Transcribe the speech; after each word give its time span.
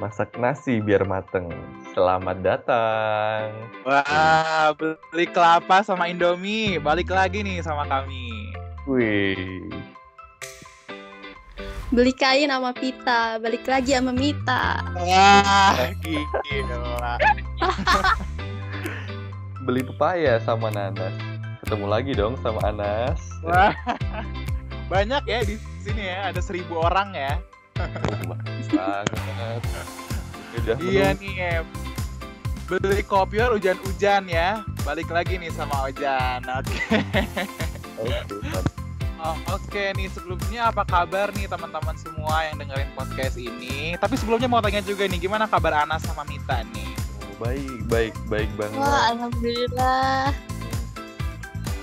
masak 0.00 0.32
nasi 0.40 0.80
biar 0.80 1.04
mateng. 1.04 1.52
Selamat 1.92 2.40
datang. 2.40 3.52
Wah, 3.84 4.72
beli 5.12 5.28
kelapa 5.28 5.84
sama 5.84 6.08
Indomie. 6.08 6.80
Balik 6.80 7.12
lagi 7.12 7.44
nih 7.44 7.60
sama 7.60 7.84
kami. 7.84 8.56
Wih. 8.88 9.68
Beli 11.92 12.16
kain 12.16 12.48
sama 12.48 12.72
pita, 12.72 13.36
balik 13.44 13.68
lagi 13.68 13.92
sama 13.92 14.16
Mita. 14.16 14.80
Wah, 14.96 15.76
gila. 16.00 17.14
Beli 19.68 19.84
pepaya 19.84 20.40
sama 20.40 20.72
nanas. 20.72 21.12
Ketemu 21.60 21.86
lagi 21.90 22.12
dong 22.16 22.40
sama 22.40 22.62
Anas. 22.64 23.20
Wah, 23.44 23.76
banyak 24.88 25.22
ya 25.28 25.44
di 25.44 25.60
sini 25.84 26.08
ya. 26.08 26.32
Ada 26.32 26.40
seribu 26.40 26.80
orang 26.80 27.12
ya. 27.12 27.36
Banget. 28.70 29.62
Udah 30.60 30.76
Iya 30.82 31.08
nih. 31.16 31.34
Em. 31.38 31.66
Beli 32.70 33.02
kopior 33.02 33.50
hujan-hujan 33.58 34.30
ya. 34.30 34.62
Balik 34.86 35.10
lagi 35.10 35.36
nih 35.42 35.50
sama 35.50 35.90
Ojan. 35.90 36.46
Oke. 36.46 36.78
Oke, 37.98 38.18
mantap. 38.30 38.64
Oh, 39.20 39.36
Oke 39.52 39.92
nih 40.00 40.08
sebelumnya 40.08 40.72
apa 40.72 40.80
kabar 40.88 41.28
nih 41.36 41.44
teman-teman 41.44 41.92
semua 42.00 42.40
yang 42.48 42.56
dengerin 42.56 42.88
podcast 42.96 43.36
ini? 43.36 43.92
Tapi 44.00 44.16
sebelumnya 44.16 44.48
mau 44.48 44.64
tanya 44.64 44.80
juga 44.80 45.04
nih 45.04 45.20
gimana 45.20 45.44
kabar 45.44 45.84
Anas 45.84 46.00
sama 46.08 46.24
Mita 46.24 46.64
nih? 46.72 46.88
Oh, 47.28 47.34
baik, 47.36 47.84
baik, 47.92 48.14
baik 48.32 48.50
banget. 48.56 48.80
Wah, 48.80 49.12
alhamdulillah. 49.12 50.32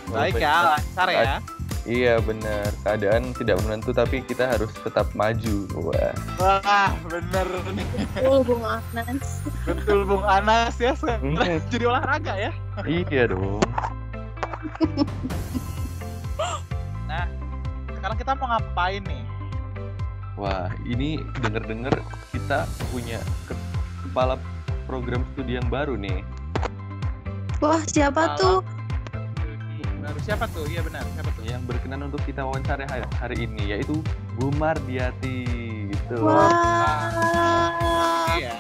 Baik 0.08 0.40
Baik, 0.40 0.42
ya, 0.42 0.56
lancar 0.72 1.08
ya. 1.12 1.38
Iya 1.88 2.20
benar. 2.20 2.68
Keadaan 2.84 3.32
tidak 3.32 3.64
menentu 3.64 3.96
tapi 3.96 4.20
kita 4.20 4.44
harus 4.52 4.68
tetap 4.84 5.08
maju. 5.16 5.58
Wah. 5.80 6.12
Wah, 6.36 6.92
bener 7.08 7.48
nih. 7.72 7.88
Oh, 8.28 8.44
Bung 8.44 8.60
Anas. 8.60 9.40
Betul 9.64 10.04
Bung 10.04 10.28
Anas 10.28 10.76
ya. 10.76 10.92
sekarang 11.00 11.40
Jadi 11.72 11.84
olahraga 11.88 12.36
ya. 12.36 12.52
iya 12.92 13.32
dong. 13.32 13.64
Sekarang 17.98 18.18
kita 18.20 18.32
mau 18.36 18.48
ngapain 18.52 19.04
nih? 19.08 19.24
Wah, 20.38 20.70
ini 20.86 21.24
denger-dengar 21.42 21.98
kita 22.30 22.70
punya 22.94 23.18
ke- 23.50 23.58
kepala 24.06 24.38
program 24.86 25.26
studi 25.34 25.58
yang 25.58 25.68
baru 25.72 25.98
nih. 25.98 26.22
Wah, 27.58 27.82
siapa 27.90 28.38
tuh? 28.38 28.62
Baru 30.08 30.20
siapa 30.24 30.46
tuh? 30.56 30.64
Iya 30.72 30.82
benar, 30.88 31.04
siapa 31.12 31.30
tuh? 31.36 31.44
Yang 31.44 31.62
berkenan 31.68 32.00
untuk 32.08 32.24
kita 32.24 32.48
wawancara 32.48 32.88
hari, 32.88 33.04
hari 33.20 33.38
ini 33.44 33.76
yaitu 33.76 34.00
Bu 34.40 34.56
Mardiati. 34.56 35.44
Gitu. 35.92 36.16
Wah. 36.24 37.76
Iya. 38.40 38.56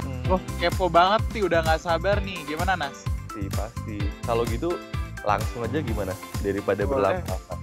Hmm, 0.00 0.24
Oh, 0.32 0.40
kepo 0.56 0.88
banget 0.88 1.20
sih, 1.36 1.44
udah 1.44 1.60
nggak 1.60 1.80
sabar 1.84 2.16
nih. 2.24 2.40
Gimana 2.48 2.80
Nas? 2.80 3.04
pasti, 3.34 3.50
pasti. 3.50 3.96
Kalau 4.22 4.46
gitu 4.46 4.78
langsung 5.26 5.66
aja 5.66 5.82
gimana 5.82 6.14
daripada 6.38 6.86
berlama-lama. 6.86 7.56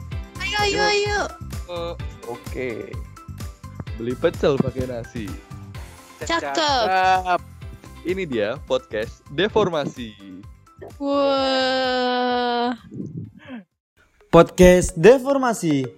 Ayo, 0.43 0.57
ayo, 0.67 0.81
ayo. 0.83 1.19
Eh, 1.71 1.93
Oke. 2.27 2.69
Beli 3.95 4.13
pecel 4.19 4.59
pakai 4.59 4.83
nasi. 4.91 5.25
Cakep. 6.19 6.53
cakep. 6.53 7.39
Ini 8.03 8.23
dia 8.27 8.59
podcast 8.67 9.23
Deformasi. 9.31 10.11
Wah. 11.01 12.77
Podcast 14.29 14.93
Deformasi 14.93 15.89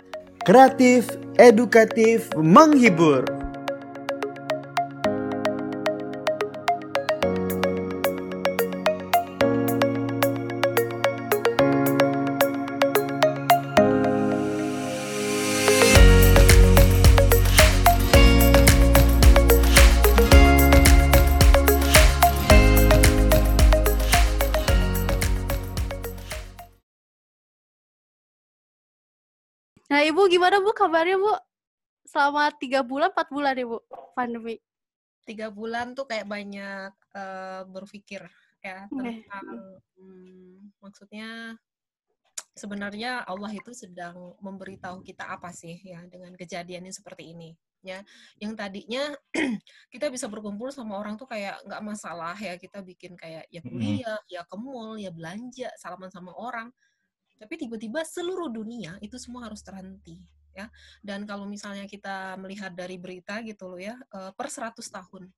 Kreatif, 0.47 1.11
edukatif, 1.35 2.31
menghibur 2.39 3.42
Ibu 30.13 30.29
gimana, 30.29 30.61
Bu? 30.61 30.69
Kabarnya, 30.77 31.17
Bu? 31.17 31.33
Selama 32.05 32.53
tiga 32.61 32.85
bulan, 32.85 33.09
empat 33.09 33.33
bulan 33.33 33.57
ya, 33.57 33.65
Bu? 33.65 33.81
Pandemi. 34.13 34.61
tiga 35.23 35.47
bulan 35.47 35.95
tuh 35.95 36.03
kayak 36.03 36.27
banyak 36.27 36.91
eh, 37.15 37.63
berpikir 37.71 38.27
ya 38.59 38.91
Oke. 38.91 39.23
tentang 39.23 39.47
hmm, 39.95 40.75
maksudnya 40.83 41.55
sebenarnya 42.51 43.23
Allah 43.23 43.55
itu 43.55 43.71
sedang 43.71 44.35
memberitahu 44.43 44.99
kita 44.99 45.31
apa 45.31 45.55
sih 45.55 45.79
ya 45.79 46.03
dengan 46.11 46.35
kejadiannya 46.35 46.91
seperti 46.91 47.31
ini 47.31 47.55
ya 47.79 48.03
yang 48.35 48.51
tadinya 48.51 49.15
kita 49.95 50.11
bisa 50.11 50.27
berkumpul 50.27 50.75
sama 50.75 50.99
orang 50.99 51.15
tuh 51.15 51.27
kayak 51.27 51.55
nggak 51.63 51.83
masalah 51.87 52.35
ya 52.35 52.59
kita 52.59 52.83
bikin 52.83 53.15
kayak 53.15 53.47
ya 53.47 53.63
Mm-mm. 53.63 53.71
kuliah 53.71 54.19
ya 54.27 54.43
ke 54.43 54.55
mall 54.59 54.99
ya 54.99 55.07
belanja 55.07 55.71
salaman 55.79 56.11
sama 56.11 56.35
orang 56.35 56.67
tapi 57.37 57.59
tiba-tiba 57.59 58.01
seluruh 58.05 58.49
dunia 58.49 58.97
itu 59.03 59.17
semua 59.17 59.47
harus 59.49 59.61
terhenti 59.65 60.21
ya 60.53 60.69
dan 61.01 61.25
kalau 61.25 61.49
misalnya 61.49 61.89
kita 61.89 62.37
melihat 62.37 62.71
dari 62.73 63.01
berita 63.01 63.41
gitu 63.41 63.73
loh 63.73 63.81
ya 63.81 63.97
eh, 63.97 64.31
per 64.37 64.47
100 64.47 64.77
tahun 64.77 65.29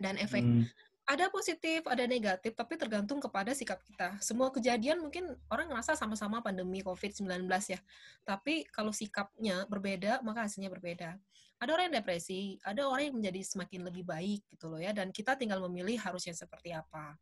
dan 0.00 0.16
efek 0.16 0.40
Hmm. 0.40 0.64
ada 1.10 1.26
positif, 1.26 1.82
ada 1.90 2.06
negatif, 2.06 2.54
tapi 2.54 2.78
tergantung 2.78 3.18
kepada 3.18 3.50
sikap 3.50 3.82
kita. 3.82 4.14
Semua 4.22 4.46
kejadian 4.54 5.02
mungkin 5.02 5.26
orang 5.50 5.66
ngerasa 5.74 5.98
sama-sama 5.98 6.38
pandemi 6.38 6.86
COVID-19 6.86 7.50
ya. 7.66 7.82
Tapi 8.22 8.62
kalau 8.70 8.94
sikapnya 8.94 9.66
berbeda, 9.66 10.22
maka 10.22 10.46
hasilnya 10.46 10.70
berbeda. 10.70 11.18
Ada 11.60 11.70
orang 11.76 11.84
yang 11.92 11.96
depresi, 12.00 12.56
ada 12.64 12.88
orang 12.88 13.12
yang 13.12 13.16
menjadi 13.20 13.40
semakin 13.44 13.80
lebih 13.84 14.04
baik 14.08 14.48
gitu 14.48 14.72
loh 14.72 14.80
ya. 14.80 14.96
Dan 14.96 15.12
kita 15.12 15.36
tinggal 15.36 15.60
memilih 15.68 16.00
harusnya 16.00 16.32
seperti 16.32 16.72
apa. 16.72 17.20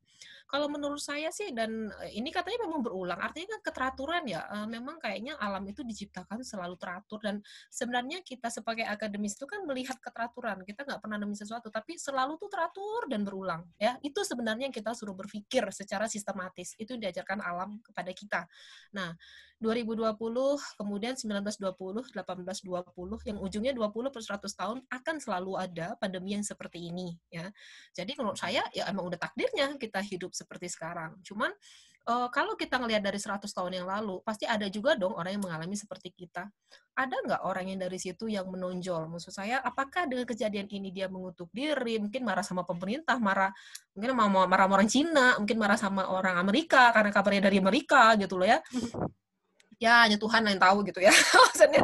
Kalau 0.48 0.70
menurut 0.70 1.02
saya 1.02 1.28
sih, 1.28 1.50
dan 1.52 1.90
eh, 2.06 2.14
ini 2.16 2.30
katanya 2.30 2.64
memang 2.64 2.80
berulang, 2.80 3.18
artinya 3.20 3.58
kan 3.58 3.60
keteraturan 3.66 4.24
ya. 4.30 4.46
eh, 4.46 4.66
Memang 4.70 4.96
kayaknya 5.02 5.36
alam 5.42 5.66
itu 5.66 5.82
diciptakan 5.82 6.40
selalu 6.46 6.78
teratur 6.78 7.18
dan 7.20 7.36
sebenarnya 7.68 8.22
kita 8.22 8.48
sebagai 8.48 8.86
akademis 8.86 9.34
itu 9.36 9.44
kan 9.44 9.66
melihat 9.66 9.98
keteraturan. 9.98 10.62
Kita 10.62 10.86
nggak 10.86 11.00
pernah 11.02 11.18
nemuin 11.20 11.38
sesuatu, 11.42 11.68
tapi 11.68 11.98
selalu 11.98 12.38
tuh 12.40 12.48
teratur 12.48 13.10
dan 13.10 13.26
berulang. 13.26 13.66
Ya, 13.76 13.98
itu 14.06 14.22
sebenarnya 14.22 14.70
yang 14.70 14.76
kita 14.76 14.94
suruh 14.94 15.18
berpikir 15.18 15.66
secara 15.74 16.06
sistematis. 16.06 16.78
Itu 16.78 16.94
diajarkan 16.96 17.42
alam 17.42 17.82
kepada 17.82 18.10
kita. 18.14 18.40
Nah, 18.94 19.12
2020, 19.58 20.54
kemudian 20.78 21.18
1920, 21.18 22.06
1820, 22.14 23.18
yang 23.26 23.42
ujungnya 23.42 23.74
20 23.74 24.14
per 24.14 24.22
100 24.28 24.44
tahun 24.52 24.78
akan 24.92 25.16
selalu 25.16 25.52
ada 25.56 25.96
pandemi 25.96 26.36
yang 26.36 26.44
seperti 26.44 26.92
ini. 26.92 27.16
ya. 27.32 27.48
Jadi 27.96 28.12
menurut 28.20 28.36
saya 28.36 28.60
ya 28.76 28.84
emang 28.92 29.08
udah 29.08 29.16
takdirnya 29.16 29.80
kita 29.80 30.04
hidup 30.04 30.36
seperti 30.36 30.68
sekarang. 30.68 31.16
Cuman 31.24 31.48
eh, 32.08 32.28
kalau 32.28 32.52
kita 32.60 32.76
ngelihat 32.76 33.00
dari 33.00 33.16
100 33.16 33.48
tahun 33.48 33.72
yang 33.80 33.88
lalu, 33.88 34.20
pasti 34.20 34.44
ada 34.44 34.68
juga 34.68 34.92
dong 35.00 35.16
orang 35.16 35.40
yang 35.40 35.44
mengalami 35.48 35.76
seperti 35.80 36.12
kita. 36.12 36.52
Ada 36.92 37.16
nggak 37.24 37.42
orang 37.48 37.72
yang 37.72 37.80
dari 37.80 37.96
situ 37.96 38.28
yang 38.28 38.44
menonjol? 38.52 39.08
Maksud 39.08 39.32
saya, 39.32 39.64
apakah 39.64 40.04
dengan 40.04 40.28
kejadian 40.28 40.68
ini 40.68 40.92
dia 40.92 41.08
mengutuk 41.08 41.48
diri, 41.54 41.96
mungkin 41.96 42.26
marah 42.28 42.44
sama 42.44 42.68
pemerintah, 42.68 43.16
marah 43.16 43.54
mungkin 43.96 44.10
mau 44.12 44.44
marah 44.44 44.66
sama 44.68 44.74
orang 44.76 44.90
Cina, 44.90 45.26
mungkin 45.40 45.56
marah 45.56 45.78
sama 45.80 46.02
orang 46.12 46.36
Amerika 46.36 46.92
karena 46.92 47.10
kabarnya 47.14 47.42
dari 47.48 47.56
Amerika 47.62 48.12
gitu 48.20 48.36
loh 48.36 48.48
ya. 48.48 48.60
Ya, 49.78 50.02
hanya 50.02 50.18
Tuhan 50.18 50.42
yang 50.42 50.58
tahu 50.58 50.82
gitu 50.90 50.98
ya. 50.98 51.10
Maksudnya 51.46 51.82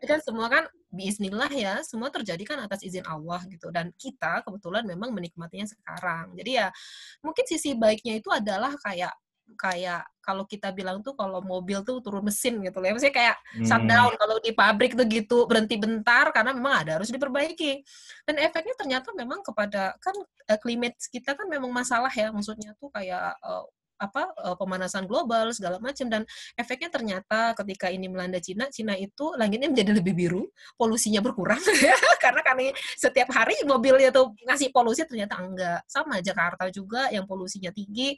itu 0.00 0.06
kan 0.08 0.20
semua 0.24 0.48
kan 0.48 0.64
biiznillah 0.88 1.52
ya, 1.52 1.84
semua 1.84 2.08
terjadi 2.08 2.40
kan 2.48 2.58
atas 2.64 2.80
izin 2.80 3.04
Allah 3.04 3.44
gitu. 3.52 3.68
Dan 3.68 3.92
kita 4.00 4.40
kebetulan 4.40 4.88
memang 4.88 5.12
menikmatinya 5.12 5.68
sekarang. 5.68 6.32
Jadi 6.40 6.56
ya 6.56 6.72
mungkin 7.20 7.44
sisi 7.44 7.76
baiknya 7.76 8.16
itu 8.16 8.32
adalah 8.32 8.72
kayak 8.80 9.12
kayak 9.60 10.08
kalau 10.24 10.48
kita 10.48 10.72
bilang 10.72 11.04
tuh 11.04 11.12
kalau 11.12 11.44
mobil 11.44 11.84
tuh 11.84 12.00
turun 12.00 12.24
mesin 12.24 12.64
gitu 12.64 12.80
loh. 12.80 12.88
ya. 12.88 12.92
Maksudnya 12.96 13.12
kayak 13.12 13.36
Hmm. 13.60 13.66
shutdown 13.68 14.12
kalau 14.16 14.36
di 14.40 14.50
pabrik 14.56 14.96
tuh 14.96 15.04
gitu 15.04 15.44
berhenti 15.44 15.76
bentar 15.76 16.32
karena 16.32 16.56
memang 16.56 16.80
ada 16.80 16.96
harus 16.96 17.12
diperbaiki. 17.12 17.84
Dan 18.24 18.40
efeknya 18.40 18.72
ternyata 18.80 19.12
memang 19.12 19.44
kepada 19.44 19.92
kan 20.00 20.16
eh, 20.48 20.56
climate 20.56 20.96
kita 21.12 21.36
kan 21.36 21.44
memang 21.52 21.68
masalah 21.68 22.08
ya. 22.08 22.32
Maksudnya 22.32 22.72
tuh 22.80 22.88
kayak 22.88 23.36
eh, 23.36 23.64
apa 23.98 24.30
eh, 24.44 24.56
pemanasan 24.58 25.06
global 25.06 25.50
segala 25.54 25.78
macam 25.78 26.06
dan 26.10 26.22
efeknya 26.58 26.90
ternyata 26.90 27.54
ketika 27.58 27.88
ini 27.90 28.10
melanda 28.10 28.38
Cina, 28.42 28.68
Cina 28.70 28.94
itu 28.98 29.34
langitnya 29.38 29.70
menjadi 29.70 29.92
lebih 29.96 30.14
biru, 30.14 30.42
polusinya 30.78 31.22
berkurang 31.22 31.60
karena 32.24 32.42
kami 32.42 32.74
setiap 32.98 33.30
hari 33.30 33.54
mobilnya 33.66 34.10
tuh 34.10 34.34
ngasih 34.46 34.70
polusi 34.74 35.06
ternyata 35.06 35.38
enggak. 35.40 35.80
Sama 35.86 36.18
Jakarta 36.20 36.68
juga 36.70 37.08
yang 37.14 37.24
polusinya 37.28 37.70
tinggi 37.70 38.14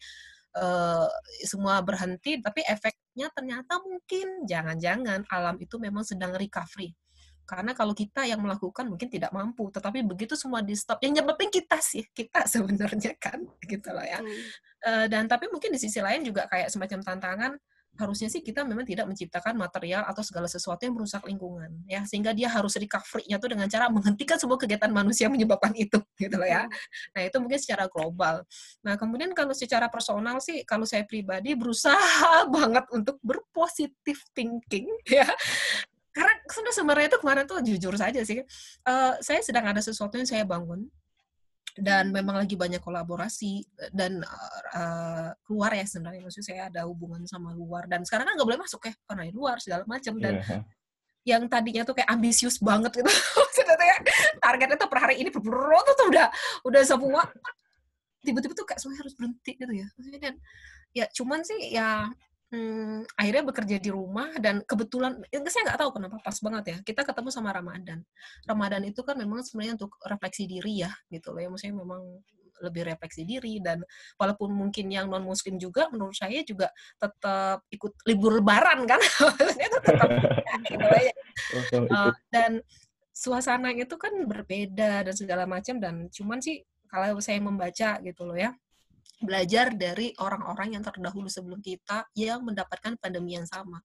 eh, 0.56 1.08
semua 1.44 1.81
berhenti 1.84 2.40
tapi 2.40 2.64
efeknya 2.64 3.29
ternyata 3.32 3.81
mungkin. 3.81 4.49
Jangan-jangan 4.49 5.29
alam 5.31 5.56
itu 5.61 5.76
memang 5.81 6.05
sedang 6.05 6.34
recovery 6.34 6.96
Karena 7.46 7.72
kalau 7.72 7.94
kita 7.94 8.26
yang 8.26 8.43
melakukan 8.43 8.90
mungkin 8.90 9.06
tidak 9.06 9.31
mampu, 9.31 9.70
tetapi 9.70 10.02
begitu 10.02 10.34
semua 10.34 10.60
di 10.60 10.75
stop, 10.75 10.98
yang 11.00 11.22
nyebabin 11.22 11.48
kita 11.48 11.78
sih, 11.78 12.02
kita 12.10 12.44
sebenarnya 12.52 13.14
kan, 13.16 13.40
gitu 13.62 13.88
loh 13.94 14.04
ya. 14.04 14.19
Hmm. 14.20 15.06
Dan 15.10 15.26
tapi 15.26 15.50
mungkin 15.50 15.70
di 15.72 15.81
sisi 15.81 15.98
lain 15.98 16.22
juga 16.26 16.46
kayak 16.50 16.70
semacam 16.70 17.00
tantangan 17.02 17.52
harusnya 17.96 18.28
sih 18.28 18.44
kita 18.44 18.62
memang 18.62 18.84
tidak 18.84 19.08
menciptakan 19.08 19.56
material 19.56 20.04
atau 20.04 20.20
segala 20.20 20.46
sesuatu 20.46 20.84
yang 20.84 20.94
merusak 20.94 21.25
lingkungan 21.25 21.72
ya 21.88 22.04
sehingga 22.04 22.37
dia 22.37 22.52
harus 22.52 22.76
recovery-nya 22.76 23.40
tuh 23.40 23.56
dengan 23.56 23.66
cara 23.66 23.88
menghentikan 23.88 24.37
semua 24.37 24.60
kegiatan 24.60 24.93
manusia 24.93 25.26
yang 25.26 25.34
menyebabkan 25.34 25.72
itu 25.84 25.98
gitu 26.20 26.37
loh 26.37 26.48
ya. 26.48 26.69
Nah, 27.16 27.20
itu 27.25 27.37
mungkin 27.40 27.58
secara 27.58 27.88
global. 27.88 28.44
Nah, 28.84 28.94
kemudian 29.00 29.32
kalau 29.32 29.56
secara 29.56 29.88
personal 29.88 30.38
sih 30.44 30.62
kalau 30.69 30.84
saya 30.84 31.02
pribadi 31.08 31.56
berusaha 31.56 32.46
banget 32.54 32.84
untuk 32.93 33.16
berpositif 33.25 34.20
thinking 34.37 34.87
ya. 35.08 35.26
Karena 36.17 36.33
sudah 36.49 36.73
sebenarnya 36.73 37.13
itu 37.13 37.19
kemarin 37.21 37.45
tuh 37.45 37.61
jujur 37.61 37.93
saja 38.01 38.25
sih, 38.25 38.41
eh, 38.41 39.13
saya 39.21 39.41
sedang 39.45 39.69
ada 39.69 39.85
sesuatu 39.85 40.17
yang 40.17 40.25
saya 40.25 40.49
bangun 40.49 40.89
dan 41.77 42.09
memang 42.09 42.41
lagi 42.41 42.57
banyak 42.57 42.81
kolaborasi 42.81 43.61
dan 43.93 44.25
uh, 44.73 45.29
keluar 45.45 45.77
ya 45.77 45.85
sebenarnya. 45.85 46.25
Maksudnya 46.25 46.49
saya 46.49 46.63
ada 46.73 46.89
hubungan 46.89 47.21
sama 47.29 47.53
luar 47.53 47.85
dan 47.85 48.01
sekarang 48.01 48.33
kan 48.33 48.35
nggak 48.41 48.49
boleh 48.49 48.61
masuk 48.65 48.81
ya 48.89 48.95
karena 49.05 49.23
di 49.29 49.33
luar 49.37 49.61
segala 49.61 49.85
macam 49.85 50.17
dan 50.17 50.41
Iya. 50.41 50.59
yang 51.37 51.43
tadinya 51.53 51.83
tuh 51.85 51.93
kayak 52.01 52.09
ambisius 52.09 52.57
banget 52.65 52.97
gitu. 52.97 53.13
Maksudnya 53.45 53.77
kayak 53.77 53.99
targetnya 54.41 54.77
tuh 54.81 54.89
per 54.89 54.99
hari 55.05 55.21
ini 55.21 55.29
berberot 55.29 55.85
tuh, 55.85 55.95
tuh 56.01 56.07
udah 56.17 56.27
udah 56.65 56.83
semua. 56.87 57.23
Tiba-tiba 58.25 58.57
tuh 58.57 58.65
kayak 58.65 58.81
semuanya 58.81 59.01
harus 59.05 59.15
berhenti 59.15 59.53
gitu 59.53 59.73
ya. 59.77 59.87
Maksudnya 60.01 60.21
dan 60.33 60.35
ya 60.97 61.05
cuman 61.13 61.41
sih 61.45 61.77
ya 61.77 62.09
hmm, 62.52 63.06
akhirnya 63.19 63.44
bekerja 63.46 63.76
di 63.82 63.90
rumah 63.90 64.31
dan 64.38 64.62
kebetulan 64.62 65.19
ya, 65.31 65.43
saya 65.50 65.72
nggak 65.72 65.81
tahu 65.82 65.90
kenapa 65.98 66.16
pas 66.22 66.37
banget 66.38 66.64
ya 66.66 66.76
kita 66.82 67.02
ketemu 67.02 67.28
sama 67.34 67.50
Ramadan 67.50 68.00
Ramadan 68.46 68.82
itu 68.87 69.00
kan 69.02 69.16
memang 69.19 69.43
sebenarnya 69.43 69.75
untuk 69.78 69.93
refleksi 70.06 70.44
diri 70.46 70.87
ya 70.87 70.90
gitu 71.10 71.34
loh 71.34 71.40
ya 71.43 71.48
maksudnya 71.50 71.76
memang 71.82 72.02
lebih 72.64 72.88
refleksi 72.88 73.28
diri 73.28 73.60
dan 73.60 73.84
walaupun 74.16 74.48
mungkin 74.48 74.88
yang 74.88 75.12
non 75.12 75.25
muslim 75.25 75.60
juga 75.60 75.93
menurut 75.93 76.16
saya 76.16 76.40
juga 76.40 76.72
tetap 76.96 77.60
ikut 77.69 77.93
libur 78.08 78.40
lebaran 78.40 78.88
kan 78.88 79.00
maksudnya 79.28 79.66
itu 79.69 79.78
tetap 79.84 80.08
gitu 80.72 80.87
ya. 80.88 81.14
Uh, 81.93 82.12
dan 82.32 82.64
suasananya 83.12 83.84
itu 83.84 83.96
kan 84.00 84.12
berbeda 84.25 85.04
dan 85.04 85.14
segala 85.16 85.44
macam 85.44 85.76
dan 85.81 86.08
cuman 86.08 86.40
sih 86.40 86.64
kalau 86.88 87.20
saya 87.20 87.40
membaca 87.40 88.00
gitu 88.00 88.22
loh 88.25 88.37
ya 88.37 88.56
belajar 89.17 89.73
dari 89.73 90.13
orang-orang 90.21 90.77
yang 90.77 90.85
terdahulu 90.85 91.29
sebelum 91.33 91.65
kita 91.65 92.05
yang 92.13 92.45
mendapatkan 92.45 93.01
pandemi 93.01 93.41
yang 93.41 93.49
sama. 93.49 93.81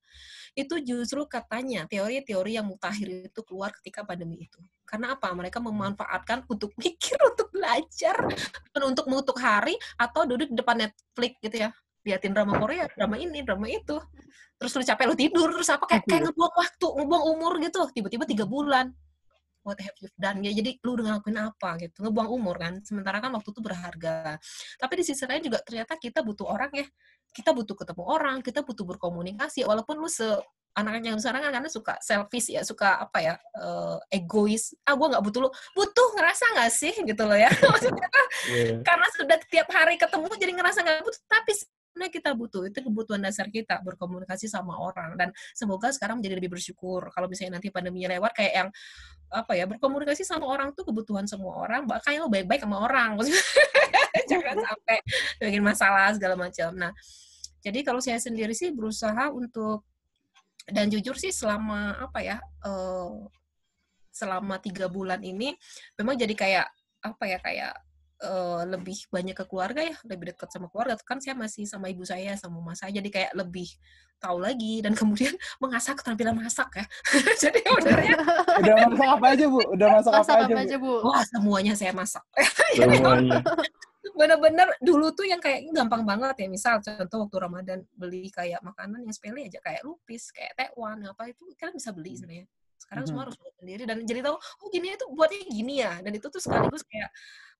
Itu 0.51 0.83
justru 0.83 1.23
katanya 1.23 1.87
teori-teori 1.87 2.59
yang 2.59 2.67
mutakhir 2.67 3.31
itu 3.31 3.41
keluar 3.47 3.71
ketika 3.79 4.03
pandemi 4.03 4.43
itu. 4.43 4.59
Karena 4.83 5.15
apa? 5.15 5.31
Mereka 5.31 5.63
memanfaatkan 5.63 6.43
untuk 6.51 6.75
mikir, 6.75 7.15
untuk 7.31 7.47
belajar, 7.55 8.15
bukan 8.71 8.83
untuk 8.91 9.05
mengutuk 9.07 9.39
hari 9.39 9.79
atau 9.95 10.27
duduk 10.27 10.51
di 10.51 10.57
depan 10.59 10.87
Netflix 10.87 11.33
gitu 11.39 11.57
ya. 11.67 11.69
Liatin 12.01 12.33
drama 12.33 12.57
Korea, 12.57 12.89
drama 12.97 13.15
ini, 13.15 13.45
drama 13.45 13.69
itu. 13.69 14.01
Terus 14.57 14.73
lu 14.73 14.83
capek 14.83 15.05
lu 15.05 15.15
tidur, 15.15 15.47
terus 15.53 15.69
apa 15.69 15.85
kayak 15.85 16.03
kayak 16.09 16.21
ngebuang 16.27 16.53
waktu, 16.57 16.87
ngebuang 16.97 17.23
umur 17.37 17.53
gitu. 17.61 17.81
Tiba-tiba 17.93 18.25
tiga 18.25 18.45
bulan 18.49 18.89
what 19.61 19.77
have 19.81 19.95
you 20.01 20.09
done 20.17 20.41
ya 20.41 20.51
jadi 20.53 20.77
lu 20.81 20.97
udah 20.97 21.05
ngelakuin 21.17 21.37
apa 21.41 21.69
gitu. 21.81 22.05
Ngebuang 22.05 22.29
umur 22.29 22.55
kan. 22.57 22.73
Sementara 22.85 23.21
kan 23.21 23.31
waktu 23.33 23.49
itu 23.53 23.61
berharga. 23.61 24.37
Tapi 24.77 24.93
di 24.99 25.03
sisi 25.05 25.23
lain 25.25 25.41
juga 25.45 25.61
ternyata 25.61 25.95
kita 25.97 26.21
butuh 26.25 26.47
orang 26.49 26.71
ya. 26.73 26.87
Kita 27.31 27.55
butuh 27.55 27.75
ketemu 27.77 28.03
orang 28.03 28.37
kita 28.43 28.61
butuh 28.65 28.83
berkomunikasi 28.83 29.63
walaupun 29.63 30.01
lu 30.01 30.09
se 30.11 30.27
anak-anak 30.71 31.03
yang 31.03 31.19
sekarang 31.19 31.41
kan 31.43 31.51
karena 31.51 31.67
suka 31.67 31.99
selfish 31.99 32.47
ya 32.47 32.63
suka 32.63 32.95
apa 33.03 33.19
ya 33.19 33.35
uh, 33.59 33.99
egois. 34.07 34.71
Ah 34.87 34.95
gue 34.95 35.07
nggak 35.07 35.23
butuh 35.23 35.39
lu. 35.47 35.49
Butuh 35.75 36.07
ngerasa 36.15 36.45
nggak 36.57 36.71
sih? 36.71 36.93
Gitu 36.95 37.23
loh 37.23 37.37
ya. 37.37 37.51
Maksudnya 37.71 38.07
Iya. 38.47 38.81
karena 38.81 39.07
sudah 39.13 39.37
tiap 39.51 39.67
hari 39.69 39.99
ketemu 39.99 40.25
jadi 40.39 40.53
ngerasa 40.57 40.79
nggak 40.81 41.03
butuh. 41.05 41.21
Tapi 41.27 41.51
kita 42.11 42.31
butuh? 42.33 42.67
Itu 42.67 42.81
kebutuhan 42.85 43.21
dasar 43.21 43.51
kita 43.51 43.79
berkomunikasi 43.83 44.47
sama 44.47 44.77
orang. 44.79 45.19
Dan 45.19 45.29
semoga 45.51 45.91
sekarang 45.91 46.19
menjadi 46.19 46.39
lebih 46.39 46.55
bersyukur. 46.55 47.11
Kalau 47.11 47.27
misalnya 47.27 47.59
nanti 47.59 47.69
pandeminya 47.69 48.15
lewat 48.15 48.31
kayak 48.35 48.53
yang 48.53 48.69
apa 49.31 49.55
ya 49.55 49.63
berkomunikasi 49.63 50.27
sama 50.27 50.43
orang 50.43 50.75
tuh 50.75 50.83
kebutuhan 50.83 51.23
semua 51.23 51.55
orang 51.55 51.87
bahkan 51.87 52.19
lo 52.19 52.27
baik-baik 52.27 52.63
sama 52.63 52.83
orang. 52.83 53.15
Jangan 54.31 54.57
sampai 54.59 54.97
bikin 55.39 55.63
masalah 55.63 56.11
segala 56.11 56.35
macam. 56.35 56.75
Nah 56.75 56.91
jadi 57.61 57.85
kalau 57.85 58.01
saya 58.01 58.17
sendiri 58.17 58.51
sih 58.57 58.73
berusaha 58.73 59.29
untuk 59.31 59.85
dan 60.65 60.89
jujur 60.89 61.17
sih 61.17 61.33
selama 61.33 61.97
apa 61.97 62.19
ya 62.21 62.37
eh, 62.65 63.11
selama 64.11 64.59
tiga 64.59 64.91
bulan 64.91 65.23
ini 65.23 65.55
memang 65.95 66.19
jadi 66.19 66.33
kayak 66.35 66.67
apa 67.01 67.23
ya 67.25 67.39
kayak 67.41 67.73
eh, 68.21 68.61
lebih 68.69 68.97
banyak 69.09 69.35
ke 69.35 69.45
keluarga 69.49 69.81
ya 69.81 69.95
lebih 70.05 70.33
dekat 70.33 70.49
sama 70.53 70.69
keluarga 70.69 70.95
kan 71.01 71.17
saya 71.17 71.33
masih 71.33 71.65
sama 71.65 71.89
ibu 71.89 72.05
saya 72.05 72.37
sama 72.37 72.61
mama 72.61 72.77
saya 72.77 72.93
jadi 72.93 73.09
kayak 73.09 73.31
lebih 73.35 73.67
tahu 74.21 74.37
lagi 74.37 74.85
dan 74.85 74.93
kemudian 74.93 75.33
mengasah 75.63 75.97
keterampilan 75.97 76.37
masak 76.37 76.69
ya 76.77 76.85
jadi 77.49 77.59
sebenarnya 77.65 78.17
Udah 78.61 78.75
masak 78.85 79.09
apa 79.17 79.25
aja, 79.33 79.45
Bu? 79.49 79.59
Udah 79.73 79.87
masak, 79.97 80.11
Masak 80.13 80.35
apa, 80.37 80.43
apa 80.45 80.53
aja, 80.53 80.63
aja, 80.69 80.75
Bu? 80.77 80.93
wah 81.01 81.23
semuanya 81.25 81.73
saya 81.73 81.91
masak 81.97 82.23
Semuanya. 82.77 83.41
bener-bener 84.17 84.67
dulu 84.81 85.13
tuh 85.13 85.25
yang 85.25 85.41
kayak 85.41 85.65
gampang 85.73 86.03
banget 86.05 86.45
ya 86.45 86.47
misal 86.49 86.77
contoh 86.81 87.25
waktu 87.25 87.37
Ramadan 87.37 87.79
beli 87.93 88.29
kayak 88.29 88.61
makanan 88.61 89.01
yang 89.05 89.13
sepele 89.13 89.45
aja 89.49 89.57
kayak 89.61 89.81
lupis 89.85 90.29
kayak 90.33 90.53
tekwan 90.57 91.01
apa 91.05 91.29
itu 91.29 91.45
kalian 91.57 91.73
bisa 91.77 91.89
beli 91.93 92.17
sebenarnya 92.17 92.45
sekarang 92.81 93.05
semua 93.05 93.23
Mhm. 93.23 93.25
harus 93.29 93.37
buat 93.37 93.53
sendiri. 93.61 93.83
Dan 93.85 93.97
jadi 94.09 94.19
tahu 94.25 94.35
oh 94.37 94.67
gini 94.73 94.97
itu 94.97 95.05
buatnya 95.13 95.41
gini 95.45 95.73
ya. 95.85 95.93
Dan 96.01 96.11
itu 96.17 96.27
tuh 96.33 96.41
sekaligus 96.41 96.81
kayak 96.89 97.09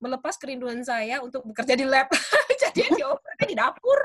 melepas 0.01 0.33
kerinduan 0.41 0.81
saya 0.81 1.21
untuk 1.21 1.45
bekerja 1.45 1.77
di 1.77 1.85
lab. 1.85 2.09
Jadi 2.63 2.81
diopernya 3.05 3.45
di 3.45 3.55
dapur. 3.57 3.99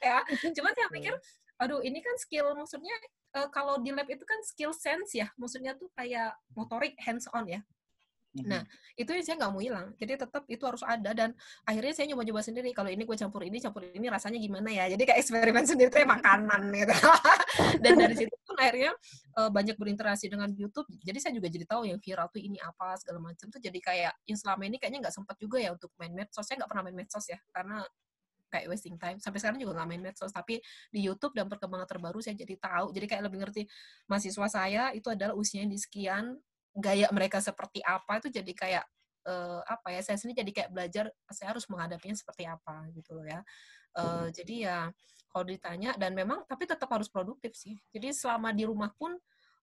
Ya 0.00 0.22
cuma 0.54 0.70
saya 0.72 0.88
pikir 0.94 1.14
aduh 1.56 1.80
ini 1.80 2.04
kan 2.04 2.12
skill 2.20 2.52
maksudnya 2.52 2.92
eh, 3.36 3.48
kalau 3.48 3.80
di 3.80 3.88
lab 3.90 4.06
itu 4.08 4.22
kan 4.22 4.38
skill 4.46 4.70
sense 4.72 5.12
ya. 5.18 5.26
Maksudnya 5.34 5.74
tuh 5.74 5.90
kayak 5.98 6.36
motorik 6.54 6.94
hands 7.02 7.26
on 7.34 7.44
ya 7.50 7.60
Nah, 8.44 8.62
itu 8.98 9.08
yang 9.08 9.24
saya 9.24 9.36
nggak 9.40 9.52
mau 9.52 9.62
hilang. 9.62 9.86
Jadi 9.96 10.12
tetap 10.20 10.42
itu 10.50 10.60
harus 10.66 10.82
ada 10.84 11.10
dan 11.16 11.32
akhirnya 11.64 11.92
saya 11.96 12.06
nyoba-nyoba 12.12 12.42
sendiri. 12.44 12.70
Kalau 12.76 12.90
ini 12.92 13.08
gue 13.08 13.16
campur 13.16 13.40
ini, 13.46 13.56
campur 13.62 13.88
ini 13.88 14.06
rasanya 14.12 14.36
gimana 14.36 14.68
ya? 14.68 14.84
Jadi 14.92 15.02
kayak 15.08 15.18
eksperimen 15.24 15.64
sendiri 15.70 15.88
tuh 15.88 16.00
ya 16.04 16.08
makanan 16.08 16.60
gitu. 16.74 16.94
dan 17.84 17.92
dari 17.96 18.14
situ 18.18 18.34
pun 18.44 18.56
akhirnya 18.60 18.92
eh, 19.38 19.50
banyak 19.52 19.76
berinteraksi 19.80 20.26
dengan 20.28 20.52
YouTube. 20.52 20.88
Jadi 21.00 21.18
saya 21.22 21.32
juga 21.32 21.48
jadi 21.48 21.64
tahu 21.64 21.88
yang 21.88 22.00
viral 22.02 22.28
tuh 22.28 22.42
ini 22.42 22.58
apa 22.60 22.98
segala 23.00 23.22
macam 23.22 23.46
tuh 23.48 23.60
jadi 23.62 23.78
kayak 23.80 24.12
yang 24.28 24.38
selama 24.38 24.62
ini 24.68 24.76
kayaknya 24.76 25.08
nggak 25.08 25.14
sempat 25.14 25.36
juga 25.40 25.56
ya 25.62 25.72
untuk 25.72 25.88
main 25.96 26.12
medsos. 26.12 26.44
Saya 26.44 26.60
nggak 26.60 26.70
pernah 26.70 26.84
main 26.84 26.96
medsos 26.96 27.24
ya 27.24 27.38
karena 27.54 27.80
kayak 28.50 28.66
wasting 28.70 28.96
time. 28.96 29.18
Sampai 29.18 29.38
sekarang 29.42 29.58
juga 29.60 29.76
nggak 29.76 29.88
main 29.88 30.02
medsos. 30.02 30.30
Tapi 30.30 30.62
di 30.88 31.00
YouTube 31.04 31.34
dan 31.34 31.50
perkembangan 31.50 31.86
terbaru 31.86 32.18
saya 32.22 32.38
jadi 32.38 32.56
tahu. 32.56 32.94
Jadi 32.94 33.06
kayak 33.06 33.22
lebih 33.26 33.38
ngerti 33.42 33.62
mahasiswa 34.08 34.46
saya 34.48 34.82
itu 34.94 35.08
adalah 35.10 35.34
usianya 35.34 35.68
di 35.70 35.78
sekian, 35.78 36.38
gaya 36.76 37.08
mereka 37.10 37.40
seperti 37.40 37.80
apa 37.80 38.20
itu 38.20 38.28
jadi 38.28 38.52
kayak 38.52 38.84
eh, 39.26 39.60
apa 39.64 39.88
ya 39.90 40.00
saya 40.04 40.16
sendiri 40.20 40.44
jadi 40.44 40.52
kayak 40.52 40.70
belajar 40.70 41.04
saya 41.32 41.56
harus 41.56 41.64
menghadapinya 41.72 42.14
seperti 42.14 42.44
apa 42.44 42.86
gitu 42.92 43.16
loh 43.16 43.26
ya. 43.26 43.40
Eh, 43.96 44.26
jadi 44.36 44.54
ya 44.60 44.78
kalau 45.32 45.44
ditanya 45.48 45.96
dan 45.96 46.12
memang 46.12 46.44
tapi 46.44 46.68
tetap 46.68 46.88
harus 46.92 47.08
produktif 47.08 47.56
sih. 47.56 47.76
Jadi 47.90 48.12
selama 48.12 48.52
di 48.52 48.68
rumah 48.68 48.92
pun 48.92 49.16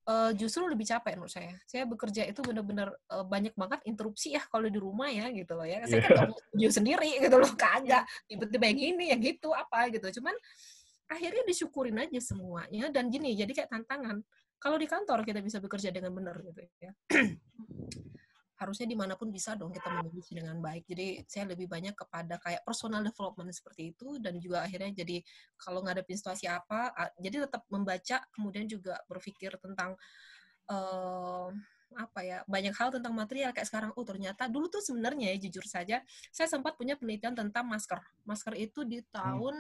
eh, 0.10 0.32
justru 0.36 0.66
lebih 0.66 0.90
capek 0.90 1.16
menurut 1.16 1.32
saya. 1.32 1.54
Saya 1.70 1.86
bekerja 1.86 2.26
itu 2.26 2.42
benar-benar 2.42 2.92
eh, 2.92 3.26
banyak 3.26 3.54
banget 3.54 3.80
interupsi 3.86 4.34
ya 4.34 4.42
kalau 4.50 4.68
di 4.68 4.80
rumah 4.82 5.08
ya 5.14 5.30
gitu 5.30 5.54
loh 5.54 5.66
ya. 5.70 5.86
Saya 5.86 6.02
kan 6.02 6.10
nggak 6.18 6.30
punya 6.34 6.44
studio 6.50 6.70
sendiri 6.74 7.10
gitu 7.22 7.36
loh 7.38 7.54
kagak. 7.54 8.04
Tiba-tiba 8.26 8.66
yang 8.74 8.82
ini 8.82 9.06
yang 9.14 9.22
gitu 9.22 9.54
apa 9.54 9.88
gitu. 9.94 10.20
Cuman 10.20 10.34
akhirnya 11.14 11.44
disyukurin 11.46 11.98
aja 12.00 12.20
semuanya 12.24 12.90
dan 12.90 13.12
gini 13.14 13.38
jadi 13.38 13.52
kayak 13.54 13.70
tantangan 13.70 14.26
kalau 14.64 14.80
di 14.80 14.88
kantor 14.88 15.28
kita 15.28 15.44
bisa 15.44 15.60
bekerja 15.60 15.92
dengan 15.92 16.16
benar 16.16 16.40
gitu 16.40 16.64
ya. 16.80 16.96
Harusnya 18.64 18.88
di 18.88 18.96
mana 18.96 19.20
pun 19.20 19.28
bisa 19.28 19.60
dong 19.60 19.76
kita 19.76 19.92
memiliki 20.00 20.40
dengan 20.40 20.56
baik. 20.64 20.88
Jadi 20.88 21.20
saya 21.28 21.52
lebih 21.52 21.68
banyak 21.68 21.92
kepada 21.92 22.40
kayak 22.40 22.64
personal 22.64 23.04
development 23.04 23.52
seperti 23.52 23.92
itu 23.92 24.24
dan 24.24 24.40
juga 24.40 24.64
akhirnya 24.64 25.04
jadi 25.04 25.20
kalau 25.60 25.84
ngadepin 25.84 26.16
situasi 26.16 26.48
apa 26.48 26.96
jadi 27.20 27.44
tetap 27.44 27.68
membaca 27.68 28.24
kemudian 28.32 28.64
juga 28.72 28.96
berpikir 29.12 29.52
tentang 29.60 30.00
eh, 30.72 31.48
apa 31.94 32.20
ya 32.24 32.40
banyak 32.48 32.72
hal 32.72 32.88
tentang 32.96 33.12
material 33.12 33.52
kayak 33.52 33.68
sekarang 33.68 33.92
oh 34.00 34.06
ternyata 34.08 34.48
dulu 34.48 34.72
tuh 34.72 34.82
sebenarnya 34.82 35.36
ya 35.36 35.44
jujur 35.44 35.62
saja 35.68 36.02
saya 36.32 36.48
sempat 36.48 36.80
punya 36.80 36.96
penelitian 36.96 37.36
tentang 37.36 37.68
masker. 37.68 38.00
Masker 38.24 38.56
itu 38.56 38.88
di 38.88 39.04
tahun 39.12 39.60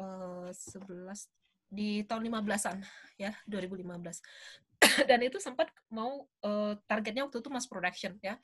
eh, 0.00 0.48
11 0.48 1.41
di 1.72 2.04
tahun 2.04 2.28
15-an 2.28 2.84
ya 3.16 3.32
2015 3.48 4.20
dan 5.10 5.18
itu 5.22 5.38
sempat 5.38 5.70
mau 5.88 6.26
eh, 6.44 6.74
targetnya 6.84 7.26
waktu 7.26 7.38
itu 7.40 7.50
mass 7.50 7.70
production 7.70 8.18
ya. 8.20 8.36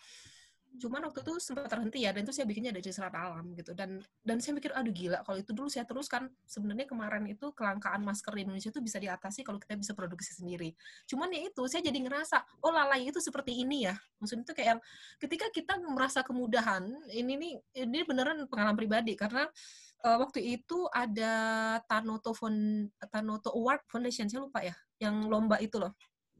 Cuman 0.68 1.00
waktu 1.08 1.24
itu 1.24 1.32
sempat 1.40 1.64
terhenti 1.64 2.04
ya 2.04 2.12
dan 2.12 2.28
itu 2.28 2.30
saya 2.36 2.44
bikinnya 2.44 2.70
dari 2.70 2.84
serat 2.92 3.10
alam 3.16 3.56
gitu. 3.56 3.72
Dan 3.72 4.04
dan 4.20 4.36
saya 4.38 4.52
mikir 4.52 4.70
aduh 4.76 4.92
gila 4.92 5.24
kalau 5.24 5.40
itu 5.40 5.50
dulu 5.56 5.66
saya 5.66 5.88
teruskan 5.88 6.28
sebenarnya 6.44 6.84
kemarin 6.84 7.24
itu 7.24 7.50
kelangkaan 7.56 8.04
masker 8.04 8.30
di 8.36 8.44
Indonesia 8.46 8.68
itu 8.70 8.78
bisa 8.84 9.00
diatasi 9.00 9.42
kalau 9.42 9.58
kita 9.58 9.74
bisa 9.80 9.96
produksi 9.96 10.36
sendiri. 10.36 10.76
Cuman 11.08 11.32
ya 11.32 11.48
itu 11.48 11.62
saya 11.66 11.82
jadi 11.88 11.98
ngerasa 12.04 12.36
oh 12.62 12.70
lalai 12.70 13.08
itu 13.08 13.18
seperti 13.18 13.64
ini 13.64 13.88
ya. 13.88 13.96
Maksudnya 14.20 14.44
itu 14.44 14.54
kayak 14.54 14.76
ketika 15.18 15.46
kita 15.50 15.74
merasa 15.82 16.20
kemudahan 16.20 16.84
ini 17.16 17.34
nih 17.40 17.52
ini 17.88 17.98
beneran 18.04 18.44
pengalaman 18.46 18.76
pribadi 18.76 19.16
karena 19.16 19.48
uh, 19.48 19.50
waktu 20.04 20.58
itu 20.58 20.86
ada 20.94 21.32
Tanoto 21.90 22.30
Fond, 22.34 22.90
Tanoto 23.10 23.50
Award 23.54 23.82
Foundation 23.90 24.30
saya 24.30 24.46
lupa 24.46 24.62
ya 24.62 24.74
yang 25.02 25.26
lomba 25.26 25.58
itu 25.58 25.78
loh 25.78 25.94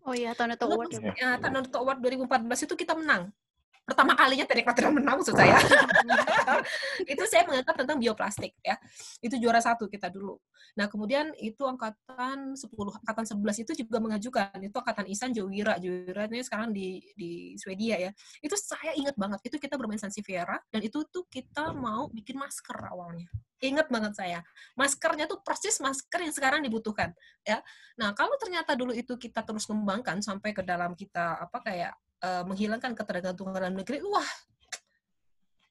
Oh 0.09 0.17
iya, 0.17 0.33
Tanoto 0.33 0.65
Award 0.65 0.89
ya. 0.95 1.13
ya, 1.21 1.31
Tanoto 1.37 1.85
Award 1.85 2.01
2014 2.01 2.65
itu 2.65 2.75
kita 2.81 2.97
menang 2.97 3.29
pertama 3.89 4.13
kalinya 4.13 4.45
teknik 4.45 4.69
material 4.69 4.93
menang 4.93 5.17
maksud 5.17 5.33
saya. 5.33 5.57
Itu 7.13 7.25
saya 7.25 7.49
mengangkat 7.49 7.73
tentang 7.73 7.97
bioplastik 7.97 8.53
ya. 8.61 8.77
Itu 9.25 9.41
juara 9.41 9.65
satu 9.65 9.89
kita 9.89 10.13
dulu. 10.13 10.37
Nah 10.77 10.93
kemudian 10.93 11.33
itu 11.41 11.65
angkatan 11.65 12.53
10 12.53 12.69
angkatan 13.01 13.25
11 13.25 13.65
itu 13.65 13.73
juga 13.81 13.97
mengajukan. 13.97 14.53
Itu 14.61 14.77
angkatan 14.77 15.09
Isan 15.09 15.33
Jowira. 15.33 15.81
Jowira 15.81 16.29
ini 16.29 16.45
sekarang 16.45 16.77
di 16.77 17.01
di 17.17 17.57
Swedia 17.57 17.97
ya. 17.97 18.11
Itu 18.45 18.61
saya 18.61 18.93
ingat 18.93 19.17
banget. 19.17 19.41
Itu 19.49 19.57
kita 19.57 19.81
bermain 19.81 19.97
Sansiviera 19.97 20.61
dan 20.69 20.85
itu 20.85 21.09
tuh 21.09 21.25
kita 21.33 21.73
mau 21.73 22.13
bikin 22.13 22.37
masker 22.37 22.77
awalnya. 22.93 23.33
Ingat 23.59 23.89
banget 23.89 24.13
saya. 24.15 24.41
Maskernya 24.77 25.25
tuh 25.25 25.41
persis 25.41 25.81
masker 25.81 26.21
yang 26.29 26.35
sekarang 26.37 26.61
dibutuhkan 26.61 27.17
ya. 27.41 27.65
Nah 27.97 28.13
kalau 28.13 28.37
ternyata 28.37 28.77
dulu 28.77 28.93
itu 28.93 29.17
kita 29.17 29.41
terus 29.43 29.65
kembangkan 29.65 30.21
sampai 30.21 30.53
ke 30.53 30.61
dalam 30.61 30.93
kita 30.93 31.41
apa 31.41 31.59
kayak 31.65 31.97
uh, 32.23 32.43
menghilangkan 32.47 32.95
ketergantungan 32.97 33.55
dalam 33.55 33.75
negeri, 33.79 34.03
wah 34.05 34.31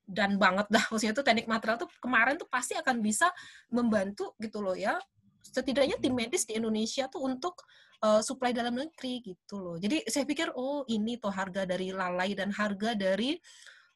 dan 0.07 0.39
banget 0.39 0.71
dah. 0.71 0.87
Maksudnya 0.87 1.11
itu 1.11 1.23
teknik 1.23 1.47
material 1.51 1.75
tuh 1.75 1.91
kemarin 1.99 2.39
tuh 2.39 2.47
pasti 2.47 2.79
akan 2.79 3.03
bisa 3.03 3.27
membantu 3.67 4.31
gitu 4.39 4.63
loh 4.63 4.71
ya. 4.71 4.95
Setidaknya 5.43 5.99
tim 5.99 6.15
medis 6.15 6.47
di 6.47 6.55
Indonesia 6.55 7.11
tuh 7.11 7.27
untuk 7.27 7.59
uh, 8.03 8.23
supply 8.23 8.55
dalam 8.55 8.71
negeri 8.75 9.19
gitu 9.19 9.59
loh. 9.59 9.75
Jadi 9.75 10.07
saya 10.07 10.23
pikir 10.23 10.55
oh 10.55 10.87
ini 10.87 11.19
tuh 11.19 11.31
harga 11.31 11.67
dari 11.67 11.91
lalai 11.91 12.31
dan 12.39 12.55
harga 12.55 12.95
dari 12.95 13.35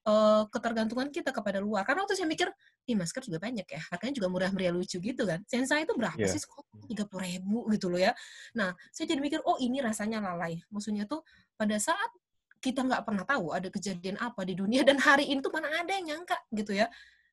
uh, 0.03 0.43
ketergantungan 0.51 1.11
kita 1.15 1.31
kepada 1.31 1.63
luar. 1.63 1.87
Karena 1.87 2.03
waktu 2.03 2.19
saya 2.19 2.27
mikir 2.27 2.51
ih 2.91 2.95
masker 2.99 3.23
juga 3.31 3.39
banyak 3.39 3.67
ya. 3.67 3.81
Harganya 3.95 4.15
juga 4.19 4.27
murah 4.27 4.51
meriah 4.51 4.75
lucu 4.75 4.99
gitu 4.99 5.23
kan. 5.23 5.39
Sensa 5.47 5.79
itu 5.79 5.95
berapa 5.95 6.19
yeah. 6.19 6.27
sih? 6.27 6.43
Tiga 6.91 7.07
puluh 7.07 7.23
ribu 7.23 7.71
gitu 7.71 7.87
loh 7.87 8.03
ya. 8.03 8.11
Nah 8.55 8.75
saya 8.91 9.15
jadi 9.15 9.23
mikir 9.23 9.39
oh 9.47 9.55
ini 9.63 9.79
rasanya 9.79 10.19
lalai. 10.19 10.59
Maksudnya 10.67 11.07
tuh 11.07 11.23
pada 11.55 11.79
saat 11.79 12.11
kita 12.61 12.85
nggak 12.85 13.03
pernah 13.03 13.25
tahu 13.25 13.57
ada 13.57 13.67
kejadian 13.73 14.21
apa 14.21 14.45
di 14.45 14.53
dunia 14.53 14.85
dan 14.85 15.01
hari 15.01 15.33
ini 15.33 15.41
tuh 15.41 15.49
mana 15.49 15.67
ada 15.81 15.91
yang 15.97 16.13
nyangka 16.13 16.37
gitu 16.53 16.77
ya. 16.77 16.87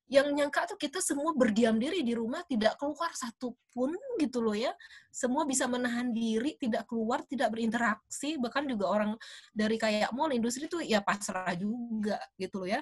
Yang 0.09 0.41
nyangka 0.41 0.61
tuh 0.73 0.81
kita 0.81 1.05
semua 1.05 1.37
berdiam 1.37 1.77
diri 1.77 2.01
di 2.01 2.17
rumah 2.17 2.41
tidak 2.49 2.81
keluar 2.81 3.13
satupun 3.13 3.93
gitu 4.17 4.41
loh 4.41 4.57
ya. 4.57 4.73
Semua 5.13 5.45
bisa 5.45 5.69
menahan 5.69 6.17
diri 6.17 6.57
tidak 6.57 6.89
keluar 6.89 7.29
tidak 7.29 7.53
berinteraksi 7.53 8.41
bahkan 8.41 8.65
juga 8.65 8.89
orang 8.89 9.13
dari 9.53 9.77
kayak 9.77 10.09
mall 10.17 10.33
industri 10.33 10.65
tuh 10.65 10.81
ya 10.81 11.05
pasrah 11.05 11.53
juga 11.61 12.17
gitu 12.41 12.65
loh 12.65 12.73
ya. 12.73 12.81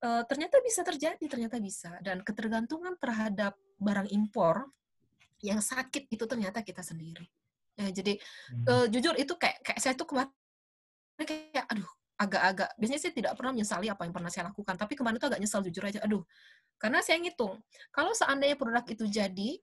E, 0.00 0.08
ternyata 0.24 0.56
bisa 0.64 0.80
terjadi 0.80 1.24
ternyata 1.28 1.60
bisa. 1.60 2.00
Dan 2.00 2.24
ketergantungan 2.24 2.96
terhadap 2.96 3.60
barang 3.76 4.08
impor 4.08 4.72
yang 5.44 5.60
sakit 5.60 6.08
itu 6.08 6.24
ternyata 6.24 6.64
kita 6.64 6.80
sendiri. 6.80 7.28
Ya 7.76 7.92
jadi 7.92 8.16
hmm. 8.16 8.64
e, 8.64 8.72
jujur 8.88 9.12
itu 9.20 9.36
kayak 9.36 9.60
kayak 9.60 9.80
saya 9.84 9.92
tuh 9.92 10.08
kemarin 10.08 10.32
kayak 11.22 11.66
aduh 11.70 11.86
agak-agak 12.14 12.70
biasanya 12.78 13.00
saya 13.02 13.14
tidak 13.14 13.32
pernah 13.38 13.52
menyesali 13.54 13.86
apa 13.90 14.02
yang 14.06 14.14
pernah 14.14 14.30
saya 14.30 14.50
lakukan 14.50 14.74
tapi 14.74 14.94
kemarin 14.94 15.18
itu 15.18 15.26
agak 15.30 15.40
nyesal 15.42 15.60
jujur 15.66 15.82
aja 15.86 16.00
aduh 16.02 16.22
karena 16.78 16.98
saya 17.02 17.18
ngitung 17.22 17.58
kalau 17.94 18.10
seandainya 18.14 18.58
produk 18.58 18.82
itu 18.86 19.06
jadi 19.06 19.58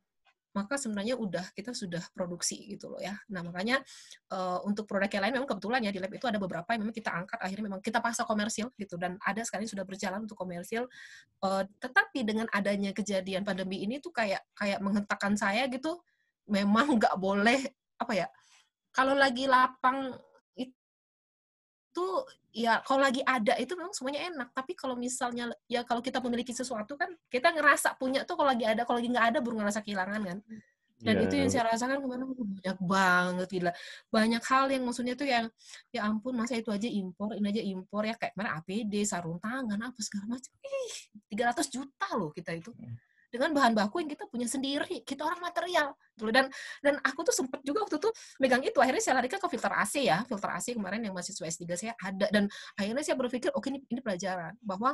maka 0.51 0.75
sebenarnya 0.75 1.15
udah 1.15 1.47
kita 1.55 1.71
sudah 1.71 2.03
produksi 2.11 2.75
gitu 2.75 2.91
loh 2.91 2.99
ya. 2.99 3.15
Nah 3.31 3.39
makanya 3.39 3.79
uh, 4.35 4.59
untuk 4.67 4.83
produk 4.83 5.07
yang 5.07 5.23
lain 5.23 5.33
memang 5.39 5.47
kebetulan 5.47 5.79
ya 5.79 5.91
di 5.95 5.99
lab 6.03 6.11
itu 6.11 6.27
ada 6.27 6.35
beberapa 6.35 6.67
yang 6.75 6.83
memang 6.83 6.95
kita 6.95 7.07
angkat 7.07 7.39
akhirnya 7.39 7.65
memang 7.71 7.79
kita 7.79 8.03
paksa 8.03 8.27
komersil 8.27 8.67
gitu 8.75 8.99
dan 8.99 9.15
ada 9.23 9.41
sekali 9.47 9.63
sudah 9.63 9.87
berjalan 9.87 10.27
untuk 10.27 10.35
komersil. 10.35 10.91
Uh, 11.39 11.63
tetapi 11.79 12.27
dengan 12.27 12.51
adanya 12.51 12.91
kejadian 12.91 13.47
pandemi 13.47 13.79
ini 13.79 14.03
tuh 14.03 14.11
kayak 14.11 14.43
kayak 14.51 14.83
menghentakkan 14.83 15.39
saya 15.39 15.71
gitu, 15.71 16.03
memang 16.51 16.99
nggak 16.99 17.15
boleh 17.15 17.71
apa 17.95 18.11
ya 18.11 18.27
kalau 18.91 19.15
lagi 19.15 19.47
lapang 19.47 20.11
itu 21.91 22.07
ya 22.55 22.79
kalau 22.87 23.03
lagi 23.03 23.19
ada 23.27 23.59
itu 23.59 23.75
memang 23.75 23.91
semuanya 23.91 24.31
enak. 24.31 24.49
Tapi 24.55 24.73
kalau 24.79 24.95
misalnya 24.95 25.51
ya 25.67 25.83
kalau 25.83 25.99
kita 25.99 26.23
memiliki 26.23 26.55
sesuatu 26.55 26.95
kan 26.95 27.11
kita 27.27 27.51
ngerasa 27.51 27.99
punya 27.99 28.23
tuh 28.23 28.39
kalau 28.39 28.55
lagi 28.55 28.63
ada 28.63 28.87
kalau 28.87 29.03
lagi 29.03 29.11
nggak 29.11 29.27
ada 29.35 29.39
baru 29.43 29.59
ngerasa 29.59 29.83
kehilangan 29.83 30.21
kan. 30.23 30.39
Dan 31.01 31.17
yeah. 31.17 31.25
itu 31.25 31.33
yang 31.33 31.49
saya 31.49 31.63
rasakan 31.73 31.97
ke 31.97 32.07
mana 32.07 32.23
banyak 32.29 32.77
banget 32.85 33.47
gila. 33.49 33.71
Banyak 34.13 34.43
hal 34.45 34.65
yang 34.69 34.83
maksudnya 34.85 35.13
tuh 35.17 35.27
yang 35.27 35.49
ya 35.89 36.05
ampun 36.07 36.37
masa 36.37 36.55
itu 36.55 36.69
aja 36.69 36.85
impor 36.85 37.33
ini 37.33 37.47
aja 37.49 37.61
impor 37.65 38.05
ya 38.05 38.13
kayak 38.15 38.37
mana 38.37 38.61
APD 38.61 39.01
sarung 39.01 39.41
tangan 39.41 39.81
apa 39.81 39.99
segala 39.99 40.37
macam. 40.37 40.51
Ih 40.61 40.93
300 41.33 41.73
juta 41.73 42.07
loh 42.15 42.29
kita 42.31 42.53
itu. 42.53 42.71
Hmm 42.77 43.10
dengan 43.31 43.55
bahan 43.55 43.73
baku 43.73 44.03
yang 44.03 44.11
kita 44.11 44.27
punya 44.27 44.45
sendiri. 44.45 45.01
Kita 45.07 45.23
orang 45.23 45.39
material. 45.39 45.95
Gitu 46.19 46.29
dan 46.29 46.51
dan 46.83 46.99
aku 47.01 47.23
tuh 47.23 47.33
sempet 47.33 47.63
juga 47.63 47.87
waktu 47.87 47.97
itu 47.97 48.09
megang 48.43 48.61
itu. 48.61 48.77
Akhirnya 48.77 49.03
saya 49.03 49.15
larikan 49.23 49.39
ke 49.39 49.47
filter 49.47 49.71
AC 49.71 50.03
ya. 50.03 50.21
Filter 50.27 50.49
AC 50.51 50.75
kemarin 50.75 51.01
yang 51.01 51.15
masih 51.15 51.31
S3 51.33 51.63
saya 51.79 51.93
ada. 51.97 52.27
Dan 52.29 52.51
akhirnya 52.75 53.03
saya 53.07 53.15
berpikir, 53.17 53.49
oke 53.55 53.63
okay, 53.63 53.73
ini, 53.73 53.79
ini 53.87 53.99
pelajaran. 54.03 54.53
Bahwa 54.61 54.93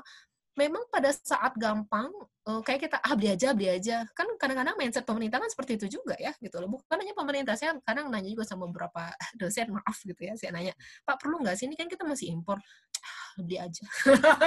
memang 0.58 0.90
pada 0.90 1.14
saat 1.14 1.54
gampang 1.54 2.10
uh, 2.50 2.62
kayak 2.66 2.90
kita 2.90 2.98
ah 2.98 3.14
beli 3.14 3.30
aja 3.30 3.54
beli 3.54 3.70
aja 3.70 4.10
kan 4.18 4.26
kadang-kadang 4.42 4.74
mindset 4.74 5.06
pemerintah 5.06 5.38
kan 5.38 5.54
seperti 5.54 5.78
itu 5.78 6.02
juga 6.02 6.18
ya 6.18 6.34
gitu 6.42 6.58
loh 6.58 6.82
bukan 6.82 6.98
hanya 6.98 7.14
pemerintah 7.14 7.54
saya 7.54 7.78
kadang 7.86 8.10
nanya 8.10 8.34
juga 8.34 8.44
sama 8.50 8.66
beberapa 8.66 9.14
dosen 9.40 9.70
maaf 9.70 10.02
gitu 10.02 10.18
ya 10.18 10.34
saya 10.34 10.58
nanya 10.58 10.74
pak 11.06 11.22
perlu 11.22 11.46
nggak 11.46 11.56
sih 11.62 11.70
ini 11.70 11.78
kan 11.78 11.86
kita 11.86 12.04
masih 12.10 12.34
impor 12.34 12.58
ah, 12.58 13.30
beli 13.38 13.62
aja 13.62 13.86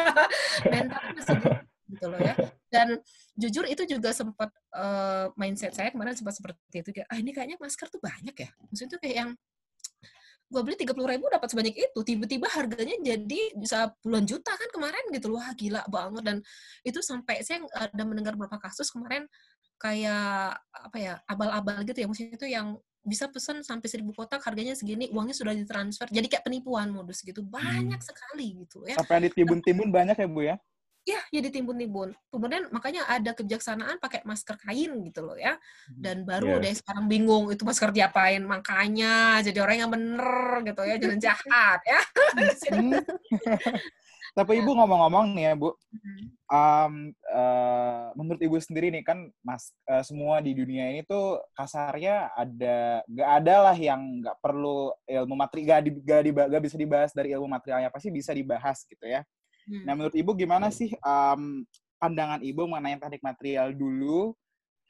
mental 0.75 1.03
masih 1.15 1.70
gitu 1.91 2.07
loh 2.07 2.21
ya. 2.23 2.35
Dan 2.71 3.03
jujur 3.35 3.67
itu 3.67 3.83
juga 3.85 4.15
sempat 4.15 4.51
uh, 4.75 5.35
mindset 5.35 5.75
saya 5.75 5.91
kemarin 5.91 6.15
sempat 6.15 6.39
seperti 6.39 6.87
itu 6.87 6.91
kayak 6.95 7.09
ah 7.11 7.19
ini 7.19 7.31
kayaknya 7.35 7.59
masker 7.59 7.91
tuh 7.91 7.99
banyak 7.99 8.35
ya. 8.35 8.49
Maksudnya 8.71 8.91
tuh 8.95 9.01
kayak 9.03 9.17
yang 9.27 9.31
gue 10.51 10.63
beli 10.67 10.75
tiga 10.75 10.91
puluh 10.91 11.07
ribu 11.07 11.31
dapat 11.31 11.47
sebanyak 11.47 11.79
itu 11.79 12.01
tiba-tiba 12.03 12.51
harganya 12.51 12.99
jadi 12.99 13.55
bisa 13.55 13.95
puluhan 14.03 14.27
juta 14.27 14.51
kan 14.51 14.67
kemarin 14.75 15.05
gitu 15.15 15.31
loh 15.31 15.39
Wah, 15.39 15.55
gila 15.55 15.87
banget 15.87 16.23
dan 16.27 16.37
itu 16.83 16.99
sampai 16.99 17.39
saya 17.47 17.63
ada 17.71 18.03
mendengar 18.03 18.35
beberapa 18.35 18.59
kasus 18.59 18.91
kemarin 18.91 19.31
kayak 19.79 20.59
apa 20.59 20.97
ya 20.99 21.15
abal-abal 21.25 21.81
gitu 21.87 22.03
ya 22.03 22.07
maksudnya 22.11 22.35
itu 22.35 22.49
yang 22.51 22.77
bisa 23.01 23.33
pesan 23.33 23.65
sampai 23.65 23.89
seribu 23.89 24.13
kotak 24.13 24.45
harganya 24.45 24.77
segini 24.77 25.09
uangnya 25.09 25.33
sudah 25.33 25.57
ditransfer 25.57 26.05
jadi 26.13 26.27
kayak 26.29 26.45
penipuan 26.45 26.93
modus 26.93 27.25
gitu 27.25 27.41
banyak 27.41 27.97
hmm. 27.97 28.09
sekali 28.13 28.47
gitu 28.61 28.85
ya 28.85 28.99
sampai 29.01 29.25
di 29.25 29.31
timbun-timbun 29.33 29.89
banyak 29.89 30.19
ya 30.21 30.29
bu 30.29 30.41
ya 30.45 30.57
ya 31.09 31.21
ya 31.33 31.41
ditimbun-timbun. 31.41 32.13
Kemudian 32.29 32.69
makanya 32.71 33.09
ada 33.09 33.33
kebijaksanaan 33.33 33.97
pakai 33.99 34.21
masker 34.29 34.57
kain 34.61 34.93
gitu 35.09 35.21
loh 35.25 35.37
ya. 35.37 35.57
Hmm, 35.57 36.01
dan 36.01 36.17
baru 36.29 36.61
yeah. 36.61 36.71
deh 36.71 36.75
sekarang 36.77 37.07
bingung 37.09 37.49
itu 37.49 37.63
masker 37.65 37.91
diapain. 37.91 38.43
Makanya 38.45 39.41
jadi 39.41 39.59
orang 39.65 39.77
yang 39.87 39.91
bener 39.91 40.61
gitu 40.65 40.83
ya 40.85 40.97
jangan 41.01 41.21
jahat 41.21 41.81
ya. 41.85 42.01
Tapi 44.31 44.63
ibu 44.63 44.71
ngomong-ngomong 44.79 45.35
nih 45.35 45.45
ya 45.51 45.53
bu. 45.59 45.75
Um, 46.51 47.15
uh, 47.31 48.11
menurut 48.15 48.39
ibu 48.43 48.59
sendiri 48.59 48.91
nih 48.95 49.03
kan 49.07 49.31
mas 49.43 49.75
uh, 49.91 50.03
semua 50.07 50.39
di 50.43 50.55
dunia 50.55 50.91
ini 50.91 51.07
tuh 51.07 51.39
kasarnya 51.55 52.31
ada 52.35 53.03
gak 53.07 53.31
ada 53.43 53.55
lah 53.71 53.77
yang 53.79 54.23
nggak 54.23 54.39
perlu 54.43 54.91
ilmu 55.07 55.35
materi 55.39 55.63
gak, 55.63 55.81
di, 55.87 55.91
gak, 56.03 56.23
di, 56.27 56.31
gak 56.35 56.63
bisa 56.63 56.77
dibahas 56.79 57.11
dari 57.11 57.35
ilmu 57.35 57.51
materialnya. 57.51 57.91
Pasti 57.91 58.15
bisa 58.15 58.31
dibahas 58.31 58.87
gitu 58.87 59.03
ya 59.03 59.27
Hmm. 59.71 59.87
Nah, 59.87 59.95
menurut 59.95 60.17
Ibu 60.19 60.35
gimana 60.35 60.67
sih 60.75 60.91
um, 60.99 61.63
pandangan 62.03 62.43
Ibu 62.43 62.67
mengenai 62.67 62.99
teknik 62.99 63.23
material 63.23 63.71
dulu 63.71 64.35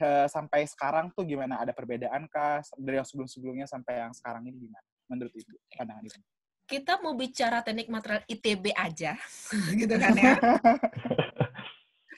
uh, 0.00 0.24
sampai 0.24 0.64
sekarang 0.64 1.12
tuh 1.12 1.28
gimana? 1.28 1.60
Ada 1.60 1.76
perbedaan 1.76 2.24
kah 2.32 2.64
dari 2.80 2.96
yang 2.96 3.04
sebelum-sebelumnya 3.04 3.68
sampai 3.68 4.00
yang 4.08 4.16
sekarang 4.16 4.48
ini 4.48 4.56
gimana? 4.56 4.86
Menurut 5.12 5.32
Ibu 5.36 5.52
pandangan 5.76 6.04
Ibu? 6.08 6.18
Kita 6.64 6.92
mau 7.04 7.12
bicara 7.12 7.60
teknik 7.60 7.92
material 7.92 8.24
ITB 8.24 8.72
aja, 8.72 9.18
gitu 9.80 9.94
kan 10.00 10.14
ya? 10.16 10.38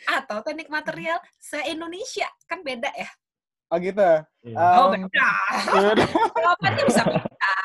Atau 0.06 0.44
teknik 0.46 0.70
material 0.70 1.18
se-Indonesia, 1.40 2.30
kan 2.46 2.62
beda 2.62 2.92
ya? 2.94 3.10
Oh 3.72 3.80
gitu? 3.80 4.10
Um, 4.52 4.76
oh 4.76 4.88
beda. 4.92 5.28
Jawabannya 6.36 6.84
bisa 6.84 7.02
beda. 7.08 7.56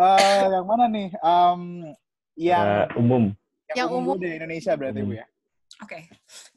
Uh, 0.00 0.44
yang 0.48 0.64
mana 0.64 0.84
nih? 0.88 1.08
Um, 1.20 1.92
yang 2.40 2.88
uh, 2.88 2.96
umum 2.96 3.36
yang, 3.74 3.86
yang 3.86 3.88
umum, 3.90 4.14
umum 4.14 4.18
di 4.18 4.28
Indonesia 4.36 4.72
berarti 4.74 5.00
Bu 5.02 5.14
ya. 5.14 5.26
Oke, 5.80 5.96
okay. 5.96 6.02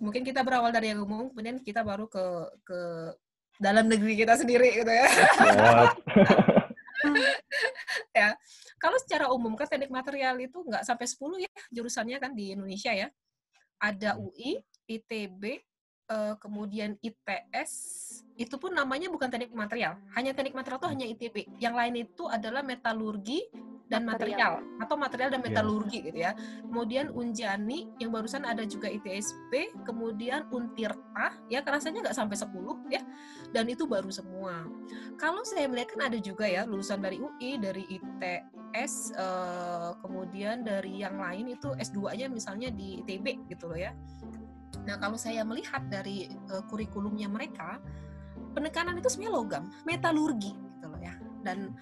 mungkin 0.01 0.25
kita 0.25 0.43
berawal 0.43 0.73
dari 0.73 0.91
yang 0.91 1.05
umum, 1.05 1.31
kemudian 1.31 1.61
kita 1.63 1.85
baru 1.85 2.11
ke 2.11 2.25
ke 2.65 2.79
dalam 3.61 3.87
negeri 3.87 4.19
kita 4.19 4.35
sendiri 4.35 4.83
gitu 4.83 4.91
ya. 4.91 5.07
ya. 8.17 8.29
Kalau 8.81 8.97
secara 8.99 9.31
umum 9.31 9.55
kan 9.55 9.69
teknik 9.69 9.93
material 9.93 10.35
itu 10.41 10.59
nggak 10.59 10.83
sampai 10.83 11.07
10 11.07 11.45
ya 11.45 11.51
jurusannya 11.71 12.17
kan 12.19 12.35
di 12.35 12.51
Indonesia 12.57 12.91
ya. 12.91 13.07
Ada 13.79 14.19
UI, 14.19 14.59
ITB, 14.89 15.61
eh, 16.09 16.35
kemudian 16.39 16.99
ITS, 16.99 17.71
itu 18.35 18.55
pun 18.57 18.73
namanya 18.73 19.07
bukan 19.13 19.29
teknik 19.29 19.53
material. 19.53 19.99
Hanya 20.17 20.33
teknik 20.33 20.57
material 20.57 20.81
itu 20.81 20.89
hanya 20.89 21.05
ITB. 21.05 21.35
Yang 21.61 21.75
lain 21.77 21.95
itu 22.01 22.23
adalah 22.25 22.65
metalurgi 22.65 23.45
dan 23.93 24.09
material, 24.09 24.63
atau 24.81 24.95
material 24.97 25.29
dan 25.29 25.45
Iya. 25.45 25.47
metalurgi 25.53 25.97
gitu 26.09 26.17
ya. 26.17 26.33
Kemudian 26.65 27.13
Unjani 27.13 27.93
yang 28.01 28.09
barusan 28.09 28.41
ada 28.41 28.65
juga 28.65 28.89
ITSP, 28.89 29.69
kemudian 29.85 30.49
Untirta 30.49 31.37
ya 31.45 31.61
rasanya 31.61 32.09
nggak 32.09 32.17
sampai 32.17 32.33
10 32.33 32.81
ya. 32.89 33.05
Dan 33.53 33.69
itu 33.69 33.85
baru 33.85 34.09
semua. 34.09 34.65
Kalau 35.21 35.45
saya 35.45 35.69
melihat 35.69 35.93
kan 35.93 36.09
ada 36.09 36.17
juga 36.17 36.49
ya 36.49 36.65
lulusan 36.65 37.05
dari 37.05 37.21
UI, 37.21 37.61
dari 37.61 37.85
ITS, 37.85 39.13
eh, 39.13 39.91
kemudian 40.01 40.65
dari 40.65 41.05
yang 41.05 41.21
lain 41.21 41.53
itu 41.53 41.69
S2-nya 41.77 42.33
misalnya 42.33 42.73
di 42.73 42.97
ITB 43.05 43.45
gitu 43.45 43.69
loh 43.69 43.77
ya. 43.77 43.93
Nah, 44.83 44.97
kalau 44.97 45.15
saya 45.15 45.45
melihat 45.45 45.85
dari 45.87 46.27
eh, 46.29 46.63
kurikulumnya 46.67 47.29
mereka, 47.29 47.77
penekanan 48.53 48.97
itu 48.99 49.09
sebenarnya 49.09 49.33
logam, 49.33 49.63
metalurgi 49.85 50.53
gitu 50.53 50.85
loh 50.89 51.01
ya. 51.01 51.15
Dan 51.43 51.75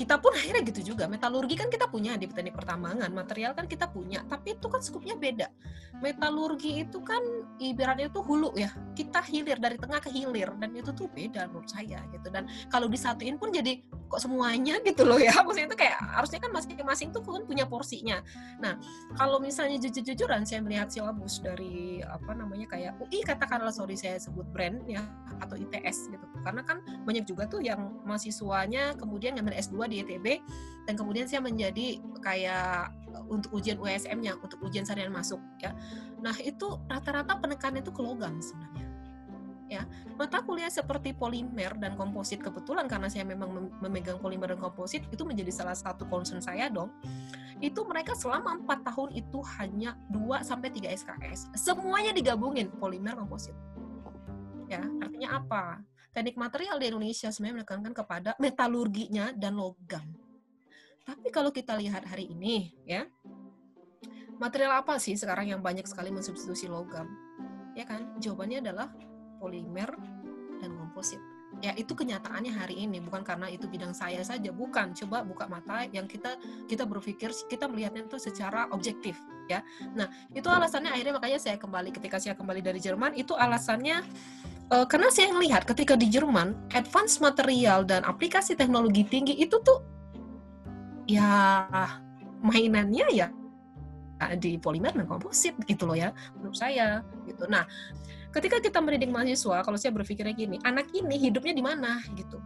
kita 0.00 0.16
pun 0.16 0.32
akhirnya 0.32 0.64
gitu 0.64 0.96
juga. 0.96 1.04
Metalurgi 1.04 1.60
kan 1.60 1.68
kita 1.68 1.84
punya 1.92 2.16
di 2.16 2.24
teknik 2.24 2.56
pertambangan, 2.56 3.12
material 3.12 3.52
kan 3.52 3.68
kita 3.68 3.84
punya, 3.92 4.24
tapi 4.24 4.56
itu 4.56 4.64
kan 4.72 4.80
skupnya 4.80 5.12
beda. 5.12 5.52
Metalurgi 6.00 6.88
itu 6.88 7.04
kan 7.04 7.20
ibaratnya 7.60 8.08
itu 8.08 8.24
hulu 8.24 8.56
ya. 8.56 8.72
Kita 8.96 9.20
hilir 9.20 9.60
dari 9.60 9.76
tengah 9.76 10.00
ke 10.00 10.08
hilir 10.08 10.56
dan 10.56 10.72
itu 10.72 10.88
tuh 10.96 11.04
beda 11.12 11.52
menurut 11.52 11.68
saya 11.68 12.00
gitu. 12.16 12.32
Dan 12.32 12.48
kalau 12.72 12.88
disatuin 12.88 13.36
pun 13.36 13.52
jadi 13.52 13.84
kok 14.08 14.24
semuanya 14.24 14.80
gitu 14.80 15.04
loh 15.04 15.20
ya. 15.20 15.36
Maksudnya 15.44 15.68
itu 15.68 15.76
kayak 15.76 16.00
harusnya 16.00 16.40
kan 16.40 16.50
masing-masing 16.56 17.08
tuh 17.12 17.20
kan 17.20 17.44
punya 17.44 17.68
porsinya. 17.68 18.24
Nah, 18.56 18.80
kalau 19.20 19.36
misalnya 19.36 19.76
jujur-jujuran 19.84 20.48
saya 20.48 20.64
melihat 20.64 20.88
silabus 20.88 21.44
dari 21.44 22.00
apa 22.00 22.32
namanya 22.32 22.72
kayak 22.72 22.96
UI 23.04 23.20
katakanlah 23.20 23.70
sorry 23.70 24.00
saya 24.00 24.16
sebut 24.16 24.48
brand 24.48 24.80
ya 24.88 25.04
atau 25.44 25.60
ITS 25.60 26.08
gitu. 26.08 26.24
Karena 26.40 26.64
kan 26.64 26.80
banyak 27.04 27.28
juga 27.28 27.44
tuh 27.44 27.60
yang 27.60 28.00
mahasiswanya 28.08 28.96
kemudian 28.96 29.36
ngambil 29.36 29.60
S2 29.60 29.89
di 29.90 30.06
ITB 30.06 30.26
dan 30.88 30.94
kemudian 30.98 31.26
saya 31.26 31.42
menjadi 31.44 32.00
kayak 32.24 32.90
uh, 33.14 33.22
untuk 33.30 33.54
ujian 33.58 33.78
USM-nya, 33.78 34.38
untuk 34.40 34.58
ujian 34.64 34.82
seharian 34.82 35.12
masuk 35.14 35.38
ya. 35.60 35.70
Nah, 36.18 36.34
itu 36.42 36.78
rata-rata 36.90 37.38
penekanan 37.38 37.84
itu 37.84 37.92
ke 37.94 38.02
logam 38.02 38.38
sebenarnya. 38.42 38.86
Ya, 39.70 39.86
mata 40.18 40.42
kuliah 40.42 40.66
seperti 40.66 41.14
polimer 41.14 41.78
dan 41.78 41.94
komposit 41.94 42.42
kebetulan 42.42 42.90
karena 42.90 43.06
saya 43.06 43.22
memang 43.22 43.54
mem- 43.54 43.74
memegang 43.78 44.18
polimer 44.18 44.50
dan 44.50 44.58
komposit 44.58 45.06
itu 45.14 45.22
menjadi 45.22 45.54
salah 45.54 45.78
satu 45.78 46.10
concern 46.10 46.42
saya 46.42 46.66
dong. 46.66 46.90
Itu 47.62 47.86
mereka 47.86 48.18
selama 48.18 48.58
empat 48.58 48.82
tahun 48.82 49.14
itu 49.14 49.38
hanya 49.62 49.94
2 50.10 50.42
sampai 50.42 50.74
3 50.74 50.90
SKS. 50.90 51.54
Semuanya 51.54 52.10
digabungin 52.10 52.66
polimer 52.82 53.14
komposit. 53.14 53.54
Ya, 54.66 54.82
artinya 54.82 55.38
apa? 55.38 55.78
Teknik 56.10 56.36
material 56.36 56.76
di 56.78 56.90
Indonesia 56.90 57.30
sebenarnya 57.30 57.62
menekankan 57.62 57.92
kepada 57.94 58.30
metalurginya 58.42 59.30
dan 59.34 59.58
logam. 59.58 60.04
Tapi 61.06 61.28
kalau 61.32 61.50
kita 61.50 61.74
lihat 61.78 62.06
hari 62.06 62.30
ini, 62.30 62.70
ya, 62.86 63.06
material 64.38 64.78
apa 64.82 64.98
sih 64.98 65.14
sekarang 65.18 65.50
yang 65.50 65.60
banyak 65.62 65.86
sekali 65.86 66.14
mensubstitusi 66.14 66.70
logam? 66.70 67.06
Ya 67.74 67.86
kan? 67.86 68.14
Jawabannya 68.18 68.62
adalah 68.62 68.90
polimer 69.38 69.90
dan 70.60 70.76
komposit. 70.76 71.18
Ya, 71.58 71.74
itu 71.74 71.98
kenyataannya 71.98 72.54
hari 72.54 72.86
ini, 72.86 73.02
bukan 73.02 73.26
karena 73.26 73.50
itu 73.50 73.66
bidang 73.66 73.90
saya 73.90 74.22
saja, 74.22 74.54
bukan. 74.54 74.94
Coba 74.94 75.26
buka 75.26 75.50
mata 75.50 75.82
yang 75.90 76.06
kita 76.06 76.38
kita 76.70 76.86
berpikir, 76.86 77.34
kita 77.50 77.66
melihatnya 77.66 78.06
itu 78.06 78.22
secara 78.22 78.70
objektif, 78.70 79.18
ya. 79.50 79.60
Nah, 79.98 80.06
itu 80.30 80.46
alasannya 80.46 80.94
akhirnya 80.94 81.18
makanya 81.18 81.38
saya 81.42 81.58
kembali 81.58 81.90
ketika 81.90 82.22
saya 82.22 82.38
kembali 82.38 82.62
dari 82.62 82.78
Jerman, 82.78 83.18
itu 83.18 83.34
alasannya 83.34 83.98
Eh, 84.70 84.86
karena 84.86 85.10
saya 85.10 85.34
melihat 85.34 85.66
ketika 85.66 85.98
di 85.98 86.06
Jerman 86.06 86.54
advance 86.70 87.18
material 87.18 87.82
dan 87.82 88.06
aplikasi 88.06 88.54
teknologi 88.54 89.02
tinggi 89.02 89.34
itu 89.34 89.58
tuh 89.66 89.82
ya 91.10 91.66
mainannya 92.38 93.06
ya 93.10 93.28
di 94.38 94.62
polimer 94.62 94.94
dan 94.94 95.10
komposit 95.10 95.58
gitu 95.66 95.90
loh 95.90 95.98
ya 95.98 96.14
menurut 96.38 96.54
saya 96.54 97.02
gitu. 97.26 97.50
Nah, 97.50 97.66
ketika 98.30 98.62
kita 98.62 98.78
mendidik 98.78 99.10
mahasiswa, 99.10 99.66
kalau 99.66 99.74
saya 99.74 99.90
berpikirnya 99.90 100.38
gini, 100.38 100.56
anak 100.62 100.86
ini 100.94 101.18
hidupnya 101.18 101.50
di 101.50 101.64
mana 101.66 101.98
gitu. 102.14 102.38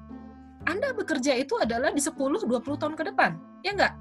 Anda 0.64 0.96
bekerja 0.96 1.37
itu 1.37 1.60
adalah 1.60 1.92
di 1.92 2.00
10 2.00 2.16
20 2.16 2.80
tahun 2.80 2.94
ke 2.96 3.12
depan. 3.12 3.37
Ya 3.60 3.76
enggak? 3.76 3.92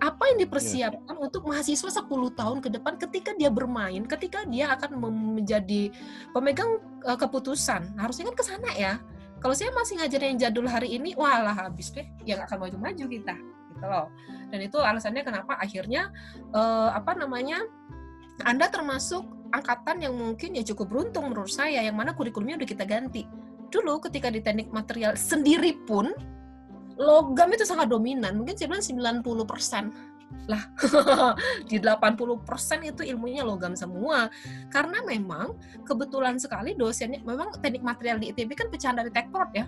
Apa 0.00 0.32
yang 0.32 0.40
dipersiapkan 0.40 1.16
untuk 1.20 1.44
mahasiswa 1.44 1.92
10 1.92 2.08
tahun 2.32 2.58
ke 2.64 2.68
depan 2.72 2.96
ketika 2.96 3.36
dia 3.36 3.52
bermain, 3.52 4.00
ketika 4.08 4.48
dia 4.48 4.72
akan 4.72 4.96
menjadi 5.36 5.92
pemegang 6.32 6.80
eh, 7.04 7.18
keputusan. 7.20 8.00
Harusnya 8.00 8.32
kan 8.32 8.36
ke 8.36 8.44
sana 8.44 8.70
ya. 8.72 8.96
Kalau 9.40 9.52
saya 9.56 9.72
masih 9.72 10.00
ngajarin 10.00 10.36
yang 10.36 10.40
jadul 10.48 10.68
hari 10.68 10.96
ini, 10.96 11.12
walah 11.16 11.52
habis 11.52 11.92
deh. 11.92 12.04
Ya 12.24 12.40
nggak 12.40 12.48
akan 12.48 12.58
maju-maju 12.64 13.04
kita. 13.08 13.36
Gitu 13.76 13.84
loh. 13.84 14.08
Dan 14.48 14.60
itu 14.64 14.76
alasannya 14.80 15.20
kenapa 15.20 15.60
akhirnya 15.60 16.08
eh, 16.56 16.90
apa 16.96 17.12
namanya? 17.12 17.60
Anda 18.40 18.72
termasuk 18.72 19.28
angkatan 19.52 20.00
yang 20.00 20.16
mungkin 20.16 20.56
ya 20.56 20.64
cukup 20.64 20.88
beruntung 20.88 21.28
menurut 21.28 21.52
saya 21.52 21.84
yang 21.84 21.98
mana 21.98 22.16
kurikulumnya 22.16 22.56
udah 22.56 22.68
kita 22.68 22.88
ganti. 22.88 23.28
Dulu 23.68 24.00
ketika 24.08 24.32
di 24.32 24.40
teknik 24.40 24.72
material 24.72 25.14
sendiri 25.14 25.76
pun 25.84 26.10
logam 27.00 27.48
itu 27.56 27.64
sangat 27.64 27.88
dominan. 27.88 28.36
Mungkin 28.36 28.54
saya 28.54 28.68
bilang 28.68 28.84
90 29.24 29.48
persen. 29.48 29.84
Lah 30.46 30.62
di 31.70 31.80
80 31.80 32.46
persen 32.46 32.78
itu 32.84 33.02
ilmunya 33.02 33.42
logam 33.42 33.72
semua. 33.72 34.28
Karena 34.68 35.00
memang 35.02 35.56
kebetulan 35.88 36.36
sekali 36.36 36.76
dosennya 36.76 37.24
memang 37.24 37.56
teknik 37.58 37.82
material 37.82 38.20
di 38.20 38.30
ITB 38.30 38.52
kan 38.52 38.68
pecahan 38.68 39.00
dari 39.00 39.10
tekprod 39.10 39.50
ya 39.56 39.66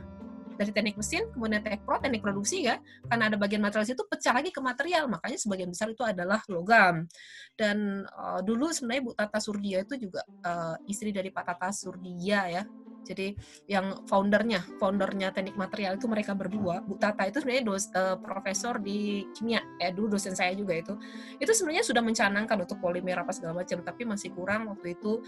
dari 0.62 0.70
teknik 0.70 0.94
mesin 0.94 1.26
kemudian 1.34 1.60
tekprod 1.60 1.98
teknik 1.98 2.22
produksi 2.22 2.70
ya 2.70 2.78
karena 3.10 3.26
ada 3.26 3.36
bagian 3.36 3.58
material 3.58 3.84
itu 3.90 4.06
pecah 4.06 4.34
lagi 4.38 4.50
ke 4.54 4.60
material. 4.62 5.10
Makanya 5.10 5.38
sebagian 5.38 5.70
besar 5.74 5.90
itu 5.90 6.06
adalah 6.06 6.38
logam. 6.46 7.10
Dan 7.58 8.06
uh, 8.06 8.40
dulu 8.40 8.70
sebenarnya 8.70 9.02
Bu 9.02 9.12
Tata 9.18 9.38
Surdia 9.42 9.82
itu 9.82 9.98
juga 9.98 10.22
uh, 10.46 10.78
istri 10.86 11.10
dari 11.10 11.34
Pak 11.34 11.44
Tata 11.44 11.68
Surdia 11.74 12.46
ya. 12.48 12.62
Jadi 13.02 13.34
yang 13.66 14.06
foundernya, 14.06 14.62
foundernya 14.78 15.34
teknik 15.34 15.58
material 15.58 15.98
itu 15.98 16.06
mereka 16.06 16.38
berdua. 16.38 16.80
Bu 16.86 16.94
Tata 16.96 17.26
itu 17.26 17.42
sebenarnya 17.42 17.64
dos, 17.66 17.90
uh, 17.92 18.14
profesor 18.22 18.78
di 18.78 19.26
kimia, 19.34 19.58
ya 19.82 19.90
dulu 19.90 20.14
dosen 20.14 20.38
saya 20.38 20.54
juga 20.54 20.78
itu. 20.78 20.94
Itu 21.42 21.50
sebenarnya 21.50 21.82
sudah 21.82 21.98
mencanangkan 21.98 22.62
untuk 22.62 22.78
polimer 22.78 23.26
apa 23.26 23.34
segala 23.34 23.66
macam, 23.66 23.82
tapi 23.82 24.06
masih 24.06 24.30
kurang 24.30 24.70
waktu 24.70 24.94
itu 24.94 25.18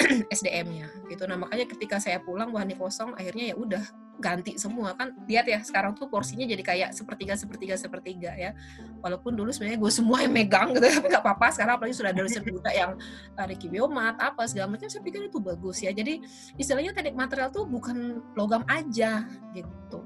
SDM-nya 0.34 0.88
gitu. 1.08 1.24
Nah 1.28 1.36
makanya 1.38 1.66
ketika 1.68 1.96
saya 2.02 2.18
pulang 2.22 2.50
bahannya 2.50 2.76
kosong, 2.78 3.14
akhirnya 3.16 3.52
ya 3.52 3.56
udah 3.56 3.84
ganti 4.22 4.54
semua 4.60 4.94
kan. 4.94 5.14
Lihat 5.26 5.46
ya 5.48 5.58
sekarang 5.64 5.96
tuh 5.98 6.06
porsinya 6.06 6.46
jadi 6.46 6.62
kayak 6.62 6.90
sepertiga 6.94 7.34
sepertiga 7.34 7.74
sepertiga 7.78 8.30
ya. 8.36 8.54
Walaupun 9.00 9.34
dulu 9.34 9.50
sebenarnya 9.50 9.78
gue 9.82 9.92
semua 9.92 10.22
yang 10.22 10.32
megang 10.34 10.70
gitu, 10.76 10.86
tapi 10.98 11.06
nggak 11.10 11.24
apa-apa. 11.24 11.46
Sekarang 11.54 11.74
apalagi 11.80 11.94
sudah 11.96 12.10
ada 12.14 12.22
dosen 12.22 12.44
muda 12.46 12.70
yang 12.70 12.92
uh, 13.38 13.46
Ricky 13.46 13.66
Biomat 13.66 14.16
apa 14.22 14.46
segala 14.46 14.70
macam, 14.70 14.86
saya 14.86 15.02
pikir 15.02 15.26
itu 15.26 15.38
bagus 15.42 15.82
ya. 15.82 15.90
Jadi 15.90 16.22
istilahnya 16.60 16.92
teknik 16.94 17.16
material 17.16 17.48
tuh 17.50 17.64
bukan 17.66 18.22
logam 18.38 18.62
aja 18.68 19.26
gitu. 19.56 20.00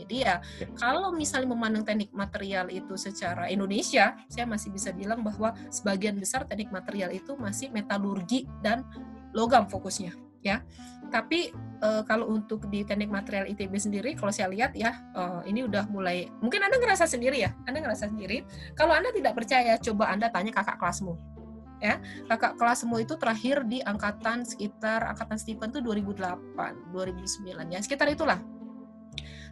Jadi 0.00 0.24
ya 0.24 0.40
kalau 0.80 1.12
misalnya 1.12 1.52
memandang 1.52 1.84
teknik 1.84 2.08
material 2.16 2.72
itu 2.72 2.96
secara 2.96 3.52
Indonesia, 3.52 4.16
saya 4.32 4.48
masih 4.48 4.72
bisa 4.72 4.96
bilang 4.96 5.20
bahwa 5.20 5.52
sebagian 5.68 6.16
besar 6.16 6.48
teknik 6.48 6.72
material 6.72 7.12
itu 7.12 7.36
masih 7.36 7.68
metalurgi 7.68 8.48
dan 8.64 8.80
logam 9.32 9.66
fokusnya 9.66 10.30
ya. 10.44 10.64
Tapi 11.10 11.50
e, 11.82 11.88
kalau 12.06 12.30
untuk 12.30 12.70
di 12.70 12.86
teknik 12.86 13.10
material 13.10 13.50
ITB 13.50 13.74
sendiri, 13.76 14.10
kalau 14.14 14.30
saya 14.30 14.46
lihat 14.48 14.72
ya 14.78 14.94
e, 15.12 15.50
ini 15.50 15.66
udah 15.66 15.90
mulai. 15.90 16.30
Mungkin 16.40 16.60
anda 16.62 16.78
ngerasa 16.78 17.04
sendiri 17.08 17.42
ya, 17.42 17.50
anda 17.66 17.82
ngerasa 17.82 18.08
sendiri. 18.08 18.46
Kalau 18.78 18.94
anda 18.94 19.10
tidak 19.10 19.34
percaya, 19.36 19.76
coba 19.80 20.10
anda 20.12 20.30
tanya 20.30 20.54
kakak 20.54 20.78
kelasmu. 20.78 21.18
Ya, 21.80 21.96
kakak 22.28 22.60
kelasmu 22.60 23.00
itu 23.00 23.16
terakhir 23.16 23.64
di 23.64 23.80
angkatan 23.80 24.44
sekitar 24.44 25.00
angkatan 25.16 25.40
Stephen 25.40 25.72
itu 25.72 25.80
2008, 25.80 26.92
2009 26.92 27.72
ya, 27.72 27.80
sekitar 27.80 28.06
itulah. 28.12 28.36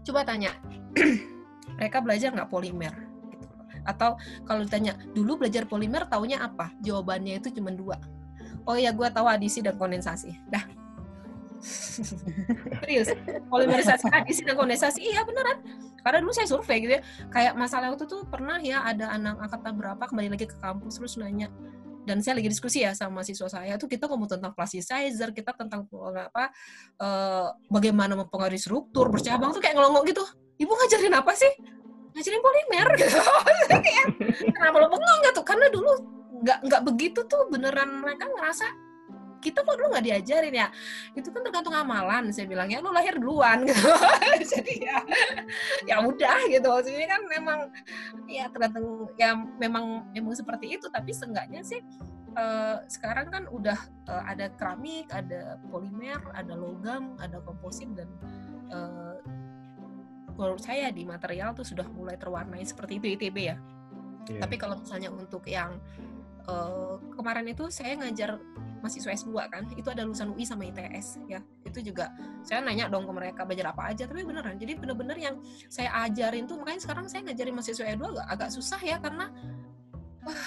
Coba 0.04 0.28
tanya, 0.28 0.52
mereka 1.80 2.04
belajar 2.04 2.28
nggak 2.36 2.52
polimer? 2.52 2.92
Gitu. 3.32 3.48
Atau 3.88 4.20
kalau 4.44 4.60
ditanya, 4.60 5.00
dulu 5.16 5.40
belajar 5.40 5.64
polimer 5.64 6.04
taunya 6.04 6.44
apa? 6.44 6.68
Jawabannya 6.84 7.40
itu 7.40 7.48
cuma 7.56 7.72
dua. 7.72 7.96
Oh 8.68 8.76
ya, 8.76 8.92
gue 8.92 9.08
tahu 9.08 9.24
adisi 9.24 9.64
dan 9.64 9.80
kondensasi. 9.80 10.36
Dah. 10.52 10.60
Serius, 12.84 13.10
polimerisasi 13.50 14.06
adisi 14.12 14.44
dan 14.44 14.54
kondensasi, 14.54 15.00
iya 15.02 15.24
beneran. 15.24 15.64
Karena 16.04 16.22
dulu 16.22 16.30
saya 16.30 16.46
survei 16.46 16.84
gitu 16.84 17.00
ya, 17.00 17.02
kayak 17.32 17.58
masalah 17.58 17.90
waktu 17.90 18.06
itu 18.06 18.22
pernah 18.30 18.60
ya 18.62 18.86
ada 18.86 19.10
anak 19.10 19.40
angkatan 19.42 19.74
berapa 19.74 20.04
kembali 20.06 20.28
lagi 20.38 20.46
ke 20.46 20.56
kampus 20.62 21.02
terus 21.02 21.18
nanya, 21.18 21.50
dan 22.06 22.22
saya 22.22 22.38
lagi 22.38 22.46
diskusi 22.46 22.86
ya 22.86 22.94
sama 22.94 23.26
siswa 23.26 23.50
saya 23.50 23.74
tuh 23.74 23.90
kita 23.90 24.06
ngomong 24.06 24.30
tentang 24.30 24.54
plasticizer, 24.54 25.34
kita 25.34 25.50
tentang 25.58 25.90
apa 25.90 26.54
uh, 27.02 27.50
bagaimana 27.66 28.14
mempengaruhi 28.14 28.62
struktur 28.62 29.10
bercabang 29.10 29.50
tuh 29.50 29.58
kayak 29.58 29.74
ngelongok 29.74 30.14
gitu. 30.14 30.22
Ibu 30.62 30.70
ngajarin 30.70 31.14
apa 31.18 31.34
sih? 31.34 31.50
ngajarin 32.18 32.42
polimer 32.42 32.88
gitu 32.98 33.18
kenapa 34.58 34.76
lo 34.82 34.86
bengong 34.90 35.20
gitu 35.30 35.40
karena 35.46 35.66
dulu 35.70 35.92
nggak 36.42 36.58
nggak 36.66 36.82
begitu 36.86 37.20
tuh 37.26 37.50
beneran 37.50 38.02
mereka 38.02 38.26
ngerasa 38.30 38.66
kita 39.38 39.62
kok 39.62 39.74
dulu 39.78 39.94
nggak 39.94 40.06
diajarin 40.06 40.54
ya? 40.54 40.68
Itu 41.14 41.30
kan 41.30 41.46
tergantung 41.46 41.74
amalan 41.74 42.34
saya 42.34 42.50
bilang 42.50 42.66
ya 42.68 42.82
lu 42.82 42.90
lahir 42.90 43.16
duluan 43.16 43.62
gitu. 43.70 43.86
Jadi 44.42 44.74
ya 44.82 44.98
ya 45.86 45.96
udah 46.02 46.38
gitu. 46.50 46.66
Maksudnya 46.66 47.06
kan 47.06 47.22
memang 47.30 47.58
ya 48.26 48.50
tergantung 48.50 49.08
ya 49.14 49.38
memang 49.62 50.10
memang 50.10 50.34
seperti 50.34 50.74
itu. 50.74 50.90
Tapi 50.90 51.14
seenggaknya 51.14 51.62
sih 51.62 51.78
eh, 52.34 52.76
sekarang 52.90 53.30
kan 53.30 53.44
udah 53.46 53.78
eh, 54.10 54.22
ada 54.26 54.50
keramik 54.58 55.06
ada 55.14 55.56
polimer 55.70 56.18
ada 56.34 56.58
logam 56.58 57.14
ada 57.22 57.38
komposit 57.46 57.88
dan 57.94 58.10
eh, 58.74 59.16
menurut 60.34 60.62
saya 60.62 60.90
di 60.94 61.02
material 61.02 61.54
tuh 61.54 61.66
sudah 61.66 61.86
mulai 61.94 62.14
terwarnai 62.18 62.62
seperti 62.62 63.02
itu 63.02 63.06
ITB 63.18 63.38
ya. 63.38 63.58
Iya. 64.28 64.44
tapi 64.44 64.60
kalau 64.60 64.76
misalnya 64.76 65.08
untuk 65.08 65.40
yang 65.48 65.80
eh, 66.48 66.94
kemarin 67.14 67.46
itu 67.52 67.68
saya 67.68 67.94
ngajar 68.00 68.40
mahasiswa 68.78 69.10
S2 69.10 69.34
kan, 69.50 69.62
itu 69.74 69.88
ada 69.90 70.06
lulusan 70.06 70.30
UI 70.32 70.46
sama 70.46 70.62
ITS 70.70 71.18
ya. 71.26 71.42
Itu 71.66 71.82
juga 71.82 72.14
saya 72.46 72.62
nanya 72.62 72.86
dong 72.86 73.04
ke 73.04 73.12
mereka 73.12 73.42
belajar 73.42 73.74
apa 73.74 73.90
aja, 73.90 74.06
tapi 74.06 74.22
beneran. 74.22 74.54
Jadi 74.54 74.78
bener-bener 74.78 75.18
yang 75.18 75.34
saya 75.66 75.90
ajarin 76.06 76.46
tuh 76.46 76.56
makanya 76.62 76.86
sekarang 76.86 77.10
saya 77.10 77.26
ngajarin 77.26 77.54
mahasiswa 77.58 77.84
S2 77.84 78.04
agak, 78.14 78.26
agak 78.30 78.48
susah 78.54 78.80
ya 78.80 78.96
karena 79.02 79.34
wah, 80.22 80.46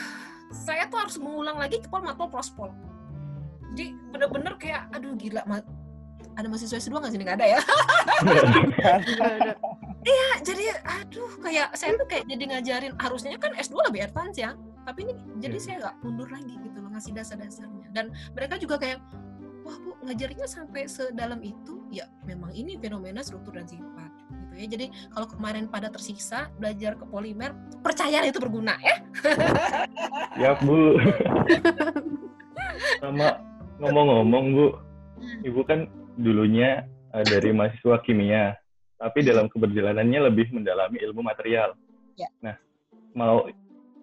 saya 0.51 0.87
tuh 0.87 0.99
harus 0.99 1.15
mengulang 1.19 1.59
lagi 1.59 1.83
kepol 1.83 2.01
matpol 2.03 2.31
prospol. 2.31 2.71
Jadi 3.75 3.95
bener-bener 4.11 4.55
kayak 4.59 4.87
aduh 4.95 5.15
gila 5.15 5.43
ma- 5.47 5.67
ada 6.39 6.47
mahasiswa 6.47 6.79
S2 6.79 6.95
nggak 7.03 7.13
sini 7.13 7.23
nggak 7.27 7.37
ada 7.43 7.47
ya? 7.51 7.59
Nah, 10.01 10.33
jadi 10.47 10.65
aduh 10.87 11.31
kayak 11.43 11.75
saya 11.75 11.99
tuh 11.99 12.07
kayak 12.07 12.23
jadi 12.31 12.43
ngajarin 12.55 12.93
harusnya 12.95 13.35
kan 13.35 13.51
S2 13.59 13.91
lebih 13.91 14.07
advance 14.07 14.39
ya 14.39 14.55
tapi 14.91 15.07
ini 15.07 15.13
jadi 15.39 15.55
Iya. 15.55 15.63
saya 15.63 15.75
nggak 15.79 15.95
mundur 16.03 16.27
lagi 16.27 16.53
gitu 16.59 16.77
loh 16.83 16.91
ngasih 16.91 17.11
dasar-dasarnya 17.15 17.87
dan 17.95 18.11
mereka 18.35 18.59
juga 18.59 18.75
kayak 18.75 18.99
wah 19.63 19.77
bu 19.79 19.95
ngajarnya 20.03 20.43
sampai 20.51 20.83
sedalam 20.91 21.39
itu 21.39 21.79
ya 21.95 22.11
memang 22.27 22.51
ini 22.51 22.75
fenomena 22.75 23.23
struktur 23.23 23.55
dan 23.55 23.63
sifat 23.71 24.11
gitu 24.35 24.53
ya 24.59 24.67
jadi 24.67 24.85
kalau 25.15 25.31
kemarin 25.31 25.71
pada 25.71 25.87
tersiksa 25.87 26.51
belajar 26.59 26.99
ke 26.99 27.07
polimer 27.07 27.55
percaya 27.79 28.19
itu 28.27 28.35
berguna 28.35 28.75
ya 28.83 28.95
Ya 30.39 30.57
Bu. 30.57 30.97
Sama 33.03 33.37
ngomong-ngomong 33.77 34.45
Bu, 34.55 34.65
Ibu 35.45 35.61
kan 35.67 35.85
dulunya 36.17 36.87
eh, 37.13 37.25
dari 37.27 37.51
mahasiswa 37.53 38.01
kimia, 38.01 38.55
tapi 38.97 39.21
dalam 39.21 39.51
keberjalanannya 39.51 40.31
lebih 40.31 40.49
mendalami 40.55 40.97
ilmu 41.03 41.21
material. 41.21 41.75
Ya. 42.15 42.31
Nah, 42.41 42.55
mau 43.13 43.45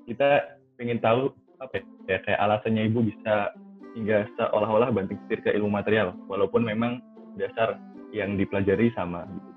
kita 0.06 0.57
pengen 0.78 1.02
tahu 1.02 1.34
apa 1.58 1.82
ya 2.06 2.22
kayak 2.22 2.38
alasannya 2.38 2.86
Ibu 2.86 3.02
bisa 3.10 3.50
hingga 3.98 4.30
seolah-olah 4.38 4.94
banting 4.94 5.18
setir 5.26 5.42
ke 5.42 5.50
ilmu 5.58 5.74
material, 5.74 6.14
walaupun 6.30 6.62
memang 6.62 7.02
dasar 7.34 7.82
yang 8.14 8.38
dipelajari 8.38 8.94
sama. 8.94 9.26
Gitu. 9.26 9.48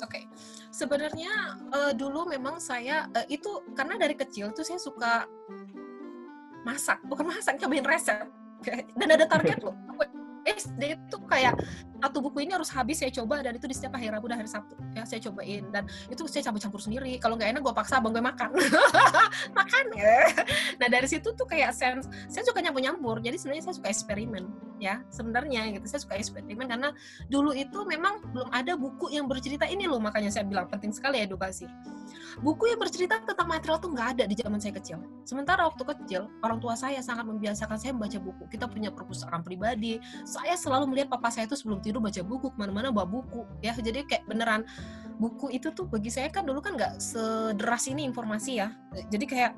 Oke, 0.00 0.24
sebenarnya 0.72 1.60
eh, 1.76 1.92
dulu 1.92 2.24
memang 2.24 2.56
saya 2.56 3.04
eh, 3.12 3.36
itu 3.36 3.64
karena 3.76 4.00
dari 4.00 4.16
kecil 4.16 4.52
tuh 4.56 4.64
saya 4.64 4.80
suka 4.80 5.28
masak, 6.64 7.00
bukan 7.04 7.28
masak, 7.28 7.60
cobain 7.60 7.84
resep. 7.84 8.24
Dan 8.98 9.08
ada 9.12 9.24
target 9.28 9.60
loh. 9.60 9.76
SD 10.40 10.96
itu 10.96 11.18
kayak 11.28 11.52
satu 12.00 12.18
buku 12.24 12.48
ini 12.48 12.56
harus 12.56 12.72
habis 12.72 12.98
saya 12.98 13.12
coba 13.12 13.44
dan 13.44 13.54
itu 13.54 13.68
di 13.68 13.76
setiap 13.76 13.94
hari 13.94 14.08
Rabu 14.08 14.26
dan 14.26 14.40
hari 14.40 14.50
Sabtu. 14.50 14.74
Ya 14.96 15.04
saya 15.04 15.20
cobain 15.28 15.68
dan 15.70 15.84
itu 16.08 16.24
saya 16.26 16.42
campur-campur 16.48 16.80
sendiri. 16.80 17.20
Kalau 17.20 17.36
nggak 17.36 17.52
enak 17.54 17.62
gue 17.62 17.74
paksa 17.76 18.00
abang 18.00 18.16
gue 18.16 18.24
makan. 18.24 18.50
Makan. 19.58 19.84
Ya 19.94 20.26
nah 20.80 20.88
dari 20.88 21.06
situ 21.06 21.28
tuh 21.36 21.46
kayak 21.46 21.76
sense 21.76 22.08
saya 22.26 22.42
suka 22.42 22.64
nyampur-nyampur 22.64 23.20
jadi 23.20 23.36
sebenarnya 23.36 23.68
saya 23.68 23.76
suka 23.76 23.88
eksperimen 23.92 24.44
ya 24.80 25.04
sebenarnya 25.12 25.76
gitu. 25.76 25.86
Saya 25.86 26.00
suka 26.02 26.16
eksperimen 26.16 26.66
karena 26.66 26.90
dulu 27.28 27.52
itu 27.52 27.84
memang 27.84 28.24
belum 28.32 28.48
ada 28.50 28.74
buku 28.74 29.12
yang 29.12 29.28
bercerita 29.28 29.68
ini 29.68 29.84
loh 29.84 30.00
makanya 30.00 30.32
saya 30.32 30.48
bilang 30.48 30.66
penting 30.72 30.90
sekali 30.90 31.20
edukasi. 31.20 31.68
Buku 32.40 32.72
yang 32.72 32.80
bercerita 32.80 33.20
tentang 33.22 33.46
material 33.46 33.78
tuh 33.78 33.92
nggak 33.92 34.08
ada 34.16 34.24
di 34.24 34.34
zaman 34.34 34.58
saya 34.58 34.74
kecil. 34.80 34.98
Sementara 35.28 35.68
waktu 35.68 35.84
kecil 35.84 36.32
orang 36.40 36.58
tua 36.58 36.74
saya 36.74 36.98
sangat 37.04 37.28
membiasakan 37.28 37.76
saya 37.76 37.92
membaca 37.92 38.18
buku. 38.18 38.48
Kita 38.50 38.66
punya 38.66 38.88
perpustakaan 38.90 39.44
pribadi. 39.44 40.00
Saya 40.24 40.56
selalu 40.56 40.90
melihat 40.90 41.12
papa 41.12 41.28
saya 41.28 41.46
itu 41.46 41.54
sebelum 41.54 41.84
baca 41.98 42.22
buku 42.22 42.54
ke 42.54 42.56
mana-mana 42.60 42.94
bawa 42.94 43.10
buku 43.10 43.42
ya. 43.58 43.74
Jadi 43.74 44.06
kayak 44.06 44.30
beneran 44.30 44.62
buku 45.18 45.52
itu 45.52 45.74
tuh 45.74 45.84
bagi 45.90 46.08
saya 46.08 46.30
kan 46.30 46.46
dulu 46.46 46.62
kan 46.62 46.78
nggak 46.78 47.02
sederas 47.02 47.90
ini 47.90 48.06
informasi 48.06 48.62
ya. 48.62 48.70
Jadi 49.10 49.26
kayak 49.26 49.52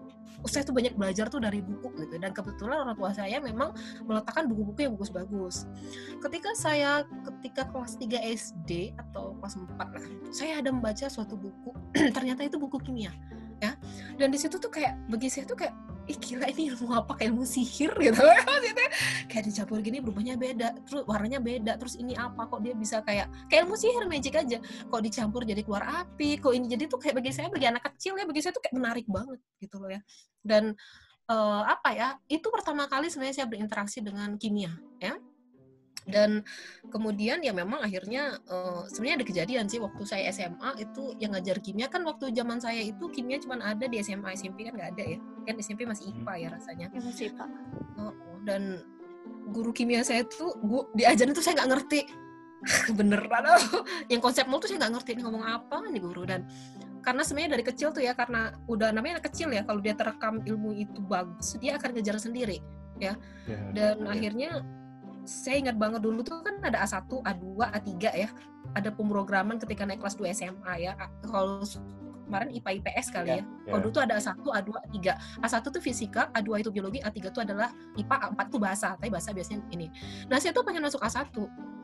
saya 0.48 0.66
tuh 0.66 0.74
banyak 0.74 0.98
belajar 0.98 1.30
tuh 1.30 1.38
dari 1.38 1.62
buku 1.62 1.92
gitu. 2.02 2.18
Dan 2.18 2.34
kebetulan 2.34 2.82
orang 2.82 2.96
tua 2.98 3.14
saya 3.14 3.38
memang 3.38 3.76
meletakkan 4.08 4.50
buku-buku 4.50 4.88
yang 4.88 4.92
bagus-bagus. 4.96 5.68
Ketika 6.18 6.50
saya 6.56 7.06
ketika 7.28 7.68
kelas 7.70 8.00
3 8.00 8.32
SD 8.34 8.70
atau 8.98 9.38
kelas 9.38 9.54
4 9.54 9.78
lah 9.78 10.04
saya 10.34 10.58
ada 10.58 10.72
membaca 10.72 11.06
suatu 11.06 11.38
buku 11.38 11.70
ternyata 12.16 12.42
itu 12.42 12.56
buku 12.58 12.80
kimia 12.82 13.12
ya. 13.62 13.78
Dan 14.18 14.34
di 14.34 14.38
situ 14.40 14.58
tuh 14.58 14.72
kayak 14.72 14.98
bagi 15.06 15.30
saya 15.30 15.46
tuh 15.46 15.54
kayak 15.54 15.74
ih 16.08 16.18
gila 16.18 16.46
ini 16.50 16.74
ilmu 16.74 16.90
apa? 16.94 17.18
Kayak 17.18 17.34
ilmu 17.34 17.44
sihir 17.46 17.92
gitu. 17.98 18.22
Maksudnya 18.48 18.88
kayak 19.30 19.44
dicampur 19.48 19.78
gini 19.82 19.98
berubahnya 20.02 20.34
beda 20.38 20.68
terus 20.86 21.02
warnanya 21.06 21.40
beda 21.42 21.72
terus 21.78 21.94
ini 21.98 22.14
apa? 22.18 22.46
Kok 22.46 22.60
dia 22.62 22.74
bisa 22.74 23.00
kayak 23.02 23.30
kayak 23.46 23.66
ilmu 23.66 23.74
sihir 23.78 24.04
magic 24.10 24.34
aja. 24.38 24.58
Kok 24.62 25.00
dicampur 25.02 25.42
jadi 25.46 25.62
keluar 25.62 25.84
api? 26.06 26.38
Kok 26.42 26.52
ini 26.52 26.66
jadi 26.66 26.84
tuh 26.90 26.98
kayak 26.98 27.22
bagi 27.22 27.30
saya 27.30 27.48
bagi 27.48 27.66
anak 27.68 27.82
kecil 27.92 28.18
ya 28.18 28.24
bagi 28.26 28.40
saya 28.42 28.52
tuh 28.54 28.62
kayak 28.62 28.76
menarik 28.76 29.06
banget 29.06 29.38
gitu 29.62 29.76
loh 29.78 29.90
ya. 29.90 30.00
Dan 30.42 30.74
eh, 31.30 31.62
apa 31.66 31.88
ya 31.94 32.08
itu 32.26 32.46
pertama 32.50 32.90
kali 32.90 33.08
sebenarnya 33.08 33.42
saya 33.42 33.48
berinteraksi 33.48 33.98
dengan 34.02 34.34
kimia 34.36 34.74
ya 34.98 35.14
dan 36.06 36.42
kemudian 36.90 37.38
ya 37.46 37.54
memang 37.54 37.82
akhirnya 37.82 38.42
eh, 38.50 38.82
sebenarnya 38.90 39.22
ada 39.22 39.26
kejadian 39.26 39.64
sih 39.70 39.78
waktu 39.78 40.02
saya 40.02 40.30
SMA 40.34 40.82
itu 40.82 41.14
yang 41.22 41.34
ngajar 41.34 41.62
kimia. 41.62 41.86
Kan 41.86 42.02
waktu 42.02 42.34
zaman 42.34 42.58
saya 42.58 42.82
itu 42.82 43.06
kimia 43.14 43.38
cuma 43.38 43.58
ada 43.62 43.86
di 43.86 44.02
SMA 44.02 44.34
SMP 44.34 44.66
kan 44.66 44.74
nggak 44.74 44.90
ada 44.98 45.04
ya. 45.16 45.18
Kan 45.46 45.54
SMP 45.62 45.86
masih 45.86 46.10
IPA 46.10 46.34
ya 46.38 46.48
rasanya. 46.54 46.86
Ya 46.90 47.00
masih 47.00 47.30
pak. 47.34 47.48
Oh, 47.98 48.10
oh. 48.10 48.36
dan 48.42 48.82
guru 49.54 49.70
kimia 49.70 50.02
saya 50.02 50.26
tuh 50.26 50.58
gua 50.62 50.90
diajarin 50.98 51.34
tuh 51.34 51.44
saya 51.44 51.62
nggak 51.62 51.70
ngerti. 51.70 52.00
Beneran 52.98 53.44
oh. 53.46 53.82
yang 54.06 54.22
konsep 54.22 54.46
mul 54.46 54.62
tuh 54.62 54.70
saya 54.70 54.86
nggak 54.86 54.98
ngerti 54.98 55.10
ini 55.18 55.22
ngomong 55.22 55.44
apa 55.46 55.86
nih 55.86 56.02
guru. 56.02 56.26
Dan 56.26 56.50
karena 57.02 57.22
sebenarnya 57.26 57.58
dari 57.58 57.64
kecil 57.66 57.90
tuh 57.90 58.02
ya 58.02 58.14
karena 58.14 58.54
udah 58.70 58.94
namanya 58.94 59.18
anak 59.18 59.30
kecil 59.30 59.50
ya 59.50 59.66
kalau 59.66 59.82
dia 59.82 59.94
terekam 59.98 60.38
ilmu 60.46 60.70
itu 60.78 61.02
bagus 61.02 61.58
dia 61.58 61.74
akan 61.74 61.98
ngejar 61.98 62.14
sendiri 62.22 62.62
Ya, 63.02 63.18
dan 63.74 64.06
akhirnya 64.06 64.62
saya 65.22 65.56
ingat 65.58 65.76
banget 65.76 66.00
dulu 66.00 66.20
tuh 66.20 66.40
kan 66.40 66.58
ada 66.60 66.82
A1, 66.82 67.06
A2, 67.06 67.44
A3 67.70 67.90
ya. 68.16 68.28
Ada 68.72 68.90
pemrograman 68.90 69.56
ketika 69.56 69.82
naik 69.82 69.98
kelas 69.98 70.14
2 70.14 70.28
SMA 70.28 70.74
ya. 70.80 70.92
A- 70.96 71.12
Kalau 71.22 71.62
s- 71.62 71.78
kemarin 72.22 72.48
IPA 72.50 72.70
IPS 72.80 73.06
kali 73.10 73.28
ya. 73.28 73.36
ya. 73.36 73.42
Kalau 73.66 73.80
dulu 73.82 73.92
tuh 73.92 74.02
ada 74.02 74.14
A1, 74.16 74.34
A2, 74.40 74.70
A3. 74.88 74.96
A1 75.42 75.62
tuh 75.64 75.78
fisika, 75.78 76.32
A2 76.32 76.50
itu 76.58 76.70
biologi, 76.70 76.98
A3 76.98 77.28
tuh 77.28 77.42
adalah 77.42 77.68
IPA, 77.94 78.16
A4 78.30 78.40
tuh 78.48 78.58
bahasa. 78.58 78.88
Tapi 78.94 79.10
bahasa 79.10 79.30
biasanya 79.30 79.62
ini. 79.68 79.90
Nah, 80.26 80.38
saya 80.38 80.50
tuh 80.50 80.62
pengen 80.62 80.82
masuk 80.82 80.98
A1. 80.98 81.28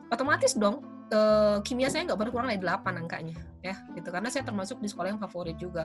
Otomatis 0.09 0.57
dong, 0.57 0.81
eh, 1.09 1.57
kimia 1.65 1.89
saya 1.89 2.05
nggak 2.05 2.17
boleh 2.17 2.31
kurang 2.33 2.49
dari 2.49 2.61
8 2.61 2.97
angkanya 2.97 3.37
ya 3.59 3.75
gitu 3.91 4.07
karena 4.07 4.31
saya 4.31 4.47
termasuk 4.47 4.79
di 4.79 4.87
sekolah 4.87 5.11
yang 5.11 5.19
favorit 5.19 5.59
juga 5.59 5.83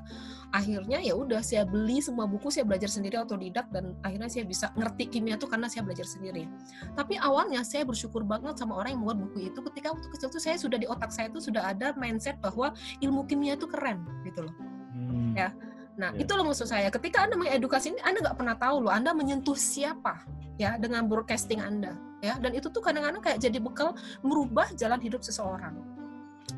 akhirnya 0.55 1.03
ya 1.03 1.19
udah 1.19 1.43
saya 1.43 1.67
beli 1.67 1.99
semua 1.99 2.23
buku 2.23 2.47
saya 2.47 2.63
belajar 2.63 2.87
sendiri 2.87 3.19
otodidak 3.19 3.67
dan 3.75 3.99
akhirnya 4.07 4.31
saya 4.31 4.47
bisa 4.47 4.71
ngerti 4.79 5.11
kimia 5.11 5.35
tuh 5.35 5.51
karena 5.51 5.67
saya 5.67 5.83
belajar 5.83 6.07
sendiri 6.07 6.47
tapi 6.95 7.19
awalnya 7.19 7.67
saya 7.67 7.83
bersyukur 7.83 8.23
banget 8.23 8.55
sama 8.63 8.79
orang 8.79 8.95
yang 8.95 9.03
membuat 9.03 9.27
buku 9.27 9.51
itu 9.51 9.59
ketika 9.59 9.91
waktu 9.91 10.07
kecil 10.07 10.31
tuh 10.31 10.39
saya 10.39 10.55
sudah 10.55 10.79
di 10.79 10.87
otak 10.87 11.11
saya 11.11 11.27
tuh 11.35 11.43
sudah 11.43 11.67
ada 11.67 11.91
mindset 11.99 12.39
bahwa 12.39 12.71
ilmu 13.03 13.27
kimia 13.27 13.59
itu 13.59 13.67
keren 13.67 14.07
gitu 14.23 14.47
loh 14.47 14.55
Hmm. 14.95 15.35
Ya. 15.35 15.51
Nah, 15.99 16.15
Iya. 16.15 16.23
itu 16.23 16.33
loh 16.39 16.47
maksud 16.47 16.71
saya. 16.71 16.87
Ketika 16.87 17.27
Anda 17.27 17.35
mengedukasi 17.35 17.95
ini, 17.95 18.01
Anda 18.07 18.23
nggak 18.23 18.39
pernah 18.39 18.55
tahu 18.55 18.87
loh, 18.87 18.93
Anda 18.95 19.11
menyentuh 19.11 19.59
siapa 19.59 20.23
ya 20.55 20.79
dengan 20.79 21.11
broadcasting 21.11 21.59
Anda 21.59 21.99
ya. 22.25 22.35
Dan 22.41 22.57
itu 22.57 22.73
tuh 22.73 22.81
kadang-kadang 22.81 23.21
kayak 23.21 23.39
jadi 23.39 23.59
bekal 23.61 23.93
merubah 24.25 24.73
jalan 24.73 24.99
hidup 24.99 25.21
seseorang. 25.21 25.77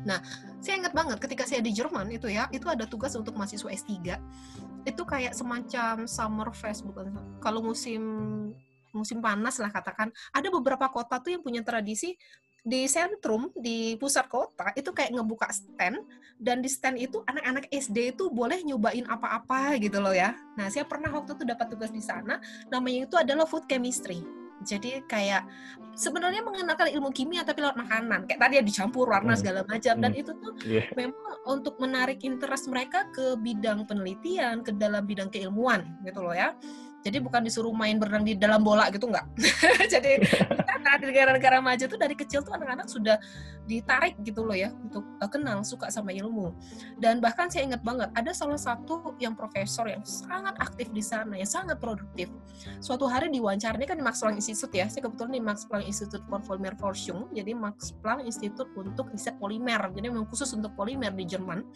Nah, 0.03 0.19
saya 0.63 0.79
ingat 0.83 0.95
banget 0.95 1.17
ketika 1.19 1.43
saya 1.43 1.59
di 1.63 1.75
Jerman 1.75 2.07
itu 2.11 2.31
ya, 2.31 2.47
itu 2.55 2.67
ada 2.67 2.87
tugas 2.87 3.15
untuk 3.19 3.35
mahasiswa 3.35 3.67
S3. 3.67 4.19
Itu 4.87 5.03
kayak 5.03 5.35
semacam 5.35 6.07
summer 6.07 6.49
fest 6.55 6.87
bukan 6.87 7.11
kalau 7.43 7.59
musim 7.59 8.01
musim 8.95 9.19
panas 9.19 9.59
lah 9.59 9.71
katakan. 9.71 10.11
Ada 10.31 10.47
beberapa 10.47 10.87
kota 10.87 11.19
tuh 11.19 11.35
yang 11.35 11.43
punya 11.43 11.61
tradisi 11.61 12.15
di 12.67 12.83
sentrum 12.83 13.47
di 13.55 13.95
pusat 13.95 14.27
kota 14.27 14.75
itu 14.75 14.91
kayak 14.91 15.15
ngebuka 15.15 15.47
stand 15.55 16.03
dan 16.35 16.59
di 16.59 16.67
stand 16.67 16.99
itu 16.99 17.23
anak-anak 17.23 17.71
SD 17.71 18.11
itu 18.11 18.27
boleh 18.27 18.59
nyobain 18.59 19.07
apa-apa 19.07 19.79
gitu 19.79 20.03
loh 20.03 20.11
ya. 20.11 20.35
Nah, 20.59 20.67
saya 20.67 20.83
pernah 20.83 21.07
waktu 21.15 21.39
itu 21.39 21.47
dapat 21.47 21.71
tugas 21.71 21.95
di 21.95 22.03
sana, 22.03 22.43
namanya 22.67 23.07
itu 23.07 23.15
adalah 23.15 23.47
food 23.47 23.63
chemistry. 23.71 24.19
Jadi 24.61 25.05
kayak 25.05 25.45
sebenarnya 25.93 26.41
mengenalkan 26.41 26.89
ilmu 26.89 27.09
kimia 27.09 27.41
tapi 27.41 27.61
lewat 27.61 27.77
makanan. 27.77 28.25
Kayak 28.25 28.39
tadi 28.41 28.53
ya 28.57 28.63
dicampur 28.65 29.09
warna 29.09 29.33
Hmm. 29.33 29.41
segala 29.41 29.61
macam 29.65 29.95
dan 29.97 30.11
Hmm. 30.13 30.21
itu 30.21 30.31
tuh 30.33 30.53
Iya. 30.65 30.83
memang 30.93 31.35
untuk 31.45 31.75
menarik 31.77 32.21
interest 32.21 32.69
mereka 32.69 33.05
ke 33.09 33.37
bidang 33.37 33.85
penelitian, 33.85 34.61
ke 34.61 34.73
dalam 34.73 35.05
bidang 35.05 35.29
keilmuan 35.29 35.85
gitu 36.01 36.21
loh 36.21 36.33
ya. 36.33 36.53
Jadi 37.05 37.21
bukan 37.21 37.45
disuruh 37.45 37.71
main 37.71 38.01
berenang 38.01 38.25
di 38.25 38.33
dalam 38.35 38.65
bola 38.65 38.89
gitu 38.89 39.07
enggak. 39.07 39.25
Jadi 39.93 40.17
di 40.95 41.05
negara-negara 41.11 41.59
maju 41.59 41.83
tuh 41.83 41.99
dari 41.99 42.15
kecil 42.15 42.39
tuh 42.39 42.55
anak-anak 42.55 42.87
sudah 42.87 43.19
ditarik 43.67 44.15
gitu 44.23 44.47
loh 44.47 44.55
ya 44.55 44.71
untuk 44.79 45.03
uh, 45.19 45.27
kenal 45.27 45.59
suka 45.61 45.91
sama 45.91 46.15
ilmu. 46.15 46.55
Dan 46.95 47.19
bahkan 47.19 47.51
saya 47.51 47.67
ingat 47.67 47.83
banget 47.83 48.09
ada 48.15 48.31
salah 48.31 48.55
satu 48.55 49.13
yang 49.19 49.35
profesor 49.35 49.85
yang 49.91 50.01
sangat 50.07 50.55
aktif 50.63 50.87
di 50.95 51.03
sana, 51.03 51.35
yang 51.35 51.49
sangat 51.49 51.77
produktif. 51.77 52.31
Suatu 52.79 53.05
hari 53.05 53.27
diwawancaranya 53.27 53.85
kan 53.85 53.99
di 53.99 54.05
Max 54.07 54.23
Planck 54.23 54.39
Institute 54.39 54.73
ya. 54.73 54.87
Saya 54.87 55.11
kebetulan 55.11 55.35
di 55.35 55.43
Max 55.43 55.67
Planck 55.67 55.83
Institute 55.83 56.23
for 56.31 56.39
Polymer 56.39 56.73
Forschung. 56.79 57.27
Jadi 57.35 57.51
Max 57.51 57.91
Planck 57.99 58.23
Institute 58.23 58.71
untuk 58.79 59.11
riset 59.11 59.35
polimer. 59.35 59.91
Jadi 59.91 60.07
memang 60.07 60.25
khusus 60.31 60.47
untuk 60.55 60.71
polimer 60.79 61.11
di 61.11 61.27
Jerman 61.27 61.67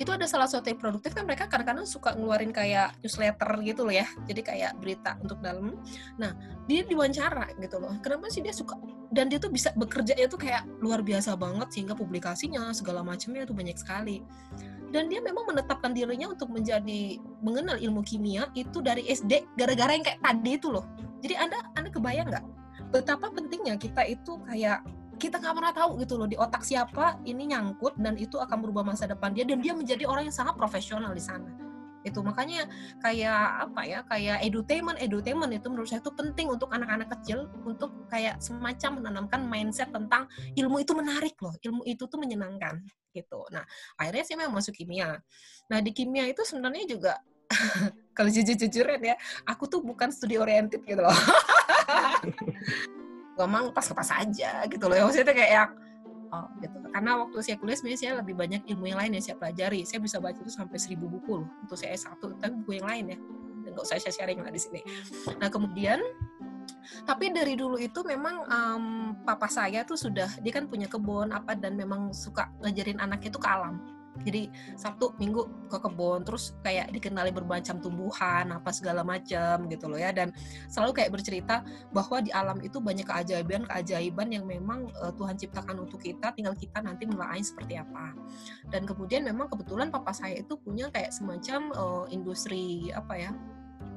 itu 0.00 0.08
ada 0.08 0.24
salah 0.24 0.48
satu 0.48 0.72
yang 0.72 0.80
produktif 0.80 1.12
kan 1.12 1.28
mereka 1.28 1.44
kadang-kadang 1.44 1.84
suka 1.84 2.16
ngeluarin 2.16 2.56
kayak 2.56 2.96
newsletter 3.04 3.50
gitu 3.60 3.84
loh 3.84 3.92
ya. 3.92 4.08
Jadi 4.24 4.40
kayak 4.40 4.80
berita 4.80 5.20
untuk 5.20 5.44
dalam. 5.44 5.76
Nah 6.16 6.32
dia 6.64 6.86
diwawancara 6.88 7.52
gitu 7.60 7.76
loh. 7.76 7.92
Kenapa 8.00 8.32
sih 8.32 8.40
dia 8.40 8.56
suka? 8.56 8.80
Dan 9.12 9.28
dia 9.28 9.36
tuh 9.36 9.52
bisa 9.52 9.74
bekerja 9.76 10.16
itu 10.16 10.40
kayak 10.40 10.64
luar 10.80 11.04
biasa 11.04 11.36
banget 11.36 11.68
sehingga 11.74 11.92
publikasinya 11.92 12.72
segala 12.72 13.04
macamnya 13.04 13.44
itu 13.44 13.52
banyak 13.52 13.76
sekali. 13.76 14.24
Dan 14.90 15.06
dia 15.06 15.22
memang 15.22 15.46
menetapkan 15.46 15.94
dirinya 15.94 16.32
untuk 16.34 16.50
menjadi 16.50 17.20
mengenal 17.44 17.78
ilmu 17.78 18.02
kimia 18.02 18.50
itu 18.58 18.82
dari 18.82 19.06
SD 19.06 19.54
gara-gara 19.54 19.94
yang 19.94 20.02
kayak 20.02 20.18
tadi 20.24 20.50
itu 20.56 20.72
loh. 20.72 20.88
Jadi 21.20 21.34
anda 21.36 21.60
anda 21.76 21.92
kebayang 21.92 22.26
nggak 22.32 22.44
betapa 22.90 23.30
pentingnya 23.30 23.78
kita 23.78 24.02
itu 24.08 24.40
kayak 24.50 24.82
kita 25.20 25.36
nggak 25.36 25.52
pernah 25.52 25.74
tahu 25.76 26.00
gitu 26.00 26.16
loh 26.16 26.24
di 26.24 26.40
otak 26.40 26.64
siapa 26.64 27.20
ini 27.28 27.52
nyangkut 27.52 28.00
dan 28.00 28.16
itu 28.16 28.40
akan 28.40 28.64
berubah 28.64 28.88
masa 28.88 29.04
depan 29.04 29.36
dia 29.36 29.44
dan 29.44 29.60
dia 29.60 29.76
menjadi 29.76 30.08
orang 30.08 30.32
yang 30.32 30.34
sangat 30.34 30.56
profesional 30.56 31.12
di 31.12 31.20
sana. 31.20 31.52
Itu 32.00 32.24
makanya 32.24 32.64
kayak 33.04 33.68
apa 33.68 33.80
ya 33.84 34.00
kayak 34.08 34.40
edutainment 34.40 34.96
edutainment 34.96 35.52
itu 35.52 35.68
menurut 35.68 35.92
saya 35.92 36.00
itu 36.00 36.08
penting 36.16 36.48
untuk 36.48 36.72
anak-anak 36.72 37.12
kecil 37.20 37.44
untuk 37.68 38.08
kayak 38.08 38.40
semacam 38.40 39.04
menanamkan 39.04 39.44
mindset 39.44 39.92
tentang 39.92 40.24
ilmu 40.56 40.80
itu 40.80 40.96
menarik 40.96 41.36
loh 41.44 41.52
ilmu 41.60 41.84
itu 41.84 42.08
tuh 42.08 42.16
menyenangkan 42.16 42.80
gitu. 43.12 43.44
Nah 43.52 43.68
akhirnya 44.00 44.24
sih 44.24 44.34
memang 44.40 44.56
masuk 44.56 44.72
kimia. 44.72 45.20
Nah 45.68 45.78
di 45.84 45.92
kimia 45.92 46.24
itu 46.24 46.40
sebenarnya 46.40 46.88
juga 46.88 47.12
kalau 48.16 48.30
jujur-jujuran 48.32 49.00
ya 49.04 49.14
aku 49.44 49.68
tuh 49.68 49.84
bukan 49.84 50.08
studi 50.14 50.38
oriented 50.38 50.86
gitu 50.86 51.02
loh 51.02 51.12
memang 53.46 53.72
pas-pas 53.74 54.08
aja 54.20 54.64
gitu 54.66 54.84
loh. 54.88 54.96
Ya 54.96 55.02
maksudnya 55.06 55.34
kayak 55.34 55.52
yang 55.52 55.70
oh 56.30 56.46
gitu. 56.62 56.78
Karena 56.90 57.10
waktu 57.22 57.38
saya 57.42 57.56
kuliah 57.58 57.76
sebenarnya 57.78 58.00
saya 58.00 58.12
lebih 58.22 58.34
banyak 58.34 58.62
ilmu 58.66 58.84
yang 58.90 58.98
lain 58.98 59.10
yang 59.18 59.24
saya 59.24 59.36
pelajari. 59.38 59.80
Saya 59.86 60.00
bisa 60.02 60.16
baca 60.18 60.38
itu 60.38 60.52
sampai 60.52 60.78
seribu 60.78 61.06
buku 61.06 61.44
loh 61.44 61.48
untuk 61.62 61.76
saya 61.78 61.94
S1 61.94 62.18
tapi 62.20 62.52
buku 62.64 62.72
yang 62.82 62.88
lain 62.88 63.04
ya. 63.14 63.18
Nggak 63.70 63.84
usah 63.86 63.96
saya 64.00 64.14
sharing 64.14 64.40
lah 64.42 64.50
di 64.50 64.60
sini. 64.60 64.80
Nah 65.38 65.48
kemudian 65.52 66.00
tapi 67.04 67.30
dari 67.30 67.54
dulu 67.54 67.76
itu 67.76 68.00
memang 68.06 68.46
um, 68.46 68.84
papa 69.22 69.46
saya 69.50 69.82
tuh 69.86 69.98
sudah 69.98 70.28
dia 70.40 70.52
kan 70.54 70.66
punya 70.66 70.86
kebun 70.86 71.30
apa 71.30 71.54
dan 71.54 71.76
memang 71.76 72.10
suka 72.14 72.50
ngajarin 72.62 72.98
anaknya 72.98 73.30
itu 73.30 73.40
ke 73.40 73.48
alam 73.48 73.99
jadi 74.20 74.52
Sabtu 74.76 75.16
Minggu 75.16 75.48
ke 75.70 75.78
kebun 75.80 76.26
terus 76.26 76.52
kayak 76.60 76.92
dikenali 76.92 77.32
bermacam 77.32 77.80
tumbuhan 77.80 78.52
apa 78.52 78.68
segala 78.74 79.00
macam 79.06 79.70
gitu 79.70 79.86
loh 79.88 79.96
ya. 79.96 80.12
Dan 80.12 80.34
selalu 80.68 81.00
kayak 81.00 81.10
bercerita 81.14 81.64
bahwa 81.94 82.20
di 82.20 82.34
alam 82.34 82.58
itu 82.60 82.82
banyak 82.82 83.06
keajaiban 83.06 83.64
keajaiban 83.70 84.28
yang 84.28 84.44
memang 84.44 84.90
uh, 85.00 85.14
Tuhan 85.14 85.38
ciptakan 85.40 85.86
untuk 85.88 86.02
kita 86.04 86.34
tinggal 86.36 86.52
kita 86.58 86.84
nanti 86.84 87.08
menelaah 87.08 87.40
seperti 87.40 87.80
apa. 87.80 88.12
Dan 88.68 88.84
kemudian 88.84 89.24
memang 89.24 89.48
kebetulan 89.48 89.88
papa 89.88 90.12
saya 90.12 90.36
itu 90.36 90.58
punya 90.60 90.92
kayak 90.92 91.14
semacam 91.14 91.72
uh, 91.72 92.04
industri 92.12 92.92
apa 92.92 93.14
ya 93.16 93.32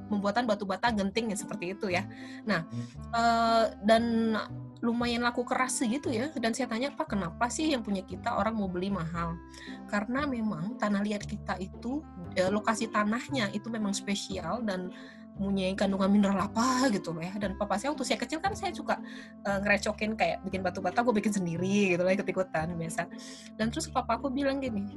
pembuatan 0.08 0.46
batu 0.46 0.68
bata 0.68 0.94
genting 0.94 1.34
yang 1.34 1.40
seperti 1.40 1.74
itu 1.74 1.90
ya. 1.90 2.06
Nah, 2.46 2.68
uh, 3.16 3.74
dan 3.82 4.36
lumayan 4.84 5.24
laku 5.24 5.48
keras 5.48 5.80
gitu 5.80 6.12
ya. 6.12 6.28
Dan 6.36 6.52
saya 6.52 6.68
tanya, 6.68 6.92
Pak, 6.92 7.16
kenapa 7.16 7.48
sih 7.48 7.72
yang 7.72 7.82
punya 7.82 8.04
kita 8.04 8.36
orang 8.36 8.60
mau 8.60 8.68
beli 8.68 8.92
mahal? 8.92 9.40
Karena 9.88 10.28
memang 10.28 10.76
tanah 10.76 11.02
liat 11.02 11.24
kita 11.24 11.56
itu, 11.64 12.04
eh, 12.36 12.52
lokasi 12.52 12.92
tanahnya 12.92 13.48
itu 13.56 13.72
memang 13.72 13.96
spesial 13.96 14.60
dan 14.68 14.92
punya 15.34 15.74
kandungan 15.74 16.14
mineral 16.14 16.46
apa 16.46 16.92
gitu 16.94 17.16
loh 17.16 17.24
ya. 17.24 17.34
Dan 17.40 17.58
papa 17.58 17.80
saya 17.80 17.96
waktu 17.96 18.06
saya 18.06 18.20
kecil 18.22 18.38
kan 18.44 18.54
saya 18.54 18.70
suka 18.76 19.02
uh, 19.48 19.58
ngerecokin 19.66 20.14
kayak 20.14 20.46
bikin 20.46 20.62
batu 20.62 20.78
bata, 20.84 21.02
gue 21.02 21.16
bikin 21.16 21.34
sendiri 21.34 21.98
gitu 21.98 22.02
loh, 22.06 22.14
ikut-ikutan 22.14 22.78
biasa. 22.78 23.10
Dan 23.58 23.74
terus 23.74 23.90
papa 23.90 24.22
aku 24.22 24.30
bilang 24.30 24.62
gini, 24.62 24.94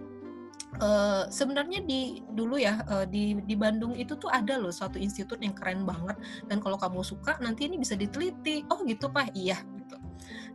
Uh, 0.77 1.25
sebenarnya 1.33 1.81
di 1.89 2.21
dulu 2.37 2.61
ya 2.61 2.85
uh, 2.93 3.09
di 3.09 3.33
di 3.49 3.57
Bandung 3.57 3.97
itu 3.97 4.13
tuh 4.21 4.29
ada 4.29 4.61
loh 4.61 4.69
suatu 4.69 5.01
institut 5.01 5.41
yang 5.41 5.57
keren 5.57 5.89
banget 5.89 6.21
dan 6.53 6.61
kalau 6.61 6.77
kamu 6.77 7.01
suka 7.01 7.41
nanti 7.41 7.65
ini 7.65 7.81
bisa 7.81 7.97
diteliti 7.97 8.61
oh 8.69 8.85
gitu 8.85 9.09
pak 9.09 9.33
iya 9.33 9.57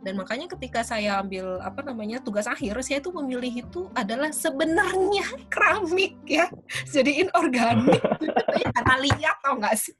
dan 0.02 0.18
makanya 0.18 0.50
ketika 0.50 0.82
saya 0.82 1.22
ambil 1.22 1.62
apa 1.62 1.80
namanya 1.86 2.18
tugas 2.18 2.50
akhir 2.50 2.74
saya 2.82 2.98
tuh 2.98 3.14
memilih 3.22 3.62
itu 3.62 3.86
adalah 3.94 4.34
sebenarnya 4.34 5.26
keramik 5.52 6.18
ya. 6.26 6.50
Jadi 6.90 7.26
inorganik 7.26 8.02
karena 8.74 8.94
lihat 8.98 9.36
tau 9.40 9.56
nggak 9.58 9.76
sih? 9.78 9.94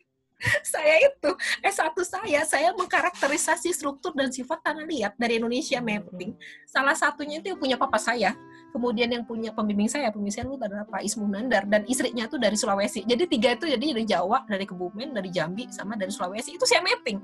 Saya 0.66 0.98
itu 1.06 1.30
S1 1.62 1.94
saya 2.02 2.42
saya 2.42 2.74
mengkarakterisasi 2.74 3.70
struktur 3.70 4.10
dan 4.10 4.26
sifat 4.34 4.58
tanah 4.58 4.82
liat 4.90 5.14
dari 5.14 5.38
Indonesia 5.38 5.78
mapping. 5.78 6.34
Salah 6.66 6.98
satunya 6.98 7.38
itu 7.38 7.54
yang 7.54 7.60
punya 7.62 7.76
papa 7.78 8.02
saya 8.02 8.34
kemudian 8.72 9.12
yang 9.12 9.22
punya 9.22 9.52
pembimbing 9.52 9.86
saya 9.86 10.08
pembimbing 10.08 10.32
saya 10.34 10.48
itu 10.48 10.56
adalah 10.56 10.88
Pak 10.88 11.04
Ismu 11.04 11.28
Nandar 11.28 11.68
dan 11.68 11.84
istrinya 11.86 12.26
tuh 12.26 12.40
dari 12.40 12.56
Sulawesi. 12.56 13.04
Jadi 13.04 13.28
tiga 13.28 13.54
itu 13.54 13.68
jadi 13.68 13.84
dari 13.94 14.06
Jawa 14.08 14.48
dari 14.48 14.64
Kebumen 14.66 15.14
dari 15.14 15.30
Jambi 15.30 15.68
sama 15.70 15.94
dari 15.94 16.10
Sulawesi. 16.10 16.56
Itu 16.56 16.64
saya 16.66 16.82
mapping 16.82 17.20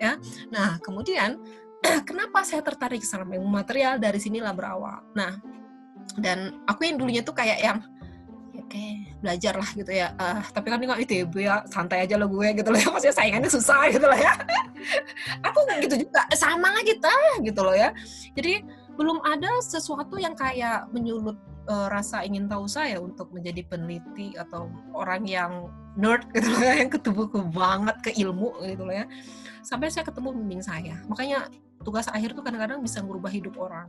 ya. 0.00 0.16
Nah 0.48 0.78
kemudian 0.80 1.36
kenapa 2.08 2.42
saya 2.42 2.62
tertarik 2.62 3.02
sama 3.02 3.36
ilmu 3.36 3.48
material? 3.48 3.98
Dari 4.00 4.18
sinilah 4.18 4.52
berawal. 4.52 5.02
Nah 5.14 5.38
dan 6.20 6.56
aku 6.64 6.86
yang 6.86 6.96
dulunya 6.96 7.20
tuh 7.20 7.34
kayak 7.34 7.58
yang 7.60 7.78
ya 8.56 8.62
kayak 8.70 8.96
belajar 9.20 9.54
lah 9.58 9.70
gitu 9.74 9.92
ya. 9.92 10.08
Uh, 10.16 10.40
tapi 10.54 10.66
kan 10.72 10.80
nggak 10.80 11.00
ITB 11.04 11.34
ya 11.44 11.60
santai 11.68 12.06
aja 12.08 12.16
lo 12.16 12.30
gue 12.30 12.48
gitu 12.56 12.68
loh 12.72 12.78
ya. 12.80 12.88
Maksudnya 12.94 13.16
saingannya 13.16 13.50
susah 13.50 13.80
gitu 13.92 14.06
loh 14.06 14.18
ya. 14.18 14.32
Aku 15.50 15.58
gitu 15.82 16.06
juga. 16.08 16.22
Sama 16.32 16.72
kita 16.86 17.12
gitu 17.44 17.60
loh 17.60 17.76
ya. 17.76 17.92
Jadi 18.32 18.64
belum 18.96 19.20
ada 19.28 19.60
sesuatu 19.60 20.16
yang 20.16 20.32
kayak 20.32 20.88
menyulut 20.88 21.36
uh, 21.68 21.92
rasa 21.92 22.24
ingin 22.24 22.48
tahu 22.48 22.64
saya 22.64 22.96
untuk 22.96 23.28
menjadi 23.28 23.60
peneliti 23.68 24.32
atau 24.40 24.72
orang 24.96 25.28
yang 25.28 25.68
nerd 26.00 26.24
gitu 26.32 26.48
loh 26.48 26.62
ya, 26.64 26.74
yang 26.80 26.90
ketubuhku 26.92 27.40
banget 27.52 27.96
ke 28.00 28.10
ilmu 28.24 28.56
gitu 28.64 28.88
loh 28.88 28.94
ya. 28.94 29.04
Sampai 29.60 29.92
saya 29.92 30.06
ketemu 30.08 30.32
bimbing 30.32 30.62
saya. 30.64 30.96
Makanya 31.10 31.50
tugas 31.86 32.10
akhir 32.10 32.34
tuh 32.34 32.42
kadang-kadang 32.42 32.82
bisa 32.82 32.98
merubah 32.98 33.30
hidup 33.30 33.54
orang. 33.62 33.86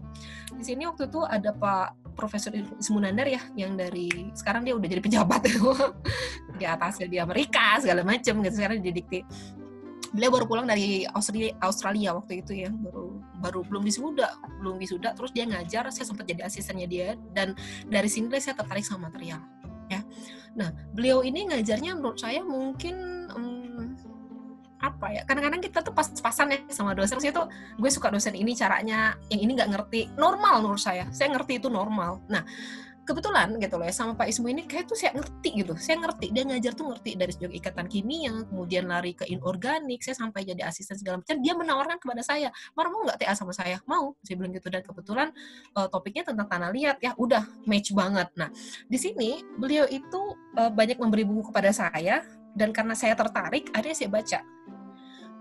Di 0.53 0.61
sini 0.61 0.85
waktu 0.85 1.09
itu 1.09 1.25
ada 1.25 1.49
Pak 1.49 2.13
Profesor 2.13 2.53
Ismunandar 2.53 3.25
ya 3.25 3.41
yang 3.57 3.73
dari 3.73 4.29
sekarang 4.37 4.61
dia 4.61 4.77
udah 4.77 4.85
jadi 4.85 5.01
pejabat 5.01 5.41
di 6.61 6.65
atasnya 6.69 7.09
di 7.09 7.17
Amerika 7.17 7.81
segala 7.81 8.05
macam 8.05 8.45
gitu. 8.45 8.53
Sekarang 8.53 8.77
di 8.77 8.93
dikti. 8.93 9.25
Beliau 10.13 10.31
baru 10.31 10.45
pulang 10.45 10.69
dari 10.69 11.03
Australia, 11.09 11.57
Australia 11.65 12.13
waktu 12.13 12.45
itu 12.45 12.53
ya. 12.53 12.69
Baru 12.69 13.17
baru 13.41 13.59
belum 13.65 13.81
wisuda 13.89 14.29
belum 14.61 14.77
wisuda. 14.77 15.17
Terus 15.17 15.33
dia 15.33 15.49
ngajar 15.49 15.89
saya 15.89 16.05
sempat 16.05 16.29
jadi 16.29 16.45
asistennya 16.45 16.85
dia. 16.85 17.17
Dan 17.33 17.57
dari 17.89 18.07
sini 18.13 18.29
saya 18.37 18.53
tertarik 18.53 18.85
sama 18.85 19.09
material 19.09 19.41
ya. 19.89 20.05
Nah 20.53 20.69
beliau 20.93 21.25
ini 21.25 21.49
ngajarnya 21.49 21.97
menurut 21.97 22.21
saya 22.21 22.45
mungkin 22.45 23.16
apa 24.87 25.07
ya 25.11 25.21
kadang-kadang 25.27 25.59
kita 25.59 25.79
tuh 25.83 25.91
pas-pasan 25.91 26.55
ya 26.55 26.59
sama 26.71 26.95
dosen 26.95 27.19
saya 27.19 27.35
tuh 27.35 27.51
gue 27.75 27.91
suka 27.91 28.07
dosen 28.07 28.33
ini 28.33 28.55
caranya 28.55 29.19
yang 29.27 29.41
ini 29.43 29.51
nggak 29.59 29.71
ngerti 29.75 30.01
normal 30.15 30.63
menurut 30.63 30.81
saya 30.81 31.05
saya 31.11 31.35
ngerti 31.35 31.59
itu 31.59 31.67
normal. 31.67 32.23
Nah 32.31 32.43
kebetulan 33.07 33.55
gitu 33.55 33.79
loh 33.79 33.87
ya 33.87 33.95
sama 33.95 34.19
Pak 34.19 34.27
Ismu 34.27 34.51
ini 34.51 34.67
kayak 34.67 34.91
tuh 34.91 34.99
saya 34.99 35.15
ngerti 35.15 35.63
gitu 35.63 35.73
saya 35.79 36.03
ngerti 36.03 36.27
dia 36.35 36.43
ngajar 36.43 36.75
tuh 36.75 36.91
ngerti 36.91 37.15
dari 37.15 37.31
sejak 37.31 37.55
ikatan 37.55 37.87
kimia 37.87 38.35
kemudian 38.51 38.83
lari 38.91 39.15
ke 39.15 39.23
inorganik 39.31 40.03
saya 40.03 40.19
sampai 40.19 40.43
jadi 40.43 40.67
asisten 40.67 40.99
segala 40.99 41.23
macam 41.23 41.39
dia 41.39 41.55
menawarkan 41.55 41.97
kepada 42.03 42.19
saya 42.19 42.51
Mar 42.75 42.91
mau 42.91 43.07
nggak 43.07 43.23
TA 43.23 43.33
sama 43.33 43.55
saya? 43.55 43.79
Mau 43.87 44.19
saya 44.19 44.35
bilang 44.35 44.51
gitu 44.51 44.67
dan 44.67 44.83
kebetulan 44.83 45.31
uh, 45.79 45.87
topiknya 45.87 46.27
tentang 46.27 46.51
tanah 46.51 46.69
liat 46.75 46.99
ya 46.99 47.15
udah 47.15 47.47
match 47.63 47.95
banget. 47.95 48.27
Nah 48.35 48.51
di 48.91 48.97
sini 48.99 49.39
beliau 49.55 49.87
itu 49.87 50.35
uh, 50.59 50.67
banyak 50.67 50.99
memberi 50.99 51.23
buku 51.23 51.55
kepada 51.55 51.71
saya 51.71 52.27
dan 52.59 52.75
karena 52.75 52.91
saya 52.91 53.15
tertarik 53.15 53.71
akhirnya 53.71 53.95
saya 53.95 54.09
baca 54.11 54.39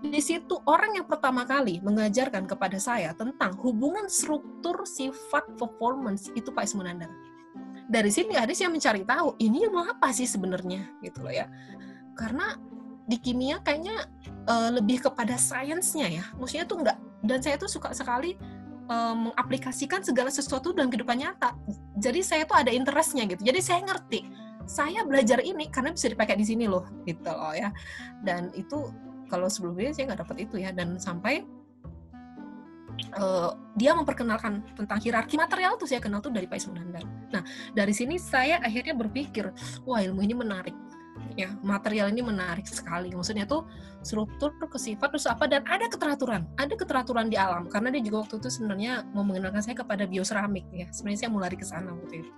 di 0.03 0.21
situ 0.21 0.61
orang 0.69 0.93
yang 0.97 1.07
pertama 1.09 1.41
kali 1.47 1.81
mengajarkan 1.81 2.45
kepada 2.45 2.77
saya 2.77 3.17
tentang 3.17 3.57
hubungan 3.61 4.05
struktur 4.05 4.85
sifat 4.85 5.57
performance 5.57 6.29
itu 6.37 6.53
Pak 6.53 6.69
Ismunandar 6.69 7.09
dari 7.89 8.13
sini 8.13 8.37
ada 8.37 8.53
saya 8.53 8.69
mencari 8.69 9.01
tahu 9.01 9.33
ini 9.41 9.65
mau 9.73 9.87
apa 9.89 10.13
sih 10.13 10.29
sebenarnya 10.29 10.85
gitu 11.01 11.25
loh 11.25 11.33
ya 11.33 11.49
karena 12.13 12.57
di 13.07 13.17
kimia 13.23 13.63
kayaknya 13.63 14.03
uh, 14.51 14.69
lebih 14.75 14.99
kepada 14.99 15.39
sainsnya 15.39 16.07
ya. 16.11 16.25
Maksudnya 16.35 16.67
tuh 16.67 16.83
enggak 16.83 16.97
dan 17.23 17.39
saya 17.39 17.55
tuh 17.55 17.71
suka 17.71 17.95
sekali 17.95 18.35
uh, 18.91 19.15
mengaplikasikan 19.15 20.03
segala 20.03 20.27
sesuatu 20.27 20.75
dalam 20.75 20.91
kehidupan 20.91 21.23
nyata. 21.23 21.55
Jadi 21.95 22.19
saya 22.19 22.43
tuh 22.43 22.59
ada 22.59 22.69
interestnya 22.69 23.23
gitu. 23.25 23.39
Jadi 23.41 23.59
saya 23.63 23.81
ngerti. 23.87 24.21
Saya 24.67 25.07
belajar 25.07 25.39
ini 25.39 25.71
karena 25.71 25.95
bisa 25.95 26.11
dipakai 26.11 26.35
di 26.35 26.43
sini 26.43 26.67
loh, 26.67 26.83
gitu 27.07 27.31
loh 27.31 27.55
ya. 27.55 27.71
Dan 28.19 28.51
itu 28.51 28.91
kalau 29.27 29.51
sebelumnya 29.51 29.93
saya 29.93 30.11
nggak 30.11 30.21
dapat 30.25 30.37
itu 30.47 30.55
ya. 30.59 30.71
Dan 30.71 30.97
sampai 30.97 31.43
uh, 33.19 33.51
dia 33.77 33.93
memperkenalkan 33.93 34.65
tentang 34.73 34.97
hierarki 34.99 35.37
material 35.37 35.77
tuh 35.77 35.85
saya 35.85 36.01
kenal 36.01 36.19
tuh 36.19 36.33
dari 36.33 36.49
Pak 36.49 36.57
Ismunandar. 36.57 37.05
Nah 37.31 37.43
dari 37.71 37.93
sini 37.93 38.17
saya 38.17 38.57
akhirnya 38.63 38.97
berpikir, 38.97 39.53
wah 39.85 40.01
ilmu 40.01 40.25
ini 40.25 40.33
menarik 40.33 40.75
ya 41.35 41.51
material 41.65 42.13
ini 42.13 42.21
menarik 42.23 42.63
sekali. 42.69 43.11
Maksudnya 43.11 43.49
tuh 43.49 43.67
struktur 44.05 44.55
ke 44.55 44.77
sifat 44.79 45.11
terus 45.11 45.27
apa 45.27 45.49
dan 45.49 45.65
ada 45.67 45.89
keteraturan. 45.89 46.47
Ada 46.55 46.73
keteraturan 46.77 47.27
di 47.27 47.35
alam 47.35 47.67
karena 47.67 47.91
dia 47.91 48.01
juga 48.05 48.23
waktu 48.23 48.39
itu 48.39 48.49
sebenarnya 48.53 49.03
mau 49.11 49.25
mengenalkan 49.25 49.59
saya 49.59 49.75
kepada 49.75 50.07
bioseramik 50.07 50.63
ya. 50.71 50.87
Sebenarnya 50.93 51.27
saya 51.27 51.31
mulai 51.33 51.57
ke 51.57 51.65
sana 51.65 51.91
waktu 51.91 52.23
itu. 52.23 52.31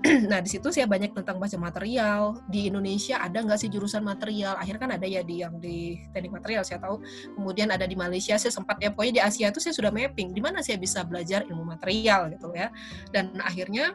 Nah 0.32 0.40
di 0.40 0.48
situ 0.48 0.72
saya 0.72 0.88
banyak 0.88 1.12
tentang 1.12 1.36
baca 1.36 1.56
material. 1.60 2.40
Di 2.48 2.72
Indonesia 2.72 3.20
ada 3.20 3.44
nggak 3.44 3.58
sih 3.60 3.68
jurusan 3.68 4.00
material? 4.00 4.56
Akhirnya 4.56 4.80
kan 4.80 4.92
ada 4.96 5.06
ya 5.06 5.20
di 5.20 5.44
yang 5.44 5.60
di 5.60 6.00
teknik 6.16 6.40
material 6.40 6.64
saya 6.64 6.80
tahu. 6.80 7.04
Kemudian 7.36 7.68
ada 7.68 7.84
di 7.84 7.96
Malaysia 7.96 8.36
saya 8.40 8.52
sempat 8.52 8.80
ya 8.80 8.88
pokoknya 8.92 9.14
di 9.20 9.22
Asia 9.22 9.46
itu 9.52 9.60
saya 9.60 9.76
sudah 9.76 9.92
mapping. 9.92 10.32
Di 10.32 10.40
mana 10.40 10.64
saya 10.64 10.80
bisa 10.80 11.04
belajar 11.04 11.44
ilmu 11.44 11.68
material 11.68 12.32
gitu 12.32 12.48
ya. 12.56 12.72
Dan 13.12 13.36
akhirnya 13.44 13.92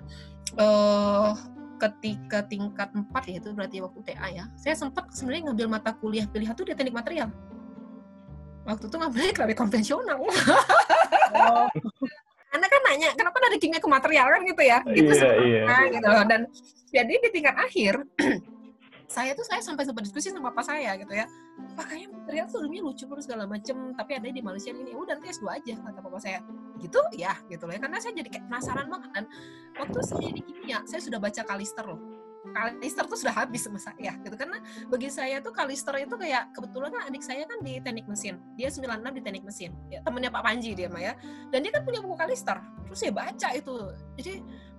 uh, 0.62 1.34
ketika 1.78 2.44
tingkat 2.48 2.90
4 2.92 3.06
ya 3.30 3.36
itu 3.40 3.50
berarti 3.52 3.78
waktu 3.84 4.00
TA 4.08 4.28
ya. 4.32 4.46
Saya 4.56 4.76
sempat 4.76 5.12
sebenarnya 5.12 5.52
ngambil 5.52 5.68
mata 5.68 5.92
kuliah 5.96 6.26
pilihan 6.28 6.56
tuh 6.56 6.66
di 6.68 6.74
teknik 6.74 6.96
material. 6.96 7.30
Waktu 8.66 8.90
itu 8.90 8.96
ngambilnya 8.98 9.32
keramik 9.36 9.58
konvensional. 9.60 10.20
Oh. 11.36 11.68
Anda 12.56 12.68
kan 12.72 12.82
nanya 12.88 13.12
kenapa 13.12 13.38
dari 13.44 13.60
kimia 13.60 13.84
ke 13.84 13.90
material? 13.92 14.32
kan 14.32 14.42
gitu 14.48 14.64
ya. 14.64 14.80
Gitu 14.88 15.12
yeah, 15.12 15.68
yeah. 15.68 15.84
gitu. 15.92 16.08
Dan 16.32 16.42
jadi 16.96 17.14
di 17.20 17.30
tingkat 17.36 17.56
akhir 17.60 18.08
saya 19.06 19.32
tuh 19.38 19.46
saya 19.46 19.62
sampai 19.62 19.86
sempat 19.86 20.04
diskusi 20.06 20.34
sama 20.34 20.50
papa 20.50 20.66
saya 20.66 20.98
gitu 20.98 21.14
ya. 21.14 21.30
Pak 21.78 21.86
kayaknya 21.88 22.08
material 22.12 22.46
tuh 22.52 22.60
ilmunya 22.66 22.84
lucu 22.84 23.04
terus 23.06 23.24
segala 23.30 23.46
macem 23.46 23.94
tapi 23.94 24.12
ada 24.18 24.28
di 24.28 24.42
Malaysia 24.42 24.74
ini. 24.74 24.92
Udah 24.98 25.18
nanti 25.18 25.30
S2 25.32 25.46
aja 25.50 25.74
kata 25.78 26.00
papa 26.02 26.20
saya. 26.20 26.40
Gitu? 26.82 27.00
Ya 27.16 27.38
gitu 27.48 27.64
loh 27.70 27.74
ya. 27.74 27.82
Karena 27.82 27.98
saya 28.02 28.14
jadi 28.18 28.30
kayak 28.30 28.46
penasaran 28.50 28.88
banget 28.90 29.10
dan 29.14 29.24
waktu 29.78 30.00
saya 30.02 30.30
di 30.34 30.42
kimia 30.42 30.80
saya 30.90 31.02
sudah 31.02 31.20
baca 31.22 31.42
Kalister 31.46 31.86
loh. 31.86 32.02
Kalister 32.46 33.06
tuh 33.10 33.18
sudah 33.18 33.34
habis 33.36 33.62
sama 33.66 33.80
saya 33.82 34.14
gitu. 34.22 34.36
Karena 34.38 34.58
bagi 34.90 35.10
saya 35.10 35.42
tuh 35.42 35.54
Kalister 35.54 35.96
itu 36.02 36.16
kayak 36.18 36.54
kebetulan 36.54 36.90
kan 36.94 37.02
adik 37.10 37.24
saya 37.26 37.44
kan 37.46 37.62
di 37.62 37.82
teknik 37.82 38.06
mesin. 38.06 38.42
Dia 38.58 38.70
96 38.70 39.18
di 39.18 39.22
teknik 39.22 39.44
mesin. 39.46 39.72
Ya, 39.90 40.00
temennya 40.06 40.30
Pak 40.30 40.44
Panji 40.46 40.72
dia 40.74 40.88
mah 40.90 41.02
ya. 41.02 41.14
Dan 41.50 41.66
dia 41.66 41.72
kan 41.74 41.82
punya 41.86 42.02
buku 42.02 42.16
Kalister. 42.18 42.58
Terus 42.86 43.00
saya 43.02 43.14
baca 43.14 43.50
itu. 43.54 43.76
Jadi 44.18 44.34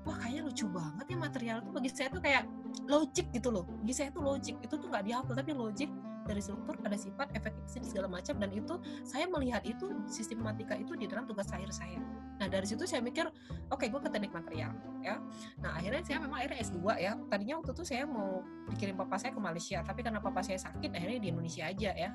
wah 0.06 0.16
kayaknya 0.22 0.42
lucu 0.46 0.66
banget 0.70 1.06
ya 1.10 1.16
material 1.18 1.58
tuh 1.66 1.72
bagi 1.74 1.90
saya 1.90 2.08
tuh 2.08 2.22
kayak 2.22 2.46
logik 2.86 3.26
gitu 3.34 3.48
loh. 3.50 3.66
Bagi 3.82 3.94
saya 3.94 4.08
tuh 4.14 4.22
logik 4.22 4.56
itu 4.62 4.74
tuh 4.78 4.86
nggak 4.86 5.04
dihafal 5.04 5.34
tapi 5.34 5.50
logik 5.50 5.90
dari 6.26 6.42
struktur 6.42 6.74
pada 6.78 6.94
sifat 6.94 7.34
efektivitas 7.34 7.90
segala 7.90 8.06
macam. 8.06 8.34
Dan 8.38 8.50
itu 8.54 8.74
saya 9.02 9.26
melihat 9.26 9.66
itu 9.66 9.90
sistematika 10.06 10.78
itu 10.78 10.94
di 10.94 11.10
dalam 11.10 11.26
tugas 11.26 11.50
akhir 11.50 11.74
saya 11.74 11.98
nah 12.36 12.46
dari 12.52 12.66
situ 12.68 12.84
saya 12.84 13.00
mikir 13.00 13.24
oke 13.72 13.80
okay, 13.80 13.88
gue 13.88 14.00
ke 14.00 14.10
teknik 14.12 14.32
material 14.32 14.72
ya. 15.06 15.16
Nah 15.62 15.78
akhirnya 15.78 16.02
saya 16.02 16.18
memang 16.18 16.38
akhirnya 16.42 16.58
S2 16.66 16.78
ya. 16.98 17.12
Tadinya 17.30 17.54
waktu 17.62 17.70
itu 17.72 17.84
saya 17.86 18.04
mau 18.04 18.42
dikirim 18.66 18.98
papa 18.98 19.16
saya 19.16 19.30
ke 19.32 19.40
Malaysia 19.40 19.78
tapi 19.86 20.00
karena 20.02 20.18
papa 20.18 20.42
saya 20.42 20.58
sakit 20.58 20.90
akhirnya 20.92 21.18
di 21.22 21.28
Indonesia 21.30 21.62
aja 21.70 21.90
ya. 21.94 22.10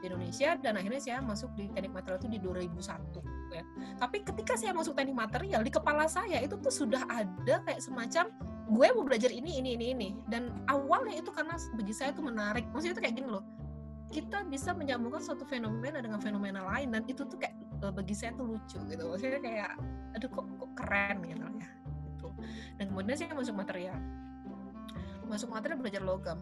Di 0.00 0.04
Indonesia 0.06 0.48
dan 0.62 0.78
akhirnya 0.78 1.02
saya 1.02 1.18
masuk 1.20 1.50
di 1.58 1.66
teknik 1.74 1.92
material 1.92 2.18
itu 2.22 2.28
di 2.30 2.38
2001 2.38 3.54
ya. 3.54 3.62
Tapi 3.98 4.16
ketika 4.22 4.54
saya 4.54 4.72
masuk 4.72 4.94
teknik 4.94 5.16
material 5.18 5.60
di 5.66 5.72
kepala 5.74 6.06
saya 6.06 6.38
itu 6.38 6.54
tuh 6.58 6.72
sudah 6.72 7.02
ada 7.10 7.60
kayak 7.66 7.82
semacam 7.82 8.30
gue 8.68 8.88
mau 8.92 9.04
belajar 9.04 9.32
ini 9.32 9.58
ini 9.58 9.74
ini 9.74 9.86
ini. 9.92 10.08
Dan 10.30 10.54
awalnya 10.70 11.18
itu 11.18 11.34
karena 11.34 11.58
bagi 11.74 11.92
saya 11.92 12.14
itu 12.14 12.22
menarik. 12.22 12.64
Maksudnya 12.70 12.94
itu 12.94 13.02
kayak 13.02 13.16
gini 13.18 13.28
loh 13.28 13.44
kita 14.08 14.44
bisa 14.48 14.72
menyambungkan 14.72 15.20
suatu 15.20 15.44
fenomena 15.44 16.00
dengan 16.00 16.16
fenomena 16.18 16.64
lain 16.74 16.88
dan 16.92 17.02
itu 17.04 17.24
tuh 17.28 17.36
kayak 17.36 17.54
eh, 17.84 17.92
bagi 17.92 18.14
saya 18.16 18.32
tuh 18.34 18.56
lucu 18.56 18.78
gitu 18.88 19.04
maksudnya 19.04 19.40
kayak 19.40 19.70
aduh 20.16 20.30
kok, 20.32 20.44
kok 20.56 20.70
keren 20.76 21.16
gitu 21.28 21.44
ya 21.44 21.68
gitu 22.08 22.28
dan 22.80 22.84
kemudian 22.88 23.16
saya 23.16 23.36
masuk 23.36 23.54
material 23.56 23.98
masuk 25.28 25.48
material 25.52 25.78
belajar 25.78 26.02
logam 26.02 26.38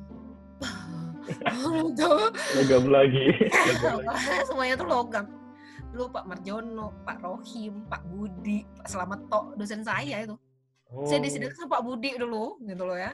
logam 1.67 2.31
logam 2.55 2.85
lagi 2.87 3.35
semuanya 4.49 4.75
tuh 4.79 4.89
logam 4.89 5.27
dulu 5.87 6.13
Pak 6.13 6.29
Marjono, 6.29 6.93
Pak 7.09 7.25
Rohim, 7.25 7.89
Pak 7.89 8.05
Budi, 8.13 8.69
Pak 8.77 8.85
Selamat 8.85 9.17
Tok, 9.33 9.57
dosen 9.57 9.81
saya 9.81 10.21
itu 10.21 10.37
Oh. 10.87 11.03
Saya 11.03 11.19
disediakan 11.19 11.67
sama 11.67 11.71
Pak 11.79 11.83
Budi 11.83 12.15
dulu, 12.15 12.63
gitu 12.63 12.83
loh 12.87 12.95
ya. 12.95 13.11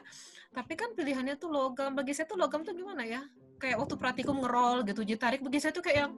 Tapi 0.53 0.73
kan 0.77 0.93
pilihannya 0.93 1.41
tuh 1.41 1.49
logam. 1.49 1.97
Bagi 1.97 2.13
saya 2.13 2.29
tuh 2.29 2.37
logam 2.37 2.61
tuh 2.61 2.77
gimana 2.77 3.01
ya? 3.01 3.25
Kayak 3.63 3.77
waktu 3.79 3.95
praktikum 3.95 4.43
ngerol 4.43 4.83
gitu, 4.83 5.07
ditarik. 5.07 5.39
Bagi 5.39 5.63
saya 5.63 5.71
tuh 5.71 5.79
kayak 5.79 6.03
yang 6.03 6.11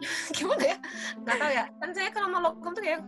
gimana 0.36 0.64
ya? 0.64 0.78
Gak 1.28 1.36
tau 1.36 1.50
ya. 1.52 1.64
Kan 1.76 1.90
saya 1.92 2.08
kalau 2.08 2.32
sama 2.32 2.38
logam 2.40 2.72
tuh 2.72 2.80
kayak 2.80 3.00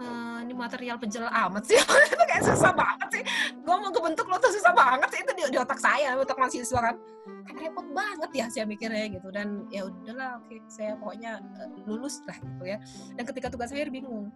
ehm, 0.00 0.48
ini 0.48 0.54
material 0.56 0.96
penjel 0.96 1.28
amat 1.28 1.62
sih. 1.68 1.76
itu 2.08 2.24
kayak 2.24 2.44
susah 2.48 2.72
banget 2.72 3.08
sih. 3.20 3.22
Gue 3.60 3.76
mau 3.76 3.92
kebentuk 3.92 4.24
lo 4.32 4.40
tuh 4.40 4.48
susah 4.48 4.72
banget 4.72 5.12
sih. 5.12 5.20
Itu 5.20 5.32
di, 5.36 5.42
di 5.52 5.58
otak 5.60 5.76
saya, 5.76 6.16
otak 6.16 6.40
mahasiswa 6.40 6.80
kan. 6.80 6.96
Kan 7.44 7.54
repot 7.60 7.84
banget 7.92 8.30
ya 8.32 8.46
saya 8.48 8.64
mikirnya 8.64 9.20
gitu. 9.20 9.28
Dan 9.28 9.68
ya 9.68 9.84
udahlah, 9.84 10.40
oke 10.40 10.56
saya 10.72 10.96
pokoknya 10.96 11.36
uh, 11.60 11.68
lulus 11.84 12.24
lah 12.24 12.40
gitu 12.40 12.64
ya. 12.64 12.80
Dan 13.20 13.28
ketika 13.28 13.52
tugas 13.52 13.68
akhir 13.76 13.92
bingung 13.92 14.32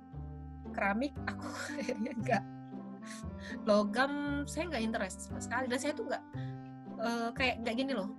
keramik 0.74 1.14
aku 1.24 1.48
akhirnya 1.80 2.12
enggak 2.12 2.42
logam 3.68 4.42
saya 4.48 4.72
nggak 4.72 4.82
interest 4.82 5.30
sama 5.30 5.40
sekali 5.40 5.70
dan 5.70 5.78
saya 5.78 5.92
tuh 5.94 6.08
nggak 6.08 6.22
uh, 7.04 7.30
kayak 7.36 7.60
nggak 7.62 7.74
gini 7.76 7.92
loh. 7.92 8.10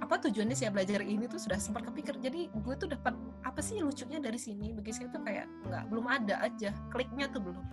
Apa 0.00 0.20
tujuannya 0.20 0.56
saya 0.56 0.68
belajar 0.68 1.00
ini 1.00 1.24
tuh 1.28 1.40
sudah 1.40 1.56
sempat 1.56 1.88
kepikir. 1.88 2.20
Jadi 2.20 2.52
gue 2.52 2.74
tuh 2.76 2.88
dapat 2.92 3.16
apa 3.44 3.60
sih 3.64 3.80
lucunya 3.80 4.20
dari 4.20 4.36
sini? 4.36 4.72
Bagi 4.76 4.92
saya 4.92 5.08
tuh 5.08 5.24
kayak 5.24 5.48
nggak 5.68 5.84
belum 5.88 6.06
ada 6.08 6.44
aja. 6.44 6.76
Kliknya 6.92 7.28
tuh 7.32 7.40
belum. 7.40 7.64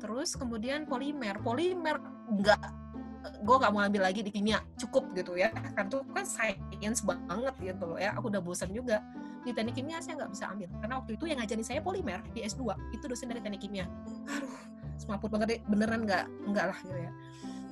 Terus 0.00 0.36
kemudian 0.36 0.84
polimer. 0.84 1.40
Polimer 1.40 2.00
nggak 2.32 2.84
gue 3.24 3.56
gak 3.56 3.72
mau 3.72 3.80
ambil 3.80 4.04
lagi 4.04 4.20
di 4.20 4.28
kimia. 4.28 4.60
Cukup 4.76 5.16
gitu 5.16 5.40
ya. 5.40 5.48
Kan 5.72 5.88
tuh 5.88 6.04
kan 6.12 6.28
science 6.28 7.00
banget 7.00 7.54
gitu 7.56 7.84
loh 7.88 7.96
ya. 7.96 8.12
Aku 8.20 8.28
udah 8.28 8.44
bosan 8.44 8.68
juga. 8.76 9.00
Di 9.44 9.56
teknik 9.56 9.80
kimia 9.80 10.04
saya 10.04 10.20
nggak 10.20 10.32
bisa 10.36 10.52
ambil. 10.52 10.68
Karena 10.84 10.94
waktu 11.00 11.16
itu 11.16 11.24
yang 11.32 11.40
ngajarin 11.40 11.64
saya 11.64 11.80
polimer 11.80 12.20
di 12.36 12.44
S2 12.44 12.76
itu 12.92 13.04
dosen 13.08 13.32
dari 13.32 13.40
teknik 13.40 13.64
kimia. 13.64 13.88
Aduh 14.28 14.52
semaput 15.00 15.32
banget 15.32 15.56
deh. 15.56 15.60
Beneran 15.72 16.04
nggak 16.04 16.28
nggak 16.52 16.64
lah 16.68 16.78
gitu 16.84 17.00
ya 17.00 17.12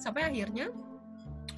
sampai 0.03 0.27
akhirnya 0.27 0.75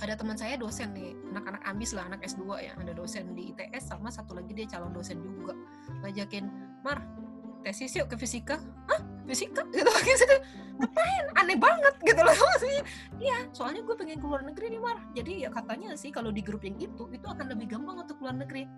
ada 0.04 0.20
teman 0.20 0.37
saya 0.37 0.61
dosen 0.61 0.92
nih 0.92 1.16
anak-anak 1.33 1.62
ambis 1.64 1.96
lah 1.96 2.04
anak 2.04 2.20
S2 2.26 2.44
ya 2.61 2.72
ada 2.76 2.92
dosen 2.92 3.33
di 3.33 3.57
ITS 3.57 3.94
sama 3.94 4.12
satu 4.12 4.37
lagi 4.37 4.52
dia 4.52 4.68
calon 4.68 4.92
dosen 4.92 5.22
juga. 5.24 5.57
Ngajakin 6.04 6.44
Mar 6.85 7.00
tesis 7.64 7.96
yuk 7.96 8.12
ke 8.12 8.16
fisika. 8.20 8.61
Hah? 8.90 9.00
Fisika? 9.24 9.64
Gitu 9.72 9.88
gitu. 9.88 10.37
Ngapain? 10.74 11.24
Aneh 11.38 11.57
banget 11.57 11.94
gitu 12.02 12.20
loh. 12.20 12.35
Maksudnya 12.35 12.83
iya 13.24 13.38
soalnya 13.54 13.80
gue 13.87 13.96
pengen 13.96 14.18
keluar 14.20 14.44
negeri 14.44 14.76
nih 14.76 14.83
Mar. 14.83 14.98
Jadi 15.16 15.33
ya 15.46 15.48
katanya 15.48 15.96
sih 15.96 16.11
kalau 16.12 16.28
di 16.35 16.44
grup 16.44 16.66
yang 16.66 16.76
itu 16.76 17.09
itu 17.14 17.24
akan 17.24 17.46
lebih 17.54 17.72
gampang 17.72 18.04
untuk 18.04 18.20
keluar 18.20 18.37
negeri. 18.37 18.68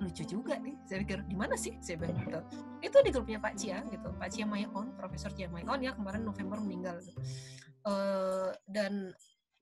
Lucu 0.00 0.24
juga 0.24 0.56
nih 0.58 0.74
saya 0.88 1.02
pikir 1.04 1.26
di 1.26 1.36
mana 1.36 1.58
sih? 1.58 1.76
Saya 1.82 2.00
bilang 2.00 2.16
gitu. 2.22 2.40
Itu 2.80 2.96
di 3.02 3.10
grupnya 3.10 3.42
Pak 3.42 3.54
Cia 3.58 3.82
gitu. 3.90 4.08
Pak 4.16 4.28
Cia 4.32 4.46
Mayon 4.46 4.94
Profesor 4.96 5.34
Cia 5.34 5.50
Mayon 5.50 5.82
ya 5.82 5.92
kemarin 5.92 6.22
November 6.22 6.62
meninggal 6.62 7.02
uh, 7.88 8.50
dan 8.68 9.12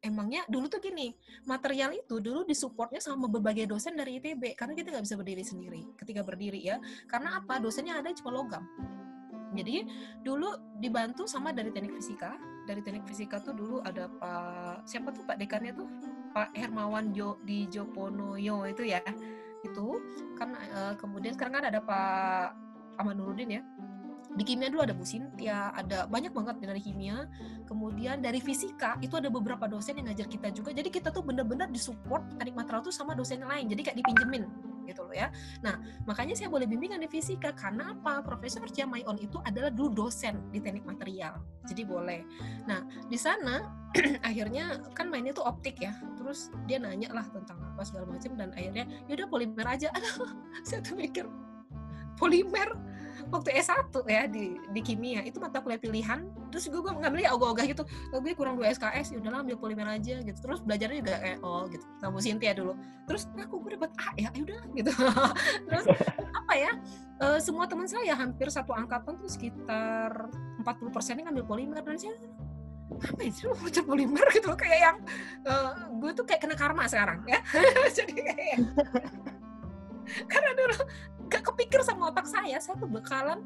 emangnya 0.03 0.43
dulu 0.51 0.67
tuh 0.67 0.83
gini 0.83 1.15
material 1.47 1.95
itu 1.95 2.19
dulu 2.19 2.43
disupportnya 2.43 2.99
sama 2.99 3.31
berbagai 3.31 3.71
dosen 3.71 3.95
dari 3.95 4.19
ITB 4.19 4.59
karena 4.59 4.75
kita 4.75 4.91
nggak 4.91 5.05
bisa 5.07 5.15
berdiri 5.15 5.45
sendiri 5.47 5.83
ketika 5.95 6.27
berdiri 6.27 6.59
ya. 6.59 6.77
Karena 7.07 7.39
apa? 7.39 7.63
Dosennya 7.63 8.03
ada 8.03 8.11
cuma 8.11 8.35
logam. 8.35 8.67
Jadi 9.53 9.85
dulu 10.25 10.49
dibantu 10.81 11.29
sama 11.29 11.55
dari 11.55 11.71
teknik 11.71 11.95
fisika. 11.95 12.35
Dari 12.67 12.81
teknik 12.83 13.05
fisika 13.07 13.39
tuh 13.43 13.55
dulu 13.55 13.77
ada 13.83 14.11
Pak 14.11 14.87
siapa 14.87 15.15
tuh 15.15 15.23
Pak 15.23 15.39
dekannya 15.39 15.75
tuh? 15.77 15.89
Pak 16.33 16.57
Hermawan 16.57 17.13
Jo 17.13 17.39
di 17.47 17.71
Joponoyo 17.71 18.67
itu 18.67 18.83
ya. 18.83 19.03
Itu 19.63 20.03
kan 20.35 20.57
uh, 20.57 20.95
kemudian 20.99 21.39
sekarang 21.39 21.63
kan 21.63 21.65
ada 21.71 21.79
Pak 21.79 22.59
Ahmad 22.99 23.23
Nurudin 23.23 23.61
ya 23.61 23.63
di 24.33 24.43
kimia 24.49 24.73
dulu 24.73 24.83
ada 24.89 24.97
Bu 24.97 25.05
Sintia, 25.05 25.77
ada 25.77 26.09
banyak 26.09 26.33
banget 26.33 26.57
dari 26.65 26.81
kimia. 26.81 27.29
Kemudian 27.69 28.25
dari 28.25 28.41
fisika 28.41 28.97
itu 29.05 29.13
ada 29.21 29.29
beberapa 29.29 29.69
dosen 29.69 30.01
yang 30.01 30.09
ngajar 30.09 30.29
kita 30.29 30.49
juga. 30.57 30.73
Jadi 30.73 30.89
kita 30.89 31.13
tuh 31.13 31.21
bener-bener 31.21 31.69
disupport 31.69 32.25
teknik 32.41 32.57
material 32.57 32.81
tuh 32.81 32.95
sama 32.95 33.13
dosen 33.13 33.45
yang 33.45 33.53
lain. 33.53 33.69
Jadi 33.69 33.81
kayak 33.85 33.97
dipinjemin 34.01 34.45
gitu 34.89 35.07
loh 35.07 35.15
ya. 35.15 35.29
Nah, 35.63 35.79
makanya 36.09 36.35
saya 36.35 36.51
boleh 36.51 36.67
bimbingan 36.67 37.05
di 37.05 37.09
fisika 37.09 37.55
karena 37.55 37.95
apa? 37.95 38.25
Profesor 38.25 38.65
Jamaion 38.67 39.21
itu 39.21 39.39
adalah 39.45 39.71
dulu 39.71 40.09
dosen 40.09 40.49
di 40.51 40.59
teknik 40.59 40.83
material. 40.89 41.39
Jadi 41.69 41.83
boleh. 41.87 42.25
Nah, 42.67 42.83
di 43.07 43.19
sana 43.21 43.63
akhirnya 44.29 44.81
kan 44.97 45.13
mainnya 45.13 45.37
tuh 45.37 45.47
optik 45.47 45.79
ya. 45.79 45.93
Terus 46.19 46.51
dia 46.67 46.81
nanya 46.81 47.13
lah 47.13 47.27
tentang 47.31 47.61
apa 47.63 47.85
segala 47.85 48.09
macam 48.09 48.33
dan 48.35 48.51
akhirnya 48.57 48.89
yaudah 49.07 49.29
polimer 49.29 49.67
aja. 49.69 49.93
Aduh, 49.97 50.29
saya 50.65 50.81
tuh 50.81 50.97
mikir 50.99 51.29
polimer 52.17 52.75
waktu 53.31 53.49
S1 53.59 53.93
ya 54.09 54.23
di 54.27 54.57
di 54.71 54.81
kimia 54.81 55.23
itu 55.23 55.39
mata 55.39 55.61
kuliah 55.61 55.81
pilihan 55.81 56.27
terus 56.53 56.69
gue 56.69 56.81
gue 56.81 56.93
ngambilnya 56.93 57.31
ogah-ogah 57.33 57.65
gitu 57.69 57.83
oh, 58.13 58.21
gue 58.21 58.33
kurang 58.37 58.61
dua 58.61 58.73
SKS 58.73 59.15
ya 59.15 59.19
udahlah 59.21 59.41
ambil 59.45 59.57
polimer 59.59 59.89
aja 59.89 60.21
gitu. 60.21 60.39
Terus 60.39 60.61
belajarnya 60.65 60.99
juga 61.05 61.15
kayak 61.21 61.39
oh 61.45 61.65
gitu 61.69 61.85
sama 62.01 62.19
Cynthia 62.21 62.53
dulu. 62.57 62.73
Terus 63.09 63.23
aku 63.37 63.55
gue 63.63 63.71
dapat 63.77 63.91
A 63.99 64.09
ya? 64.19 64.29
Ya 64.33 64.41
udah 64.43 64.61
gitu. 64.77 64.93
Terus 65.69 65.85
apa 66.33 66.53
ya 66.57 66.73
uh, 67.23 67.39
semua 67.39 67.65
teman 67.69 67.87
saya 67.89 68.13
hampir 68.17 68.49
satu 68.49 68.73
angkatan 68.75 69.17
tuh 69.21 69.31
sekitar 69.31 70.29
40 70.63 70.95
persennya 70.95 71.29
ngambil 71.29 71.45
polimer 71.47 71.81
dan 71.81 71.97
saya 71.99 72.15
apa 72.93 73.25
sih 73.25 73.49
lu 73.49 73.57
polimer? 73.89 74.27
gitu 74.37 74.53
kayak 74.53 74.81
yang 74.85 74.97
uh, 75.49 75.89
gue 75.97 76.11
tuh 76.13 76.25
kayak 76.29 76.45
kena 76.45 76.57
karma 76.59 76.85
sekarang 76.85 77.25
ya. 77.25 77.41
Jadi 77.97 78.13
kayak 78.21 78.59
karena 80.33 80.51
dulu 80.53 80.79
gak 81.33 81.45
kepikir 81.49 81.81
sama 81.81 82.13
otak 82.13 82.29
saya 82.29 82.61
saya 82.61 82.77
tuh 82.77 82.91
bakalan 82.93 83.41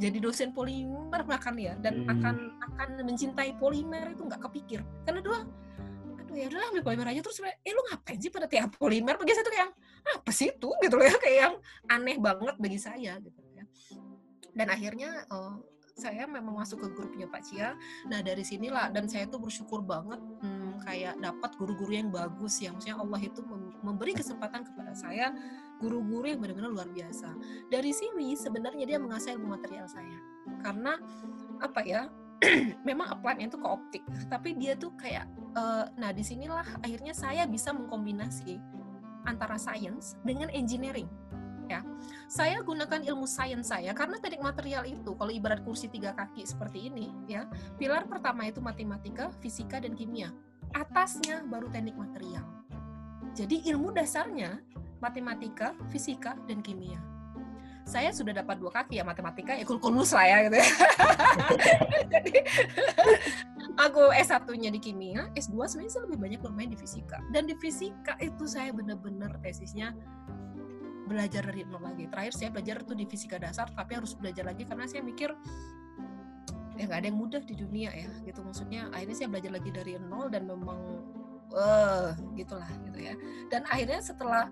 jadi 0.00 0.18
dosen 0.18 0.50
polimer 0.50 1.22
bahkan 1.22 1.54
ya 1.54 1.78
dan 1.78 2.02
Hmm. 2.02 2.12
akan 2.18 2.36
akan 2.58 2.88
mencintai 3.06 3.54
polimer 3.60 4.10
itu 4.10 4.26
nggak 4.26 4.42
kepikir. 4.50 4.82
Karena 5.06 5.22
dua 5.22 5.46
aduh 6.18 6.34
ya 6.34 6.50
udahlah 6.50 6.68
ambil 6.74 6.82
polimer 6.82 7.06
aja. 7.12 7.20
Terus 7.22 7.38
eh 7.46 7.70
lu 7.70 7.82
ngapain 7.86 8.18
sih 8.18 8.32
pada 8.32 8.50
tiap 8.50 8.74
polimer? 8.74 9.14
Bagi 9.14 9.30
saya 9.36 9.44
tuh 9.46 9.54
kayak 9.54 9.70
apa 10.18 10.30
sih 10.34 10.50
itu? 10.50 10.68
Gitu 10.82 10.94
loh 10.98 11.06
ya 11.06 11.16
kayak 11.22 11.38
yang 11.38 11.54
aneh 11.86 12.18
banget 12.18 12.56
bagi 12.58 12.78
saya 12.82 13.20
gitu 13.22 13.40
ya. 13.54 13.64
Dan 14.50 14.66
akhirnya 14.74 15.22
eh, 15.22 15.54
saya 15.94 16.24
memang 16.26 16.56
masuk 16.56 16.82
ke 16.82 16.88
grupnya 16.98 17.30
Pak 17.30 17.42
Cia. 17.46 17.76
Nah 18.10 18.24
dari 18.26 18.42
sinilah 18.42 18.90
dan 18.90 19.06
saya 19.06 19.28
tuh 19.30 19.38
bersyukur 19.38 19.84
banget 19.86 20.18
hmm, 20.18 20.82
kayak 20.82 21.14
dapat 21.22 21.50
guru-guru 21.60 21.94
yang 21.94 22.10
bagus 22.10 22.58
yang 22.58 22.74
maksudnya 22.74 22.98
Allah 22.98 23.20
itu 23.22 23.38
mem- 23.44 23.76
memberi 23.86 24.18
kesempatan 24.18 24.66
kepada 24.66 24.96
saya 24.98 25.30
guru-guru 25.82 26.30
yang 26.30 26.38
benar-benar 26.38 26.70
luar 26.70 26.88
biasa. 26.94 27.34
Dari 27.66 27.90
sini 27.90 28.38
sebenarnya 28.38 28.86
dia 28.86 28.98
mengasah 29.02 29.34
ilmu 29.34 29.58
material 29.58 29.90
saya. 29.90 30.18
Karena 30.62 30.94
apa 31.58 31.82
ya? 31.82 32.06
memang 32.88 33.06
apply 33.18 33.38
itu 33.38 33.54
ke 33.54 33.68
optik, 33.68 34.02
tapi 34.26 34.58
dia 34.58 34.74
tuh 34.74 34.90
kayak 34.98 35.30
eh, 35.54 35.84
nah 35.94 36.10
di 36.10 36.26
sinilah 36.26 36.82
akhirnya 36.82 37.14
saya 37.14 37.46
bisa 37.46 37.70
mengkombinasi 37.70 38.58
antara 39.26 39.54
science 39.58 40.18
dengan 40.26 40.50
engineering. 40.50 41.06
Ya, 41.70 41.80
saya 42.26 42.60
gunakan 42.60 43.00
ilmu 43.06 43.24
sains 43.24 43.70
saya 43.70 43.94
karena 43.94 44.18
teknik 44.18 44.42
material 44.42 44.82
itu 44.84 45.14
kalau 45.14 45.30
ibarat 45.30 45.62
kursi 45.62 45.86
tiga 45.88 46.12
kaki 46.12 46.44
seperti 46.44 46.90
ini, 46.90 47.14
ya 47.30 47.46
pilar 47.78 48.04
pertama 48.10 48.44
itu 48.50 48.58
matematika, 48.58 49.30
fisika 49.40 49.78
dan 49.78 49.94
kimia. 49.94 50.34
Atasnya 50.74 51.46
baru 51.46 51.70
teknik 51.70 51.94
material. 51.96 52.44
Jadi 53.32 53.64
ilmu 53.72 53.94
dasarnya 53.94 54.60
matematika, 55.02 55.74
fisika, 55.90 56.38
dan 56.46 56.62
kimia. 56.62 57.02
Saya 57.82 58.14
sudah 58.14 58.30
dapat 58.30 58.62
dua 58.62 58.70
kaki 58.70 59.02
ya 59.02 59.04
matematika, 59.04 59.58
ya 59.58 59.66
kulkulus 59.66 60.14
lah 60.14 60.22
ya 60.22 60.36
gitu 60.46 60.56
ya. 60.62 60.68
Jadi 62.14 62.34
aku 63.74 64.14
S1-nya 64.14 64.70
di 64.70 64.78
kimia, 64.78 65.26
S2 65.34 65.58
sebenarnya 65.66 66.00
lebih 66.06 66.18
banyak 66.22 66.40
bermain 66.46 66.70
di 66.70 66.78
fisika. 66.78 67.18
Dan 67.34 67.50
di 67.50 67.58
fisika 67.58 68.14
itu 68.22 68.46
saya 68.46 68.70
benar-benar 68.70 69.34
tesisnya 69.42 69.90
belajar 71.10 71.42
dari 71.42 71.66
nol 71.66 71.82
lagi. 71.82 72.06
Terakhir 72.06 72.32
saya 72.38 72.48
belajar 72.54 72.86
tuh 72.86 72.94
di 72.94 73.04
fisika 73.10 73.42
dasar, 73.42 73.66
tapi 73.74 73.98
harus 73.98 74.14
belajar 74.14 74.46
lagi 74.46 74.62
karena 74.62 74.86
saya 74.86 75.02
mikir 75.02 75.34
ya 76.78 76.88
nggak 76.88 76.98
ada 77.04 77.08
yang 77.12 77.20
mudah 77.20 77.42
di 77.44 77.54
dunia 77.54 77.90
ya 77.92 78.08
gitu 78.24 78.40
maksudnya 78.40 78.88
akhirnya 78.96 79.16
saya 79.16 79.28
belajar 79.28 79.52
lagi 79.52 79.70
dari 79.70 79.92
nol 80.08 80.32
dan 80.32 80.48
memang 80.48 80.80
eh 81.52 82.16
gitulah 82.32 82.68
gitu 82.88 82.98
ya 82.98 83.14
dan 83.52 83.68
akhirnya 83.68 84.00
setelah 84.00 84.48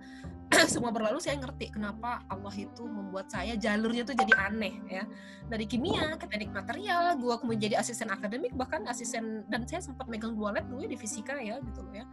semua 0.72 0.90
berlalu 0.90 1.22
saya 1.22 1.38
ngerti 1.38 1.70
kenapa 1.70 2.26
Allah 2.26 2.50
itu 2.54 2.82
membuat 2.82 3.30
saya 3.30 3.54
jalurnya 3.54 4.02
tuh 4.02 4.18
jadi 4.18 4.34
aneh 4.50 4.74
ya. 4.90 5.04
Dari 5.46 5.64
kimia 5.66 6.18
ke 6.18 6.26
teknik 6.26 6.50
material 6.50 7.14
gua 7.18 7.38
kemudian 7.38 7.70
jadi 7.70 7.76
asisten 7.78 8.10
akademik 8.10 8.54
bahkan 8.58 8.82
asisten 8.90 9.46
dan 9.46 9.62
saya 9.66 9.82
sempat 9.82 10.10
megang 10.10 10.34
dua 10.34 10.58
lab 10.58 10.66
dulu 10.66 10.82
ya 10.82 10.90
di 10.90 10.98
fisika 10.98 11.38
ya 11.38 11.62
gitu 11.62 11.80
loh 11.86 11.94
ya. 11.94 12.04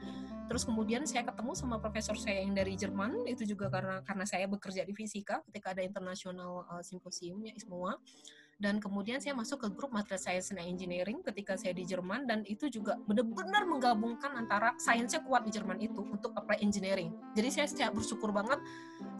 Terus 0.47 0.63
kemudian 0.63 1.03
saya 1.03 1.27
ketemu 1.27 1.51
sama 1.57 1.81
profesor 1.81 2.15
saya 2.15 2.45
yang 2.45 2.55
dari 2.55 2.77
Jerman 2.77 3.25
itu 3.27 3.43
juga 3.43 3.67
karena 3.67 3.99
karena 4.05 4.23
saya 4.23 4.45
bekerja 4.47 4.85
di 4.85 4.93
fisika 4.93 5.43
ketika 5.51 5.75
ada 5.75 5.83
internasional 5.83 6.63
uh, 6.71 6.83
simposiumnya 6.85 7.57
semua 7.59 7.99
dan 8.57 8.81
kemudian 8.81 9.21
saya 9.21 9.37
masuk 9.37 9.61
ke 9.61 9.67
grup 9.77 9.93
Material 9.93 10.17
Science 10.17 10.49
and 10.49 10.61
Engineering 10.65 11.21
ketika 11.21 11.53
saya 11.53 11.77
di 11.77 11.85
Jerman 11.85 12.25
dan 12.25 12.41
itu 12.49 12.65
juga 12.73 12.97
benar-benar 13.05 13.69
menggabungkan 13.69 14.33
antara 14.33 14.73
sainsnya 14.81 15.21
kuat 15.21 15.45
di 15.45 15.53
Jerman 15.53 15.77
itu 15.77 16.01
untuk 16.01 16.33
apply 16.33 16.57
engineering. 16.65 17.13
Jadi 17.37 17.49
saya, 17.53 17.67
saya 17.69 17.89
bersyukur 17.93 18.33
banget 18.33 18.57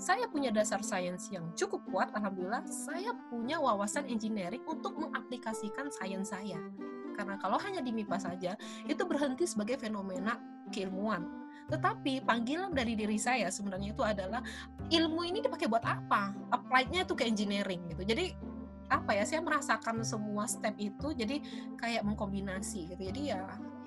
saya 0.01 0.25
punya 0.25 0.49
dasar 0.49 0.81
sains 0.81 1.29
yang 1.29 1.53
cukup 1.53 1.85
kuat 1.93 2.09
alhamdulillah 2.17 2.65
saya 2.65 3.13
punya 3.29 3.61
wawasan 3.61 4.09
engineering 4.09 4.65
untuk 4.65 4.97
mengaplikasikan 4.97 5.93
sains 5.93 6.33
saya. 6.33 6.57
Karena 7.13 7.37
kalau 7.37 7.61
hanya 7.61 7.81
di 7.81 7.93
MIPA 7.93 8.17
saja 8.17 8.51
itu 8.89 9.01
berhenti 9.05 9.45
sebagai 9.45 9.77
fenomena 9.77 10.37
keilmuan. 10.73 11.45
Tetapi 11.67 12.23
panggilan 12.23 12.71
dari 12.71 12.95
diri 12.95 13.19
saya 13.19 13.51
sebenarnya 13.53 13.91
itu 13.91 14.01
adalah 14.01 14.41
ilmu 14.89 15.21
ini 15.29 15.45
dipakai 15.45 15.69
buat 15.69 15.83
apa? 15.83 16.33
Apply-nya 16.49 17.05
itu 17.05 17.13
ke 17.13 17.27
engineering 17.27 17.85
gitu. 17.91 18.07
Jadi 18.07 18.56
apa 18.87 19.11
ya 19.15 19.23
saya 19.27 19.43
merasakan 19.43 20.03
semua 20.03 20.47
step 20.47 20.75
itu 20.79 21.11
jadi 21.11 21.43
kayak 21.75 22.07
mengkombinasi 22.07 22.87
gitu 22.95 23.01
jadi 23.11 23.21
ya 23.35 23.41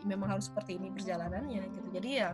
memang 0.04 0.36
harus 0.36 0.48
seperti 0.48 0.76
ini 0.76 0.92
perjalanannya 0.92 1.68
gitu 1.72 1.88
jadi 1.92 2.10
ya 2.10 2.28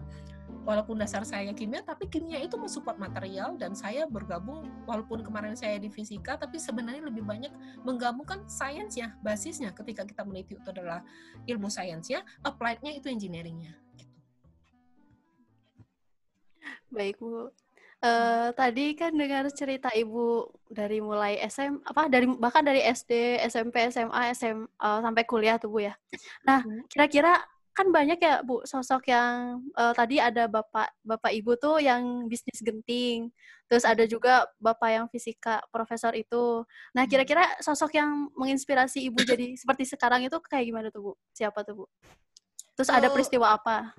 walaupun 0.67 0.99
dasar 0.99 1.23
saya 1.27 1.51
kimia 1.55 1.83
tapi 1.83 2.07
kimia 2.07 2.39
itu 2.43 2.55
mensupport 2.59 2.99
material 2.99 3.55
dan 3.59 3.75
saya 3.75 4.07
bergabung 4.07 4.67
walaupun 4.87 5.23
kemarin 5.23 5.55
saya 5.59 5.79
di 5.79 5.91
fisika 5.91 6.39
tapi 6.39 6.59
sebenarnya 6.59 7.03
lebih 7.07 7.23
banyak 7.23 7.51
menggabungkan 7.83 8.47
sainsnya 8.47 9.15
basisnya 9.23 9.75
ketika 9.75 10.07
kita 10.07 10.23
meneliti 10.23 10.59
itu 10.59 10.69
adalah 10.71 11.03
ilmu 11.47 11.71
sainsnya 11.71 12.23
applied-nya 12.43 12.95
itu 12.95 13.11
engineeringnya 13.11 13.75
gitu. 13.99 14.15
Baik 16.91 17.19
Bu. 17.19 17.51
Eh, 17.97 18.49
tadi 18.53 18.93
kan 18.93 19.09
dengar 19.17 19.49
cerita 19.57 19.89
Ibu 19.89 20.53
dari 20.69 21.01
mulai 21.01 21.41
SM 21.41 21.81
apa 21.81 22.13
dari 22.13 22.29
bahkan 22.29 22.61
dari 22.61 22.85
SD, 22.85 23.41
SMP, 23.49 23.89
SMA, 23.89 24.37
SM 24.37 24.69
eh, 24.69 25.01
sampai 25.01 25.25
kuliah 25.25 25.57
tuh 25.57 25.73
Bu 25.73 25.81
ya. 25.81 25.97
Nah, 26.45 26.61
Hmm. 26.61 26.85
kira-kira 26.93 27.41
kan 27.73 27.89
banyak 27.89 28.21
ya 28.21 28.45
Bu 28.45 28.61
sosok 28.69 29.09
yang 29.09 29.65
eh, 29.73 29.93
tadi 29.97 30.21
ada 30.21 30.45
Bapak 30.45 30.93
Bapak 31.01 31.33
Ibu 31.33 31.57
tuh 31.57 31.81
yang 31.81 32.29
bisnis 32.29 32.61
genting. 32.61 33.33
Terus 33.65 33.89
ada 33.89 34.05
juga 34.05 34.45
Bapak 34.61 34.91
yang 34.93 35.07
fisika 35.09 35.65
profesor 35.73 36.13
itu. 36.13 36.69
Nah, 36.93 37.09
Hmm. 37.09 37.11
kira-kira 37.11 37.49
sosok 37.65 37.97
yang 37.97 38.29
menginspirasi 38.37 39.09
Ibu 39.09 39.25
jadi 39.25 39.57
seperti 39.57 39.89
sekarang 39.89 40.21
itu 40.21 40.37
kayak 40.45 40.69
gimana 40.69 40.89
tuh 40.93 41.01
Bu? 41.01 41.13
Siapa 41.33 41.65
tuh 41.65 41.81
Bu? 41.81 41.85
Terus 42.77 42.93
ada 42.93 43.09
peristiwa 43.09 43.57
apa? 43.57 43.97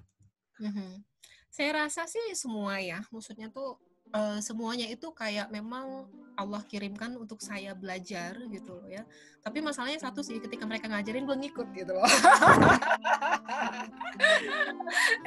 Mhm. 0.61 1.01
Saya 1.49 1.81
rasa 1.89 2.05
sih 2.05 2.37
semua 2.37 2.77
ya, 2.77 3.01
maksudnya 3.09 3.49
tuh 3.49 3.81
eh, 4.13 4.39
semuanya 4.39 4.87
itu 4.87 5.11
kayak 5.11 5.51
memang 5.51 6.07
Allah 6.37 6.61
kirimkan 6.69 7.17
untuk 7.17 7.41
saya 7.41 7.73
belajar 7.73 8.37
gitu 8.53 8.77
loh 8.77 8.85
ya. 8.85 9.01
Tapi 9.41 9.57
masalahnya 9.57 9.97
satu 9.97 10.21
sih, 10.21 10.37
ketika 10.37 10.69
mereka 10.69 10.85
ngajarin 10.85 11.25
gue 11.25 11.33
ngikut 11.33 11.67
gitu 11.73 11.97
loh. 11.97 12.05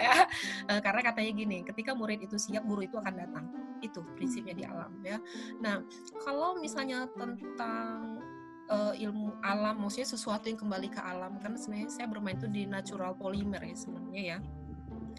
ya, 0.07 0.23
eh, 0.71 0.81
karena 0.81 1.03
katanya 1.03 1.33
gini, 1.35 1.59
ketika 1.67 1.99
murid 1.99 2.23
itu 2.23 2.39
siap, 2.39 2.63
guru 2.63 2.87
itu 2.87 2.95
akan 2.95 3.15
datang. 3.19 3.45
Itu 3.83 4.07
prinsipnya 4.15 4.55
di 4.55 4.63
alam 4.63 4.95
ya. 5.03 5.19
Nah, 5.59 5.83
kalau 6.23 6.55
misalnya 6.63 7.11
tentang 7.19 8.23
eh, 8.71 9.03
ilmu 9.03 9.43
alam, 9.43 9.83
maksudnya 9.83 10.07
sesuatu 10.07 10.47
yang 10.47 10.63
kembali 10.63 10.95
ke 10.95 11.03
alam, 11.03 11.43
kan 11.43 11.59
sebenarnya 11.59 11.91
saya 11.91 12.07
bermain 12.07 12.39
itu 12.39 12.47
di 12.47 12.71
natural 12.71 13.19
polymer 13.19 13.67
ya 13.67 13.75
sebenarnya 13.75 14.23
ya. 14.23 14.39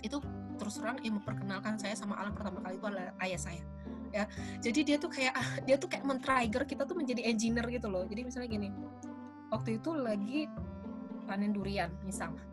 Itu 0.07 0.24
terus 0.62 0.78
terang 0.78 1.01
yang 1.01 1.18
memperkenalkan 1.18 1.82
saya 1.82 1.97
sama 1.97 2.22
alam 2.22 2.38
pertama 2.38 2.62
kali 2.62 2.78
itu 2.78 2.86
adalah 2.86 3.18
ayah 3.26 3.41
saya 3.41 3.64
ya. 4.14 4.30
Jadi 4.62 4.80
dia 4.86 4.97
tuh 5.01 5.09
kayak 5.09 5.34
ah, 5.34 5.49
dia 5.66 5.76
tuh 5.82 5.89
kayak 5.89 6.05
men-trigger 6.05 6.64
kita 6.70 6.86
tuh 6.86 6.93
menjadi 6.93 7.26
engineer 7.26 7.66
gitu 7.74 7.89
loh. 7.89 8.05
Jadi 8.05 8.22
misalnya 8.22 8.49
gini 8.53 8.70
waktu 9.49 9.82
itu 9.82 9.89
lagi 9.97 10.45
panen 11.26 11.51
durian 11.51 11.89
misalnya 12.05 12.43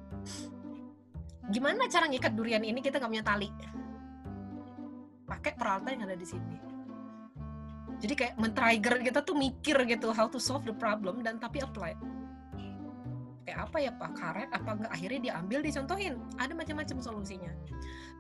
gimana 1.49 1.89
cara 1.89 2.09
ngikat 2.09 2.33
durian 2.33 2.65
ini? 2.65 2.81
Kita 2.81 2.97
nggak 2.97 3.11
punya 3.13 3.27
tali. 3.27 3.49
Pakai 5.29 5.53
peralatan 5.57 6.01
yang 6.01 6.05
ada 6.09 6.17
di 6.17 6.25
sini. 6.25 6.57
Jadi 7.99 8.15
kayak 8.15 8.35
men-trigger 8.39 8.95
kita 9.03 9.21
tuh 9.27 9.35
mikir 9.35 9.77
gitu 9.85 10.15
how 10.15 10.31
to 10.31 10.39
solve 10.39 10.63
the 10.63 10.77
problem 10.77 11.21
dan 11.27 11.43
tapi 11.43 11.59
apply 11.59 11.99
pakai 13.49 13.65
apa 13.65 13.77
ya 13.81 13.93
pak? 13.97 14.11
Karet 14.13 14.51
apa 14.53 14.71
enggak 14.77 14.93
akhirnya 14.93 15.21
diambil 15.33 15.61
dicontohin. 15.65 16.15
Ada 16.37 16.53
macam-macam 16.53 16.97
solusinya. 17.01 17.53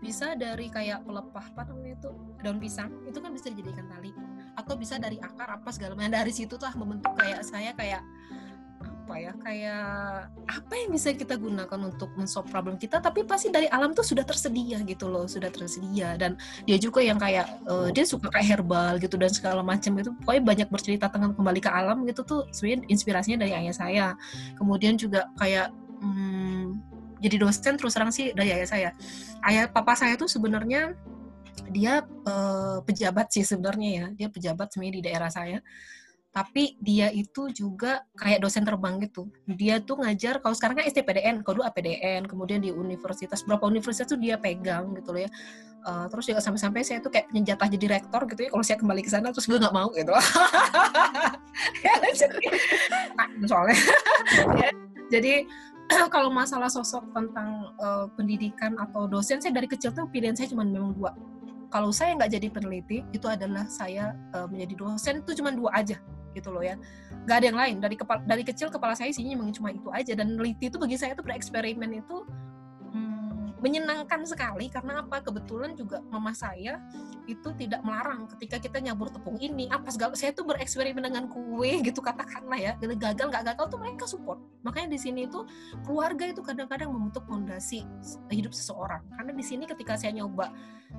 Bisa 0.00 0.32
dari 0.38 0.72
kayak 0.72 1.04
pelepah 1.04 1.44
apa 1.52 1.62
namanya 1.68 2.00
itu 2.00 2.10
daun 2.40 2.58
pisang 2.62 2.88
itu 3.04 3.18
kan 3.20 3.30
bisa 3.36 3.52
dijadikan 3.52 3.84
tali. 3.92 4.16
Atau 4.56 4.80
bisa 4.80 4.96
dari 4.96 5.20
akar 5.20 5.60
apa 5.60 5.68
segala 5.68 5.92
macam. 5.92 6.16
Dari 6.16 6.32
situ 6.32 6.56
tuh 6.56 6.72
membentuk 6.80 7.12
kayak 7.20 7.44
saya 7.44 7.76
kayak 7.76 8.00
apa 9.08 9.16
ya 9.24 9.32
kayak 9.40 9.88
apa 10.52 10.72
yang 10.76 10.92
bisa 10.92 11.16
kita 11.16 11.40
gunakan 11.40 11.80
untuk 11.80 12.12
mensolve 12.12 12.44
problem 12.52 12.76
kita 12.76 13.00
tapi 13.00 13.24
pasti 13.24 13.48
dari 13.48 13.64
alam 13.72 13.96
tuh 13.96 14.04
sudah 14.04 14.20
tersedia 14.20 14.84
gitu 14.84 15.08
loh 15.08 15.24
sudah 15.24 15.48
tersedia. 15.48 16.12
Dan 16.20 16.36
dia 16.68 16.76
juga 16.76 17.00
yang 17.00 17.16
kayak 17.16 17.48
uh, 17.64 17.88
dia 17.88 18.04
suka 18.04 18.28
kayak 18.28 18.60
herbal 18.60 19.00
gitu 19.00 19.16
dan 19.16 19.32
segala 19.32 19.64
macam 19.64 19.96
itu 19.96 20.12
pokoknya 20.20 20.42
banyak 20.44 20.68
bercerita 20.68 21.08
tentang 21.08 21.32
kembali 21.32 21.56
ke 21.56 21.72
alam 21.72 22.04
gitu 22.04 22.20
tuh 22.20 22.44
sebenarnya 22.52 22.84
inspirasinya 22.92 23.48
dari 23.48 23.56
ayah 23.56 23.72
saya. 23.72 24.06
Kemudian 24.60 25.00
juga 25.00 25.24
kayak 25.40 25.72
hmm, 26.04 26.76
jadi 27.24 27.36
dosen 27.40 27.80
terus 27.80 27.96
terang 27.96 28.12
sih 28.12 28.36
dari 28.36 28.52
ayah 28.52 28.68
saya. 28.68 28.90
Ayah 29.40 29.72
papa 29.72 29.96
saya 29.96 30.20
tuh 30.20 30.28
sebenarnya 30.28 30.92
dia 31.72 32.04
uh, 32.28 32.84
pejabat 32.84 33.32
sih 33.32 33.40
sebenarnya 33.40 33.88
ya. 33.88 34.06
Dia 34.12 34.28
pejabat 34.28 34.68
sebenarnya 34.68 34.94
di 35.00 35.02
daerah 35.08 35.32
saya 35.32 35.64
tapi 36.28 36.76
dia 36.78 37.08
itu 37.08 37.48
juga 37.50 38.04
kayak 38.14 38.44
dosen 38.44 38.62
terbang 38.62 39.00
gitu. 39.02 39.26
Dia 39.48 39.80
tuh 39.80 40.04
ngajar 40.04 40.38
kalau 40.44 40.54
sekarang 40.54 40.78
kan 40.78 40.84
STPDN, 40.86 41.40
kalau 41.42 41.60
dulu 41.60 41.64
APDN, 41.66 42.28
kemudian 42.28 42.60
di 42.60 42.70
universitas 42.70 43.42
berapa 43.42 43.64
universitas 43.64 44.06
tuh 44.06 44.20
dia 44.20 44.36
pegang 44.36 44.92
gitu 44.94 45.16
loh 45.16 45.24
ya. 45.24 45.30
Uh, 45.88 46.04
terus 46.10 46.26
juga 46.28 46.42
sampai-sampai 46.42 46.82
saya 46.84 46.98
tuh 47.00 47.08
kayak 47.08 47.30
punya 47.30 47.54
jadi 47.54 47.86
rektor 47.86 48.26
gitu 48.28 48.40
ya 48.44 48.50
kalau 48.50 48.64
saya 48.66 48.76
kembali 48.82 49.00
ke 49.00 49.10
sana 49.14 49.30
terus 49.30 49.46
gue 49.46 49.56
nggak 49.56 49.72
mau 49.72 49.88
gitu. 49.94 50.10
ya, 51.86 51.94
jadi, 52.12 52.36
ya, 54.58 54.70
jadi 55.14 55.32
kalau 56.12 56.28
masalah 56.28 56.68
sosok 56.68 57.08
tentang 57.16 57.72
uh, 57.80 58.04
pendidikan 58.12 58.76
atau 58.76 59.08
dosen 59.08 59.40
saya 59.40 59.56
dari 59.56 59.64
kecil 59.64 59.96
tuh 59.96 60.04
pilihan 60.12 60.36
saya 60.36 60.52
cuma 60.52 60.66
memang 60.66 60.92
dua 60.92 61.16
kalau 61.68 61.92
saya 61.92 62.16
nggak 62.16 62.32
jadi 62.32 62.48
peneliti 62.48 63.04
itu 63.12 63.26
adalah 63.28 63.68
saya 63.68 64.16
uh, 64.32 64.48
menjadi 64.48 64.74
dosen 64.76 65.20
itu 65.20 65.40
cuma 65.40 65.52
dua 65.52 65.70
aja 65.76 66.00
gitu 66.36 66.48
loh 66.52 66.64
ya. 66.64 66.76
Nggak 67.24 67.36
ada 67.36 67.46
yang 67.46 67.58
lain. 67.58 67.76
Dari 67.80 67.96
kepala 67.96 68.20
dari 68.24 68.42
kecil 68.44 68.68
kepala 68.72 68.94
saya 68.96 69.12
memang 69.16 69.52
cuma 69.52 69.72
itu 69.72 69.88
aja. 69.92 70.12
Dan 70.16 70.36
meneliti 70.36 70.72
itu 70.72 70.76
bagi 70.80 70.96
saya 70.96 71.12
itu 71.12 71.24
bereksperimen 71.24 72.00
itu 72.00 72.24
menyenangkan 73.58 74.22
sekali 74.24 74.70
karena 74.70 75.02
apa? 75.02 75.22
Kebetulan 75.22 75.74
juga 75.74 76.02
mama 76.08 76.30
saya 76.34 76.78
itu 77.28 77.48
tidak 77.58 77.82
melarang 77.84 78.30
ketika 78.36 78.62
kita 78.62 78.78
nyabur 78.80 79.10
tepung 79.10 79.36
ini. 79.38 79.66
Apa 79.68 79.90
segala 79.92 80.14
saya 80.14 80.32
tuh 80.32 80.46
bereksperimen 80.46 81.04
dengan 81.04 81.26
kue 81.26 81.82
gitu 81.82 81.98
katakanlah 81.98 82.58
ya. 82.58 82.72
Gagal 82.78 83.26
nggak 83.30 83.44
gagal 83.54 83.66
tuh 83.68 83.78
mereka 83.78 84.04
support. 84.06 84.38
Makanya 84.62 84.94
di 84.94 85.00
sini 85.00 85.26
itu 85.26 85.44
keluarga 85.84 86.24
itu 86.30 86.40
kadang-kadang 86.40 86.90
membentuk 86.90 87.26
fondasi 87.26 87.84
hidup 88.30 88.54
seseorang. 88.54 89.02
Karena 89.14 89.32
di 89.34 89.44
sini 89.44 89.66
ketika 89.66 89.98
saya 89.98 90.14
nyoba 90.14 90.50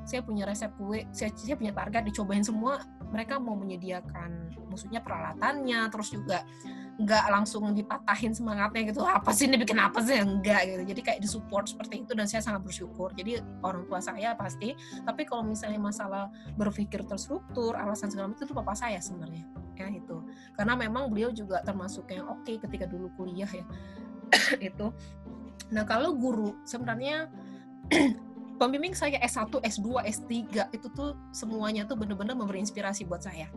saya 0.05 0.21
punya 0.21 0.45
resep 0.45 0.69
kue 0.77 1.05
saya, 1.09 1.33
saya 1.33 1.57
punya 1.57 1.73
target 1.73 2.05
dicobain 2.05 2.45
semua 2.45 2.77
mereka 3.09 3.41
mau 3.41 3.57
menyediakan 3.57 4.53
maksudnya 4.69 5.01
peralatannya 5.01 5.89
terus 5.89 6.13
juga 6.13 6.45
nggak 6.99 7.31
langsung 7.31 7.71
dipatahin 7.71 8.35
semangatnya 8.35 8.91
gitu 8.91 9.07
apa 9.07 9.31
sih 9.31 9.47
ini 9.47 9.55
bikin 9.55 9.79
apa 9.79 10.03
sih? 10.03 10.19
Enggak 10.19 10.67
gitu. 10.67 10.83
Jadi 10.91 11.01
kayak 11.01 11.19
disupport 11.23 11.63
seperti 11.63 12.03
itu 12.03 12.11
dan 12.11 12.27
saya 12.27 12.43
sangat 12.43 12.67
bersyukur. 12.67 13.15
Jadi 13.15 13.39
orang 13.63 13.87
tua 13.87 14.03
saya 14.03 14.35
pasti 14.35 14.75
tapi 15.07 15.23
kalau 15.23 15.47
misalnya 15.47 15.79
masalah 15.79 16.27
berpikir 16.59 17.07
terstruktur 17.07 17.79
alasan 17.79 18.11
segala 18.11 18.35
macam 18.35 18.43
itu 18.43 18.51
papa 18.51 18.75
saya 18.75 18.99
sebenarnya. 18.99 19.47
Ya 19.79 19.87
itu. 19.87 20.19
Karena 20.59 20.75
memang 20.75 21.07
beliau 21.07 21.31
juga 21.31 21.63
termasuk 21.63 22.11
yang 22.11 22.27
oke 22.27 22.43
okay 22.43 22.59
ketika 22.59 22.83
dulu 22.83 23.07
kuliah 23.15 23.47
ya. 23.47 23.63
Itu. 24.59 24.91
Nah 25.71 25.87
kalau 25.87 26.19
guru 26.19 26.59
sebenarnya 26.67 27.31
pembimbing 28.59 28.91
saya 28.91 29.15
S1, 29.23 29.55
S2, 29.63 29.87
S3 30.03 30.31
itu 30.75 30.87
tuh 30.91 31.15
semuanya 31.31 31.87
tuh 31.87 31.95
benar-benar 31.95 32.35
memberi 32.35 32.59
inspirasi 32.59 33.07
buat 33.07 33.23
saya. 33.23 33.47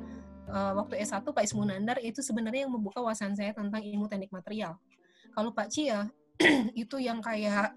Uh, 0.53 0.76
waktu 0.76 1.00
S1 1.00 1.24
Pak 1.24 1.48
Ismunandar 1.48 1.96
itu 2.05 2.20
sebenarnya 2.20 2.68
yang 2.68 2.72
membuka 2.76 3.00
wawasan 3.00 3.32
saya 3.32 3.57
tentang 3.57 3.80
ilmu 3.80 4.05
teknik 4.05 4.28
material. 4.28 4.76
Kalau 5.32 5.48
Pak 5.57 5.72
Cia 5.72 6.12
itu 6.76 7.00
yang 7.00 7.24
kayak 7.24 7.72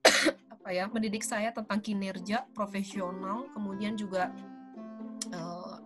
apa 0.54 0.68
ya 0.72 0.88
mendidik 0.88 1.20
saya 1.20 1.52
tentang 1.52 1.76
kinerja 1.84 2.48
profesional, 2.56 3.52
kemudian 3.52 4.00
juga 4.00 4.32
uh, 5.36 5.76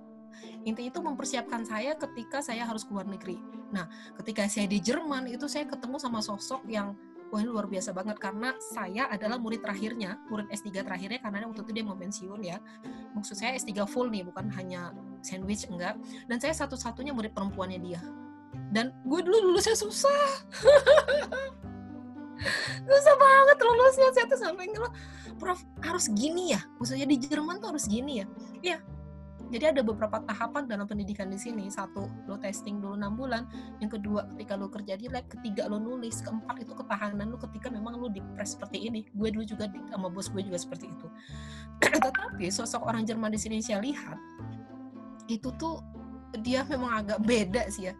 intinya 0.62 0.94
itu 0.94 1.00
mempersiapkan 1.02 1.66
saya 1.66 1.98
ketika 1.98 2.38
saya 2.38 2.62
harus 2.62 2.86
keluar 2.86 3.10
negeri. 3.10 3.42
Nah, 3.74 3.90
ketika 4.22 4.46
saya 4.46 4.70
di 4.70 4.78
Jerman 4.78 5.26
itu 5.26 5.50
saya 5.50 5.66
ketemu 5.66 5.98
sama 5.98 6.22
sosok 6.22 6.62
yang 6.70 6.94
wah 7.34 7.42
ini 7.42 7.50
luar 7.50 7.66
biasa 7.66 7.90
banget 7.90 8.22
karena 8.22 8.54
saya 8.62 9.10
adalah 9.10 9.42
murid 9.42 9.66
terakhirnya, 9.66 10.14
murid 10.30 10.46
S3 10.54 10.86
terakhirnya 10.86 11.18
karena 11.18 11.42
waktu 11.50 11.66
itu 11.66 11.72
dia 11.74 11.82
mau 11.82 11.98
pensiun 11.98 12.40
ya. 12.46 12.62
Maksud 13.18 13.34
saya 13.34 13.58
S3 13.58 13.82
full 13.90 14.14
nih, 14.14 14.22
bukan 14.22 14.46
hanya 14.54 14.94
sandwich 15.24 15.64
enggak. 15.72 15.96
Dan 16.28 16.36
saya 16.38 16.52
satu-satunya 16.52 17.16
murid 17.16 17.32
perempuannya 17.32 17.80
dia. 17.80 18.00
Dan 18.70 18.92
gue 19.08 19.20
dulu 19.24 19.58
saya 19.58 19.74
susah. 19.74 20.22
susah 22.84 23.14
banget 23.16 23.56
lulusnya 23.62 24.08
saya 24.12 24.26
tuh 24.28 24.40
sampai 24.40 24.68
ngeluh 24.68 24.92
prof 25.40 25.60
harus 25.80 26.10
gini 26.12 26.52
ya 26.52 26.60
maksudnya 26.76 27.06
di 27.08 27.16
Jerman 27.16 27.56
tuh 27.62 27.74
harus 27.74 27.86
gini 27.88 28.20
ya 28.22 28.26
iya 28.60 28.78
jadi 29.52 29.70
ada 29.70 29.86
beberapa 29.86 30.18
tahapan 30.24 30.66
dalam 30.66 30.82
pendidikan 30.88 31.30
di 31.30 31.38
sini. 31.38 31.70
Satu, 31.70 32.10
lo 32.26 32.34
testing 32.40 32.82
dulu 32.82 32.98
enam 32.98 33.14
bulan. 33.14 33.46
Yang 33.78 34.00
kedua, 34.00 34.26
ketika 34.34 34.58
lo 34.58 34.66
kerja 34.66 34.98
di 34.98 35.06
lab. 35.06 35.30
Ketiga, 35.30 35.70
lo 35.70 35.78
nulis. 35.78 36.24
Keempat, 36.26 36.64
itu 36.64 36.74
ketahanan 36.74 37.30
lo 37.30 37.38
ketika 37.38 37.70
memang 37.70 37.94
lo 38.02 38.10
dipres 38.10 38.58
seperti 38.58 38.88
ini. 38.88 39.06
Gue 39.14 39.30
dulu 39.30 39.46
juga 39.46 39.70
sama 39.70 40.10
bos 40.10 40.26
gue 40.32 40.42
juga 40.42 40.58
seperti 40.58 40.90
itu. 40.90 41.06
Tetapi 42.08 42.50
sosok 42.50 42.82
orang 42.82 43.06
Jerman 43.06 43.30
di 43.30 43.38
sini 43.38 43.62
saya 43.62 43.78
lihat, 43.78 44.18
itu 45.28 45.48
tuh 45.56 45.80
dia 46.42 46.66
memang 46.66 47.04
agak 47.04 47.18
beda 47.22 47.70
sih 47.70 47.90
ya. 47.90 47.94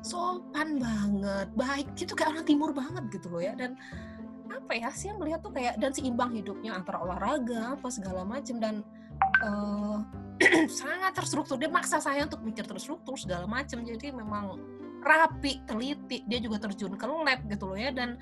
Sopan 0.00 0.80
banget, 0.80 1.48
baik. 1.52 1.92
Itu 1.94 2.16
kayak 2.16 2.32
orang 2.32 2.46
timur 2.48 2.70
banget 2.72 3.04
gitu 3.12 3.28
loh 3.28 3.42
ya. 3.44 3.52
Dan 3.52 3.76
apa 4.50 4.72
ya 4.74 4.90
sih 4.90 5.10
yang 5.10 5.18
melihat 5.22 5.40
tuh 5.46 5.54
kayak 5.54 5.78
dan 5.78 5.94
seimbang 5.94 6.34
hidupnya 6.34 6.74
antara 6.74 6.98
olahraga 6.98 7.78
apa 7.78 7.86
segala 7.90 8.26
macam 8.26 8.58
dan 8.58 8.82
uh, 9.46 10.02
sangat 10.82 11.14
terstruktur 11.14 11.54
dia 11.54 11.70
maksa 11.70 12.02
saya 12.02 12.26
untuk 12.26 12.42
mikir 12.42 12.66
terstruktur 12.66 13.14
segala 13.14 13.46
macam 13.46 13.82
jadi 13.86 14.10
memang 14.10 14.58
rapi 15.00 15.64
teliti 15.64 16.26
dia 16.28 16.38
juga 16.42 16.66
terjun 16.66 16.98
ke 16.98 17.06
lab 17.06 17.40
gitu 17.46 17.64
loh 17.72 17.78
ya 17.78 17.94
dan 17.94 18.18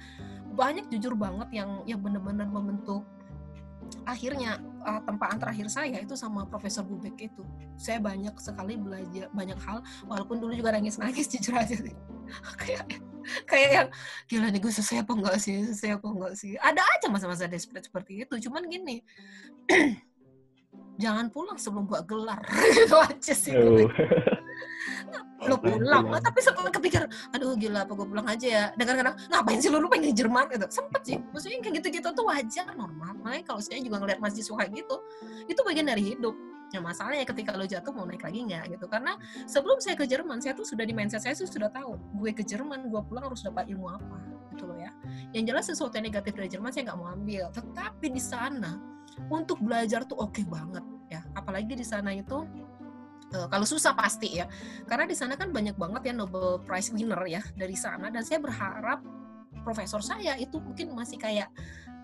banyak 0.55 0.91
jujur 0.91 1.15
banget 1.15 1.49
yang 1.53 1.83
yang 1.87 2.01
benar-benar 2.03 2.47
membentuk 2.51 3.07
akhirnya 4.05 4.61
uh, 4.85 5.01
tempaan 5.05 5.37
terakhir 5.41 5.67
saya 5.73 5.99
itu 6.01 6.15
sama 6.17 6.45
Profesor 6.49 6.85
Bubek 6.85 7.17
itu. 7.19 7.43
Saya 7.79 7.99
banyak 8.03 8.35
sekali 8.41 8.77
belajar 8.77 9.29
banyak 9.33 9.59
hal 9.63 9.85
walaupun 10.09 10.41
dulu 10.41 10.53
juga 10.57 10.75
nangis 10.75 10.97
nangis 11.01 11.29
jujur 11.33 11.55
aja 11.57 11.77
sih. 11.77 11.95
Kayak 12.61 12.85
kayak 13.45 13.71
yang 13.73 13.89
gila 14.29 14.47
nih 14.49 14.61
gue 14.61 14.73
sesuai 14.73 15.05
apa 15.05 15.13
enggak 15.17 15.37
sih? 15.41 15.55
Sesuai 15.73 15.93
apa 16.01 16.07
enggak 16.09 16.33
sih? 16.37 16.53
Ada 16.57 16.83
aja 16.83 17.07
masa-masa 17.13 17.45
desperate 17.49 17.89
seperti 17.89 18.25
itu. 18.25 18.35
Cuman 18.49 18.69
gini 18.69 19.01
jangan 21.03 21.31
pulang 21.31 21.57
sebelum 21.57 21.87
gua 21.87 22.03
gelar. 22.03 22.43
Itu 22.85 22.99
aja 22.99 23.35
sih. 23.35 23.55
Uh. 23.55 23.87
lo 25.49 25.57
pulang. 25.59 26.05
oh, 26.13 26.21
tapi 26.21 26.39
sempat 26.45 26.69
kepikir 26.71 27.03
aduh 27.35 27.57
gila 27.57 27.85
apa 27.89 27.93
gue 27.97 28.07
pulang 28.07 28.27
aja 28.29 28.47
ya? 28.47 28.65
Dengan 28.77 28.95
kadang 29.01 29.15
ngapain 29.33 29.59
sih 29.59 29.71
lu, 29.73 29.81
lu 29.81 29.89
pengen 29.89 30.13
di 30.13 30.15
Jerman? 30.15 30.45
Gitu. 30.53 30.67
Sempet 30.69 31.03
sih. 31.05 31.17
Maksudnya 31.33 31.59
kayak 31.65 31.75
gitu-gitu 31.83 32.09
tuh 32.13 32.25
wajar 32.29 32.67
normal. 32.77 33.17
Makanya 33.25 33.45
kalau 33.49 33.61
saya 33.65 33.81
juga 33.81 33.97
ngeliat 34.05 34.19
mahasiswa 34.21 34.55
kayak 34.55 34.73
gitu 34.77 34.97
itu 35.49 35.61
bagian 35.65 35.87
dari 35.89 36.03
hidup. 36.15 36.37
Ya 36.69 36.85
masalahnya 36.85 37.25
ketika 37.25 37.57
lo 37.57 37.65
jatuh 37.65 37.93
mau 37.97 38.05
naik 38.05 38.21
lagi 38.21 38.45
nggak 38.45 38.77
gitu. 38.77 38.87
Karena 38.93 39.17
sebelum 39.49 39.81
saya 39.81 39.97
ke 39.97 40.05
Jerman, 40.05 40.45
saya 40.45 40.53
tuh 40.53 40.69
sudah 40.69 40.85
di 40.85 40.93
mindset 40.93 41.25
saya 41.25 41.33
tuh 41.33 41.49
sudah 41.49 41.73
tahu 41.73 41.97
gue 42.21 42.31
ke 42.37 42.45
Jerman, 42.45 42.93
gue 42.93 43.01
pulang 43.09 43.25
harus 43.25 43.41
dapat 43.41 43.73
ilmu 43.73 43.89
apa 43.89 44.17
gitu 44.53 44.69
loh 44.69 44.77
ya. 44.77 44.91
Yang 45.33 45.45
jelas 45.55 45.65
sesuatu 45.71 45.95
yang 45.97 46.13
negatif 46.13 46.37
dari 46.37 46.49
Jerman 46.53 46.71
saya 46.75 46.93
nggak 46.93 46.99
mau 47.01 47.09
ambil. 47.09 47.49
Tetapi 47.57 48.07
di 48.13 48.21
sana 48.21 48.77
untuk 49.33 49.63
belajar 49.65 50.05
tuh 50.05 50.21
oke 50.21 50.37
okay 50.37 50.45
banget 50.45 50.85
ya. 51.09 51.25
Apalagi 51.33 51.73
di 51.73 51.87
sana 51.87 52.13
itu 52.13 52.45
uh, 53.35 53.47
kalau 53.51 53.67
susah 53.67 53.93
pasti 53.93 54.41
ya. 54.41 54.47
Karena 54.87 55.05
di 55.05 55.17
sana 55.17 55.35
kan 55.35 55.53
banyak 55.53 55.77
banget 55.77 56.13
ya 56.13 56.15
Nobel 56.15 56.63
Prize 56.65 56.93
winner 56.93 57.21
ya 57.29 57.43
dari 57.57 57.77
sana. 57.77 58.09
Dan 58.09 58.25
saya 58.25 58.41
berharap 58.41 59.03
profesor 59.65 60.01
saya 60.01 60.39
itu 60.39 60.57
mungkin 60.63 60.97
masih 60.97 61.21
kayak 61.21 61.51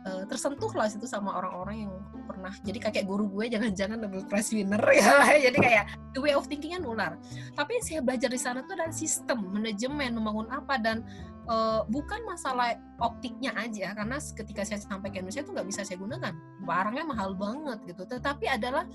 uh, 0.04 0.22
tersentuh 0.28 0.72
lah 0.76 0.88
situ 0.88 1.08
sama 1.08 1.32
orang-orang 1.36 1.88
yang 1.88 1.92
pernah. 2.28 2.52
Jadi 2.64 2.78
kakek 2.80 3.04
guru 3.08 3.28
gue 3.28 3.48
jangan-jangan 3.52 4.04
Nobel 4.04 4.24
Prize 4.28 4.52
winner 4.52 4.82
ya. 5.00 5.38
Jadi 5.50 5.58
kayak 5.58 5.84
the 6.12 6.20
way 6.20 6.36
of 6.36 6.44
thinkingnya 6.48 6.80
nular. 6.80 7.16
Tapi 7.56 7.80
saya 7.80 8.04
belajar 8.04 8.28
di 8.28 8.40
sana 8.40 8.60
tuh 8.64 8.76
dan 8.76 8.92
sistem 8.92 9.48
manajemen 9.48 10.16
membangun 10.16 10.48
apa 10.52 10.76
dan 10.80 11.04
uh, 11.48 11.82
bukan 11.88 12.20
masalah 12.24 12.76
optiknya 13.00 13.52
aja 13.58 13.92
karena 13.92 14.16
ketika 14.16 14.62
saya 14.64 14.80
sampai 14.80 15.10
ke 15.12 15.20
Indonesia 15.20 15.44
itu 15.44 15.52
nggak 15.52 15.68
bisa 15.68 15.80
saya 15.84 15.98
gunakan. 16.00 16.32
Barangnya 16.64 17.04
mahal 17.04 17.36
banget 17.36 17.84
gitu. 17.88 18.02
Tetapi 18.08 18.46
adalah 18.48 18.88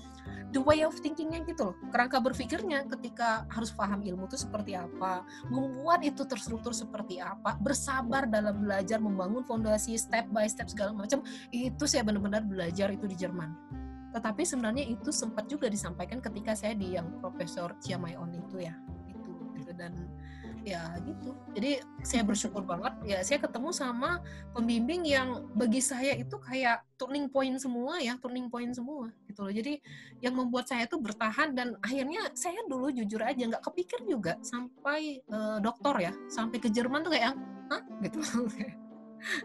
the 0.50 0.60
way 0.62 0.82
of 0.82 0.94
thinkingnya 0.98 1.42
gitu 1.46 1.70
loh. 1.70 1.74
Kerangka 1.90 2.18
berpikirnya 2.18 2.86
ketika 2.98 3.46
harus 3.50 3.70
paham 3.74 4.02
ilmu 4.02 4.26
itu 4.26 4.38
seperti 4.38 4.74
apa 4.74 5.22
membuat 5.48 6.02
itu 6.02 6.26
terstruktur 6.26 6.74
seperti 6.74 7.22
apa 7.22 7.56
bersabar 7.62 8.26
dalam 8.26 8.62
belajar 8.62 8.98
membangun 8.98 9.46
fondasi 9.46 9.94
step 9.94 10.26
by 10.34 10.46
step 10.50 10.66
segala 10.70 10.94
macam 10.94 11.22
itu 11.54 11.84
saya 11.86 12.02
benar-benar 12.02 12.42
belajar 12.42 12.90
itu 12.90 13.06
di 13.06 13.16
Jerman. 13.16 13.54
Tetapi 14.10 14.42
sebenarnya 14.42 14.90
itu 14.90 15.14
sempat 15.14 15.46
juga 15.46 15.70
disampaikan 15.70 16.18
ketika 16.18 16.58
saya 16.58 16.74
di 16.74 16.98
yang 16.98 17.22
Profesor 17.22 17.78
Chiamayon 17.78 18.34
itu 18.34 18.58
ya 18.58 18.74
itu 19.06 19.30
gitu. 19.54 19.70
Dan 19.78 19.94
ya 20.64 20.94
gitu. 21.02 21.32
Jadi 21.56 21.80
saya 22.04 22.22
bersyukur 22.24 22.62
banget. 22.64 22.94
Ya 23.04 23.18
saya 23.24 23.40
ketemu 23.40 23.70
sama 23.72 24.20
pembimbing 24.52 25.02
yang 25.08 25.48
bagi 25.56 25.80
saya 25.80 26.14
itu 26.16 26.36
kayak 26.38 26.84
turning 27.00 27.26
point 27.32 27.56
semua 27.56 27.98
ya 27.98 28.16
turning 28.20 28.52
point 28.52 28.70
semua 28.72 29.08
gitu 29.28 29.46
loh. 29.46 29.52
Jadi 29.52 29.80
yang 30.20 30.36
membuat 30.36 30.68
saya 30.68 30.84
tuh 30.84 31.00
bertahan 31.00 31.56
dan 31.56 31.76
akhirnya 31.80 32.28
saya 32.36 32.60
dulu 32.68 32.92
jujur 32.92 33.20
aja 33.24 33.40
nggak 33.40 33.64
kepikir 33.64 34.04
juga 34.04 34.36
sampai 34.44 35.24
uh, 35.32 35.58
dokter 35.58 36.10
ya 36.10 36.12
sampai 36.28 36.58
ke 36.60 36.68
Jerman 36.68 37.02
tuh 37.04 37.12
kayak 37.16 37.34
Hah? 37.70 37.82
gitu. 38.02 38.20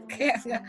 Kayak 0.08 0.64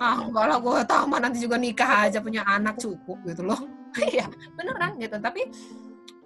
ah 0.00 0.24
gue 0.32 0.80
tamat 0.88 1.20
nanti 1.28 1.44
juga 1.44 1.60
nikah 1.60 2.08
aja 2.08 2.24
punya 2.24 2.40
anak 2.48 2.80
cukup 2.80 3.20
gitu 3.28 3.44
loh. 3.44 3.60
Iya 3.94 4.26
beneran 4.58 4.98
gitu. 4.98 5.22
Tapi 5.22 5.46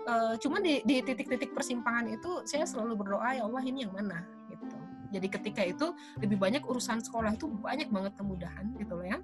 uh, 0.08 0.34
cuman 0.40 0.60
di, 0.64 0.80
di 0.82 1.04
titik-titik 1.04 1.52
persimpangan 1.52 2.08
itu 2.08 2.42
saya 2.48 2.64
selalu 2.64 3.04
berdoa 3.04 3.36
ya 3.36 3.44
Allah 3.44 3.62
ini 3.62 3.84
yang 3.84 3.92
mana? 3.92 4.24
Gitu. 4.48 4.64
Jadi 5.08 5.28
ketika 5.28 5.62
itu 5.64 5.86
lebih 6.20 6.36
banyak 6.40 6.64
urusan 6.64 7.04
sekolah 7.04 7.36
itu 7.36 7.48
banyak 7.48 7.88
banget 7.92 8.12
kemudahan 8.16 8.72
gitu 8.80 8.96
loh 8.96 9.06
ya. 9.06 9.18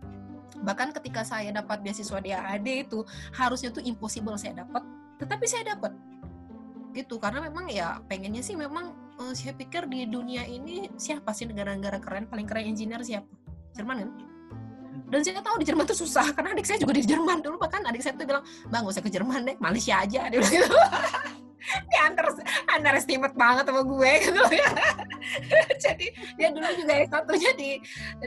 Bahkan 0.61 0.93
ketika 1.01 1.24
saya 1.24 1.51
dapat 1.51 1.80
beasiswa 1.80 2.20
di 2.20 2.30
AAD 2.32 2.89
itu 2.89 3.05
harusnya 3.35 3.72
tuh 3.72 3.85
impossible 3.85 4.37
saya 4.37 4.64
dapat 4.64 4.85
tetapi 5.16 5.45
saya 5.49 5.76
dapat. 5.76 5.93
Gitu 6.95 7.18
karena 7.18 7.43
memang 7.49 7.66
ya 7.72 7.99
pengennya 8.07 8.45
sih 8.45 8.55
memang 8.55 8.95
uh, 9.18 9.35
saya 9.35 9.57
pikir 9.57 9.89
di 9.91 10.07
dunia 10.07 10.47
ini 10.47 10.89
siapa 10.95 11.35
sih 11.35 11.49
negara-negara 11.49 11.99
keren 11.99 12.28
paling 12.28 12.47
keren 12.47 12.70
engineer 12.70 13.03
siapa? 13.03 13.28
Jerman 13.74 14.07
kan 14.07 14.11
dan 15.14 15.22
saya 15.22 15.38
tahu 15.46 15.62
di 15.62 15.66
Jerman 15.70 15.86
tuh 15.86 15.94
susah 15.94 16.26
karena 16.34 16.58
adik 16.58 16.66
saya 16.66 16.82
juga 16.82 16.98
di 16.98 17.06
Jerman. 17.06 17.38
Dulu 17.38 17.54
bahkan 17.54 17.86
adik 17.86 18.02
saya 18.02 18.18
tuh 18.18 18.26
bilang 18.26 18.42
bang 18.66 18.82
gak 18.82 18.94
usah 18.98 19.04
ke 19.06 19.10
Jerman 19.14 19.46
deh 19.46 19.56
Malaysia 19.62 20.02
aja. 20.02 20.26
Dia 20.26 20.38
bilang 20.42 20.54
gitu. 20.58 20.74
Dia 21.64 22.00
under 22.04 22.28
underestimate 22.76 23.32
banget 23.38 23.64
sama 23.70 23.86
gue 23.86 24.12
gitu. 24.26 24.42
Ya 24.52 24.68
jadi 25.88 26.06
dia 26.36 26.48
dulu 26.52 26.68
juga 26.76 26.92
yang 26.92 27.08
satunya 27.08 27.50
di 27.56 27.70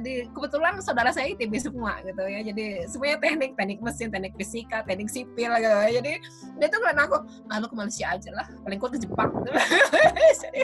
di 0.01 0.13
kebetulan 0.33 0.81
saudara 0.81 1.13
saya 1.13 1.29
ITB 1.37 1.53
semua 1.61 2.01
gitu 2.01 2.23
ya. 2.25 2.41
Jadi 2.41 2.89
semuanya 2.89 3.21
teknik 3.21 3.53
teknik 3.53 3.79
mesin 3.83 4.09
teknik 4.09 4.33
fisika 4.41 4.81
teknik 4.87 5.11
sipil 5.11 5.53
gitu. 5.59 5.69
Ya 5.69 6.01
jadi 6.01 6.13
dia 6.57 6.67
tuh 6.71 6.79
ngeliat 6.81 6.97
aku 7.03 7.17
lalu 7.45 7.65
ke 7.69 7.75
Malaysia 7.77 8.05
aja 8.09 8.31
lah 8.33 8.47
paling 8.65 8.79
kuat 8.81 8.91
ke 8.97 8.99
Jepang. 9.05 9.29
Gitu 9.29 9.51
jadi 10.47 10.61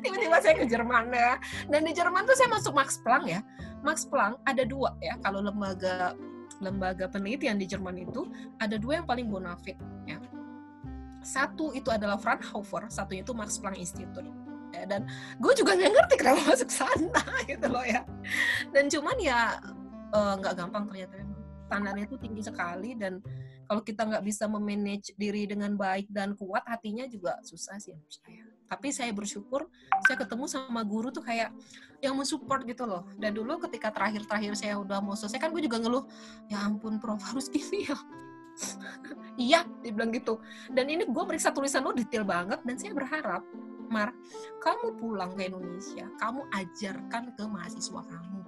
tiba-tiba 0.00 0.36
saya 0.40 0.54
ke 0.56 0.64
Jerman 0.64 1.12
ya. 1.12 1.36
Dan 1.68 1.84
di 1.84 1.92
Jerman 1.92 2.24
tuh 2.24 2.32
saya 2.40 2.48
masuk 2.48 2.72
Max 2.72 2.96
Planck 3.04 3.28
ya 3.28 3.44
Max 3.86 4.02
Planck 4.02 4.42
ada 4.42 4.66
dua 4.66 4.90
ya 4.98 5.14
kalau 5.22 5.38
lembaga 5.38 6.18
lembaga 6.58 7.06
penelitian 7.06 7.60
di 7.60 7.70
Jerman 7.70 8.02
itu 8.02 8.26
ada 8.58 8.74
dua 8.74 8.98
yang 8.98 9.06
paling 9.06 9.30
bonafit 9.30 9.78
ya. 10.08 10.18
Satu 11.22 11.74
itu 11.74 11.90
adalah 11.90 12.18
Fraunhofer 12.18 12.90
satunya 12.90 13.22
itu 13.22 13.34
Max 13.34 13.62
Planck 13.62 13.78
Institute 13.78 14.26
ya, 14.74 14.82
dan 14.90 15.06
gue 15.38 15.52
juga 15.54 15.78
nggak 15.78 15.92
ngerti 15.94 16.14
kenapa 16.18 16.40
masuk 16.50 16.70
sana 16.70 17.22
gitu 17.50 17.66
loh 17.70 17.86
ya. 17.86 18.02
Dan 18.74 18.90
cuman 18.90 19.16
ya 19.22 19.58
nggak 20.14 20.54
uh, 20.54 20.58
gampang 20.58 20.84
ternyata 20.90 21.14
memang 21.22 21.40
standarnya 21.66 22.04
itu 22.06 22.16
tinggi 22.18 22.42
sekali 22.46 22.94
dan 22.94 23.18
kalau 23.66 23.82
kita 23.82 24.06
nggak 24.06 24.22
bisa 24.22 24.46
memanage 24.46 25.10
diri 25.18 25.42
dengan 25.50 25.74
baik 25.74 26.06
dan 26.06 26.38
kuat 26.38 26.62
hatinya 26.70 27.02
juga 27.10 27.34
susah 27.42 27.74
sih 27.82 27.90
menurut 27.90 28.14
saya. 28.14 28.46
Tapi 28.66 28.88
saya 28.94 29.10
bersyukur 29.10 29.66
saya 30.06 30.16
ketemu 30.22 30.46
sama 30.46 30.86
guru 30.86 31.10
tuh 31.10 31.26
kayak 31.26 31.50
yang 32.02 32.14
mensupport 32.16 32.62
gitu 32.66 32.84
loh. 32.84 33.06
Dan 33.16 33.36
dulu 33.36 33.60
ketika 33.68 33.92
terakhir-terakhir 33.92 34.52
saya 34.56 34.74
udah 34.80 35.00
mau 35.00 35.14
selesai 35.14 35.40
kan 35.40 35.50
gue 35.52 35.62
juga 35.64 35.80
ngeluh 35.80 36.04
ya 36.50 36.62
ampun 36.64 37.00
prof 37.00 37.20
harus 37.22 37.48
gini 37.52 37.88
ya. 37.88 37.98
Iya 39.36 39.68
dibilang 39.84 40.16
gitu. 40.16 40.40
Dan 40.72 40.88
ini 40.88 41.04
gue 41.04 41.24
meriksa 41.28 41.52
tulisan 41.52 41.84
lo 41.84 41.92
detail 41.92 42.24
banget 42.24 42.64
dan 42.64 42.76
saya 42.80 42.96
berharap 42.96 43.44
Mar 43.86 44.10
kamu 44.64 44.98
pulang 44.98 45.36
ke 45.38 45.46
Indonesia 45.46 46.08
kamu 46.18 46.48
ajarkan 46.50 47.36
ke 47.36 47.44
mahasiswa 47.44 48.00
kamu. 48.00 48.40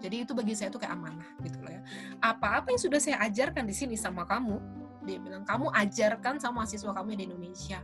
Jadi 0.00 0.16
itu 0.26 0.32
bagi 0.32 0.56
saya 0.56 0.72
itu 0.72 0.80
kayak 0.80 0.96
amanah 0.96 1.28
gitu 1.44 1.60
loh 1.60 1.70
ya. 1.70 1.82
Apa-apa 2.24 2.72
yang 2.72 2.80
sudah 2.80 2.98
saya 2.98 3.20
ajarkan 3.20 3.68
di 3.68 3.74
sini 3.76 3.94
sama 4.00 4.24
kamu 4.24 4.58
dia 5.04 5.20
bilang 5.20 5.44
kamu 5.44 5.68
ajarkan 5.68 6.40
sama 6.40 6.64
mahasiswa 6.64 6.90
kamu 6.90 7.20
di 7.20 7.24
Indonesia. 7.28 7.78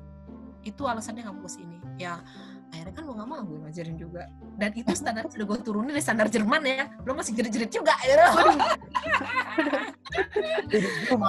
Itu 0.64 0.88
alasannya 0.88 1.24
kamu 1.24 1.44
ke 1.44 1.50
sini 1.52 1.78
ya 2.00 2.24
akhirnya 2.70 2.94
kan 2.94 3.02
mau 3.06 3.14
gak 3.18 3.28
mau 3.28 3.40
gue 3.42 3.58
ngajarin 3.66 3.96
juga. 3.98 4.22
Dan 4.56 4.70
itu 4.78 4.92
standar 4.94 5.26
sudah 5.28 5.46
gue 5.46 5.58
turunin 5.62 5.90
dari 5.90 6.04
standar 6.04 6.26
Jerman 6.30 6.62
ya. 6.62 6.86
Belum 7.02 7.18
masih 7.18 7.34
jerit-jerit 7.34 7.70
juga 7.70 7.94
gitu 8.02 8.24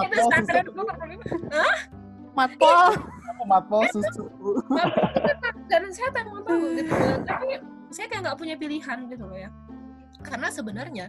itu 0.02 0.18
standar 0.30 0.64
matpol 2.32 2.96
matpol 3.42 3.82
susu. 3.90 4.24
dan 5.66 5.82
saya 5.90 6.08
tak 6.14 6.24
mau 6.30 6.40
tahu 6.46 6.78
gitu 6.78 6.94
tapi 7.26 7.58
saya 7.92 8.06
kayak 8.08 8.22
nggak 8.24 8.38
punya 8.38 8.54
pilihan 8.56 8.98
gitu 9.10 9.24
loh 9.26 9.38
ya. 9.38 9.50
Karena 10.22 10.48
sebenarnya 10.54 11.06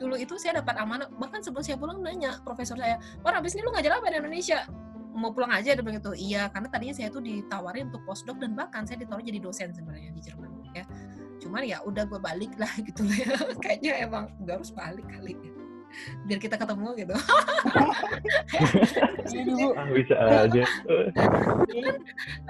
dulu 0.00 0.16
itu 0.16 0.34
saya 0.40 0.64
dapat 0.64 0.80
amanah 0.80 1.06
bahkan 1.20 1.44
sebelum 1.44 1.60
saya 1.60 1.76
pulang 1.76 2.00
nanya 2.00 2.40
profesor 2.40 2.72
saya 2.80 2.96
Wah 3.20 3.36
abis 3.36 3.52
ini 3.52 3.62
lu 3.62 3.70
ngajar 3.70 4.00
apa 4.00 4.08
di 4.08 4.16
Indonesia 4.16 4.64
mau 5.14 5.30
pulang 5.34 5.50
aja 5.50 5.74
dia 5.74 5.82
bilang 5.82 5.98
gitu. 5.98 6.14
Iya 6.14 6.48
karena 6.50 6.68
tadinya 6.70 6.94
saya 6.94 7.08
tuh 7.10 7.22
ditawarin 7.22 7.90
untuk 7.90 8.02
postdoc 8.06 8.38
dan 8.38 8.54
bahkan 8.54 8.86
saya 8.86 9.02
ditawarin 9.02 9.26
jadi 9.26 9.40
dosen 9.42 9.68
sebenarnya 9.74 10.10
di 10.14 10.20
Jerman 10.22 10.50
ya. 10.74 10.84
Cuman 11.40 11.62
ya 11.64 11.78
udah 11.82 12.04
gue 12.06 12.20
balik 12.20 12.52
lah 12.60 12.70
gitu 12.88 13.02
ya. 13.06 13.34
Kayaknya 13.58 13.92
emang 14.06 14.30
gue 14.42 14.52
harus 14.54 14.70
balik 14.70 15.06
kali 15.08 15.34
ya. 15.34 15.52
Biar 16.26 16.38
kita 16.38 16.54
ketemu 16.54 16.88
gitu. 16.98 17.14
Ah, 19.30 19.86
bisa 19.90 20.14
aja. 20.18 20.62
Kan 20.66 21.96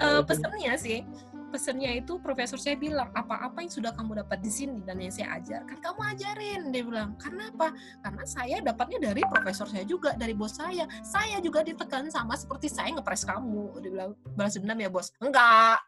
uh, 0.05 0.21
pesannya 0.25 0.73
sih 0.81 1.05
pesannya 1.51 2.01
itu 2.01 2.23
profesor 2.23 2.57
saya 2.57 2.79
bilang 2.79 3.11
apa-apa 3.11 3.61
yang 3.61 3.73
sudah 3.75 3.91
kamu 3.93 4.23
dapat 4.23 4.39
di 4.39 4.49
sini 4.49 4.79
dan 4.87 5.03
yang 5.03 5.11
saya 5.11 5.37
ajarkan 5.43 5.77
kamu 5.83 6.01
ajarin 6.17 6.61
dia 6.71 6.83
bilang. 6.87 7.11
Karena 7.19 7.51
apa? 7.51 7.75
Karena 8.01 8.25
saya 8.25 8.57
dapatnya 8.63 9.11
dari 9.11 9.23
profesor 9.27 9.67
saya 9.67 9.83
juga 9.83 10.15
dari 10.15 10.33
bos 10.33 10.55
saya. 10.55 10.87
Saya 11.03 11.43
juga 11.43 11.67
ditekan 11.67 12.07
sama 12.09 12.39
seperti 12.39 12.71
saya 12.71 12.95
ngepres 12.95 13.27
kamu 13.27 13.83
dia 13.83 13.91
bilang. 13.91 14.11
Balas 14.39 14.55
dendam 14.55 14.79
ya 14.79 14.89
bos. 14.89 15.11
Enggak. 15.19 15.83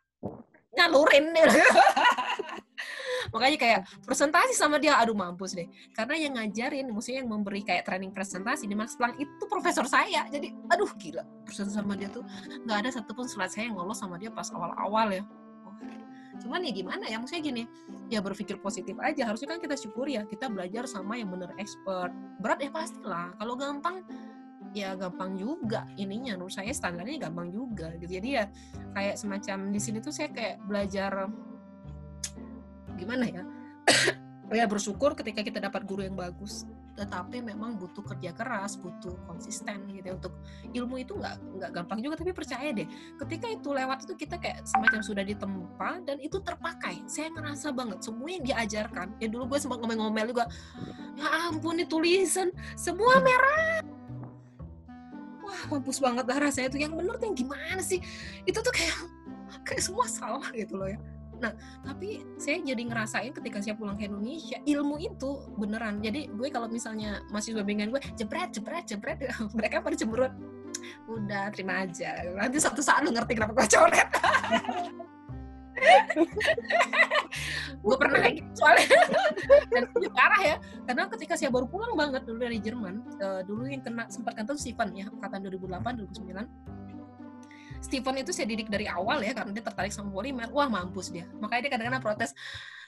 Ngalurin 0.73 1.37
dia 1.37 1.47
makanya 3.33 3.59
kayak 3.61 3.81
presentasi 4.03 4.53
sama 4.53 4.83
dia 4.83 4.99
aduh 4.99 5.15
mampus 5.15 5.55
deh. 5.55 5.69
Karena 5.95 6.15
yang 6.19 6.33
ngajarin 6.37 6.91
maksudnya 6.91 7.23
yang 7.23 7.31
memberi 7.31 7.63
kayak 7.63 7.87
training 7.87 8.11
presentasi 8.11 8.67
di 8.67 8.75
Max 8.75 8.99
Planck 8.99 9.17
itu 9.17 9.45
profesor 9.47 9.87
saya. 9.87 10.27
Jadi 10.29 10.51
aduh 10.69 10.91
gila. 10.99 11.23
Presentasi 11.47 11.77
sama 11.77 11.95
dia 11.95 12.11
tuh 12.11 12.27
nggak 12.67 12.79
ada 12.83 12.91
satupun 12.91 13.29
slide 13.31 13.53
saya 13.53 13.71
yang 13.71 13.79
lolos 13.79 14.01
sama 14.01 14.21
dia 14.21 14.29
pas 14.33 14.51
awal-awal 14.51 15.13
ya 15.13 15.23
cuman 16.43 16.66
ya 16.66 16.72
gimana 16.74 17.05
ya 17.07 17.16
maksudnya 17.22 17.43
gini 17.55 17.62
ya 18.11 18.18
berpikir 18.18 18.59
positif 18.59 18.99
aja. 18.99 19.30
Harusnya 19.30 19.57
kan 19.57 19.61
kita 19.62 19.78
syukur 19.78 20.11
ya 20.11 20.26
kita 20.26 20.51
belajar 20.51 20.84
sama 20.90 21.16
yang 21.16 21.30
bener 21.30 21.55
expert. 21.57 22.11
Berat 22.43 22.61
ya 22.61 22.70
pastilah. 22.74 23.32
Kalau 23.38 23.55
gampang 23.55 24.03
ya 24.74 24.99
gampang 24.99 25.38
juga 25.38 25.86
ininya. 25.95 26.36
Menurut 26.36 26.53
saya 26.55 26.74
standarnya 26.74 27.30
gampang 27.30 27.55
juga 27.55 27.95
gitu. 27.97 28.18
Jadi 28.18 28.28
ya 28.36 28.45
kayak 28.93 29.16
semacam 29.16 29.70
di 29.70 29.80
sini 29.80 29.99
tuh 30.03 30.12
saya 30.12 30.28
kayak 30.34 30.61
belajar 30.66 31.30
gimana 32.99 33.24
ya 33.26 33.43
ya 34.53 34.68
bersyukur 34.68 35.16
ketika 35.16 35.40
kita 35.40 35.59
dapat 35.59 35.84
guru 35.88 36.05
yang 36.05 36.16
bagus. 36.16 36.68
Tetapi 36.92 37.40
memang 37.40 37.80
butuh 37.80 38.05
kerja 38.05 38.36
keras 38.36 38.76
butuh 38.76 39.16
konsisten 39.24 39.88
gitu 39.90 40.07
ya. 40.12 40.14
Untuk 40.16 40.34
ilmu 40.76 41.00
itu 41.00 41.16
nggak 41.16 41.36
nggak 41.59 41.70
gampang 41.72 41.98
juga 42.05 42.20
tapi 42.20 42.36
percaya 42.36 42.68
deh. 42.70 42.84
Ketika 43.16 43.46
itu 43.48 43.68
lewat 43.72 44.05
itu 44.05 44.14
kita 44.14 44.36
kayak 44.36 44.68
semacam 44.68 45.00
sudah 45.00 45.24
ditempa 45.24 45.90
dan 46.05 46.16
itu 46.20 46.36
terpakai. 46.44 47.00
Saya 47.09 47.32
ngerasa 47.32 47.72
banget 47.72 47.98
semua 48.05 48.28
yang 48.28 48.44
diajarkan 48.44 49.16
ya 49.18 49.26
dulu 49.32 49.57
gue 49.57 49.59
sempat 49.59 49.80
ngomel-ngomel 49.80 50.36
juga 50.36 50.44
ya 51.16 51.48
ampun 51.48 51.80
ini 51.80 51.88
tulisan 51.88 52.53
semua 52.76 53.18
merah. 53.24 53.80
Wah 55.42 55.62
mampus 55.72 55.98
banget 55.98 56.24
lah 56.28 56.38
rasanya 56.48 56.68
itu 56.70 56.78
yang 56.86 56.94
bener 56.94 57.16
tuh 57.16 57.26
yang 57.32 57.36
gimana 57.36 57.82
sih? 57.82 57.98
Itu 58.44 58.61
tuh 58.61 58.72
kayak 58.72 58.96
kayak 59.64 59.82
semua 59.82 60.07
salah 60.09 60.48
gitu 60.53 60.76
loh 60.76 60.90
ya 60.90 60.98
Nah, 61.43 61.53
tapi 61.82 62.22
saya 62.38 62.62
jadi 62.62 62.78
ngerasain 62.86 63.34
ketika 63.34 63.59
saya 63.59 63.74
pulang 63.74 63.99
ke 63.99 64.07
Indonesia, 64.07 64.62
ilmu 64.62 65.03
itu 65.03 65.43
beneran. 65.59 65.99
Jadi 65.99 66.30
gue 66.30 66.49
kalau 66.55 66.70
misalnya 66.70 67.18
masih 67.34 67.59
bimbingan 67.59 67.90
gue, 67.90 67.99
jebret, 68.14 68.55
jebret, 68.55 68.86
jebret, 68.86 69.18
mereka 69.59 69.82
pada 69.82 69.99
cemberut. 69.99 70.30
Udah, 71.11 71.51
terima 71.51 71.82
aja. 71.82 72.22
Nanti 72.38 72.62
satu 72.62 72.78
saat 72.78 73.03
lu 73.03 73.11
ngerti 73.11 73.34
kenapa 73.34 73.59
gue 73.59 73.66
coret. 73.66 74.09
gue 77.82 77.97
pernah 77.99 78.18
kayak 78.22 78.34
gitu 78.38 78.51
soalnya 78.55 78.86
dan 79.72 79.82
itu 79.90 80.09
parah 80.14 80.43
ya 80.45 80.57
karena 80.86 81.03
ketika 81.11 81.34
saya 81.34 81.51
baru 81.51 81.66
pulang 81.66 81.99
banget 81.99 82.22
dulu 82.22 82.38
dari 82.38 82.62
Jerman 82.62 83.03
eh, 83.18 83.43
dulu 83.43 83.66
yang 83.66 83.82
kena 83.82 84.07
sempat 84.07 84.38
kata 84.38 84.55
Stephen 84.55 84.95
ya 84.95 85.11
angkatan 85.11 85.43
2008 85.51 86.07
2009 86.07 86.82
Stephen 87.83 88.22
itu 88.22 88.30
saya 88.30 88.47
didik 88.47 88.70
dari 88.70 88.87
awal 88.87 89.18
ya 89.26 89.35
karena 89.35 89.51
dia 89.51 89.64
tertarik 89.66 89.91
sama 89.91 90.14
polimer 90.14 90.47
wah 90.55 90.70
mampus 90.70 91.11
dia 91.11 91.26
makanya 91.43 91.68
dia 91.68 91.72
kadang-kadang 91.74 92.03
protes 92.03 92.33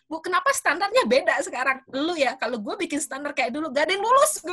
Bu, 0.04 0.20
kenapa 0.20 0.52
standarnya 0.52 1.08
beda 1.08 1.40
sekarang? 1.40 1.80
Lu 1.88 2.12
ya, 2.12 2.36
kalau 2.36 2.60
gue 2.60 2.76
bikin 2.76 3.00
standar 3.00 3.32
kayak 3.32 3.56
dulu, 3.56 3.72
gak 3.72 3.88
ada 3.88 3.92
yang 3.96 4.04
lulus. 4.04 4.36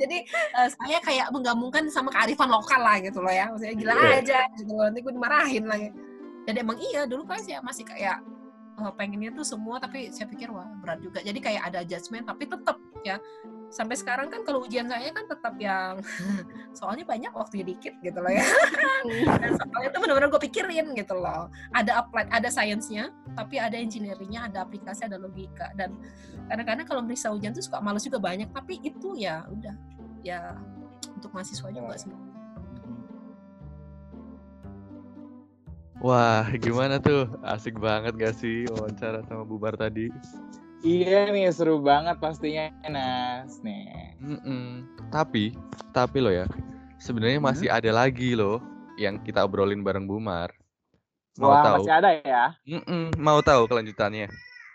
Jadi 0.00 0.18
eh, 0.30 0.68
saya 0.70 0.98
kayak 1.02 1.26
menggabungkan 1.34 1.90
sama 1.90 2.14
kearifan 2.14 2.46
lokal 2.46 2.78
lah 2.78 3.02
gitu 3.02 3.18
loh 3.18 3.34
ya. 3.34 3.50
Maksudnya 3.50 3.74
gila 3.74 3.92
Iya. 3.98 4.14
aja 4.22 4.40
gitu 4.54 4.72
loh. 4.78 4.86
Nanti 4.86 5.00
gue 5.02 5.10
dimarahin 5.10 5.64
lagi. 5.66 5.88
Dan 6.46 6.54
emang 6.54 6.78
iya, 6.78 7.02
dulu 7.08 7.26
kan 7.26 7.42
saya 7.42 7.58
masih 7.66 7.82
kayak 7.82 8.22
pengennya 8.74 9.30
tuh 9.30 9.46
semua, 9.46 9.78
tapi 9.78 10.10
saya 10.10 10.26
pikir 10.26 10.50
wah 10.50 10.66
berat 10.82 10.98
juga. 10.98 11.22
Jadi 11.22 11.38
kayak 11.38 11.62
ada 11.70 11.78
adjustment, 11.86 12.26
tapi 12.26 12.50
tetap 12.50 12.76
ya. 13.06 13.18
Sampai 13.74 13.98
sekarang 13.98 14.30
kan 14.30 14.46
kalau 14.46 14.62
ujian 14.62 14.86
saya 14.86 15.10
kan 15.10 15.26
tetap 15.26 15.54
yang 15.58 15.98
soalnya 16.78 17.02
banyak 17.02 17.32
waktunya 17.34 17.66
dikit 17.66 17.94
gitu 18.02 18.18
loh 18.18 18.30
ya. 18.30 18.46
Dan 19.40 19.50
soalnya 19.58 19.88
itu 19.90 19.98
benar-benar 19.98 20.28
gue 20.30 20.42
pikirin 20.46 20.86
gitu 20.94 21.14
loh. 21.18 21.50
Ada 21.74 22.06
applied, 22.06 22.30
ada 22.30 22.48
sainsnya, 22.50 23.10
tapi 23.34 23.58
ada 23.58 23.74
engineeringnya, 23.74 24.46
ada 24.46 24.62
aplikasi, 24.62 25.06
ada 25.10 25.18
logika. 25.18 25.74
Dan 25.74 25.98
kadang-kadang 26.46 26.86
kalau 26.86 27.02
meriksa 27.02 27.34
ujian 27.34 27.54
tuh 27.54 27.62
suka 27.62 27.82
males 27.82 28.02
juga 28.06 28.22
banyak. 28.22 28.50
Tapi 28.54 28.78
itu 28.82 29.18
ya 29.18 29.42
udah, 29.50 29.74
ya 30.22 30.54
untuk 31.14 31.34
mahasiswa 31.34 31.70
juga 31.70 31.94
sih. 31.98 32.33
Wah, 36.04 36.44
gimana 36.60 37.00
tuh? 37.00 37.24
Asik 37.40 37.80
banget 37.80 38.12
gak 38.20 38.36
sih 38.36 38.68
wawancara 38.68 39.24
sama 39.24 39.48
Bubar 39.48 39.72
tadi? 39.72 40.12
Iya 40.84 41.32
nih, 41.32 41.48
seru 41.48 41.80
banget 41.80 42.20
pastinya, 42.20 42.68
Nas. 42.92 43.64
Nih. 43.64 44.12
Mm-mm. 44.20 44.84
Tapi, 45.08 45.56
tapi 45.96 46.20
lo 46.20 46.28
ya, 46.28 46.44
sebenarnya 47.00 47.40
masih 47.40 47.72
ada 47.72 47.88
lagi 47.88 48.36
loh 48.36 48.60
yang 49.00 49.16
kita 49.24 49.48
obrolin 49.48 49.80
bareng 49.80 50.04
Bumar. 50.04 50.52
Mau 51.40 51.56
Wah, 51.56 51.72
tahu? 51.72 51.88
masih 51.88 51.96
ada 51.96 52.10
ya? 52.20 52.44
Mm-mm, 52.68 53.16
mau 53.16 53.40
tahu 53.40 53.64
kelanjutannya? 53.64 54.28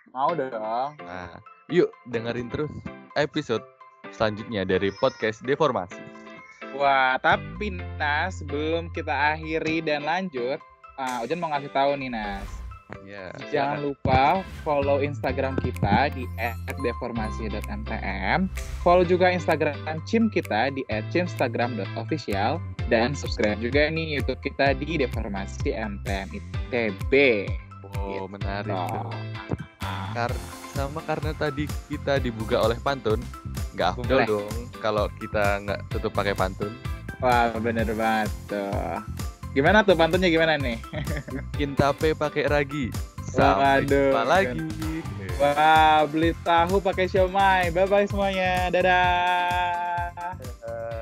Mau 0.10 0.34
dong. 0.34 0.98
Nah, 0.98 1.38
yuk 1.70 1.94
dengerin 2.10 2.50
terus 2.50 2.74
episode 3.14 3.62
selanjutnya 4.18 4.66
dari 4.66 4.90
podcast 4.98 5.46
Deformasi. 5.46 6.02
Wah, 6.74 7.22
tapi 7.22 7.78
Nas, 8.02 8.42
sebelum 8.42 8.90
kita 8.98 9.38
akhiri 9.38 9.86
dan 9.86 10.10
lanjut, 10.10 10.58
ah, 11.00 11.24
Ujan 11.24 11.40
mau 11.40 11.50
ngasih 11.56 11.72
tahu 11.72 11.96
nih, 11.96 12.12
Nas. 12.12 12.50
Ya, 13.06 13.30
Jangan 13.54 13.86
lupa 13.86 14.42
follow 14.66 14.98
Instagram 14.98 15.62
kita 15.62 16.10
di 16.10 16.26
@deformasi.mtm. 16.82 18.50
Follow 18.82 19.06
juga 19.06 19.30
Instagram 19.30 19.78
Cim 20.10 20.26
kita 20.34 20.74
di 20.74 20.82
@cimstagram.official 21.14 22.58
dan 22.90 23.14
subscribe 23.14 23.62
juga 23.62 23.94
nih 23.94 24.18
YouTube 24.18 24.42
kita 24.42 24.74
di 24.74 24.98
Deformasi 24.98 25.70
MTM 25.70 26.34
ITB. 26.34 27.14
Oh, 27.94 28.26
menarik 28.26 28.74
Tuh. 28.74 29.14
tuh. 29.14 29.14
Kar- 30.18 30.42
sama 30.74 31.02
karena 31.06 31.34
tadi 31.38 31.70
kita 31.90 32.18
dibuka 32.18 32.58
oleh 32.58 32.78
pantun, 32.82 33.22
nggak 33.78 34.02
afdol 34.02 34.20
dong 34.26 34.56
kalau 34.82 35.06
kita 35.22 35.62
nggak 35.62 35.80
tutup 35.94 36.10
pakai 36.14 36.34
pantun. 36.34 36.74
Wah, 37.22 37.54
bener 37.60 37.86
banget 37.94 38.32
tuh. 38.50 38.98
Gimana 39.54 39.82
tuh 39.82 39.98
pantunnya 39.98 40.30
gimana 40.30 40.62
nih? 40.62 40.78
Bikin 41.54 41.74
tape 41.74 42.14
pakai 42.14 42.46
ragi. 42.46 42.94
Sampai 43.30 43.86
Waduh, 43.86 43.90
jumpa 43.90 44.22
lagi. 44.26 44.62
Wah, 45.40 46.04
beli 46.10 46.36
tahu 46.44 46.84
pakai 46.84 47.08
siomay. 47.08 47.72
Bye 47.72 47.88
bye 47.88 48.06
semuanya. 48.06 48.68
Dadah. 48.70 50.99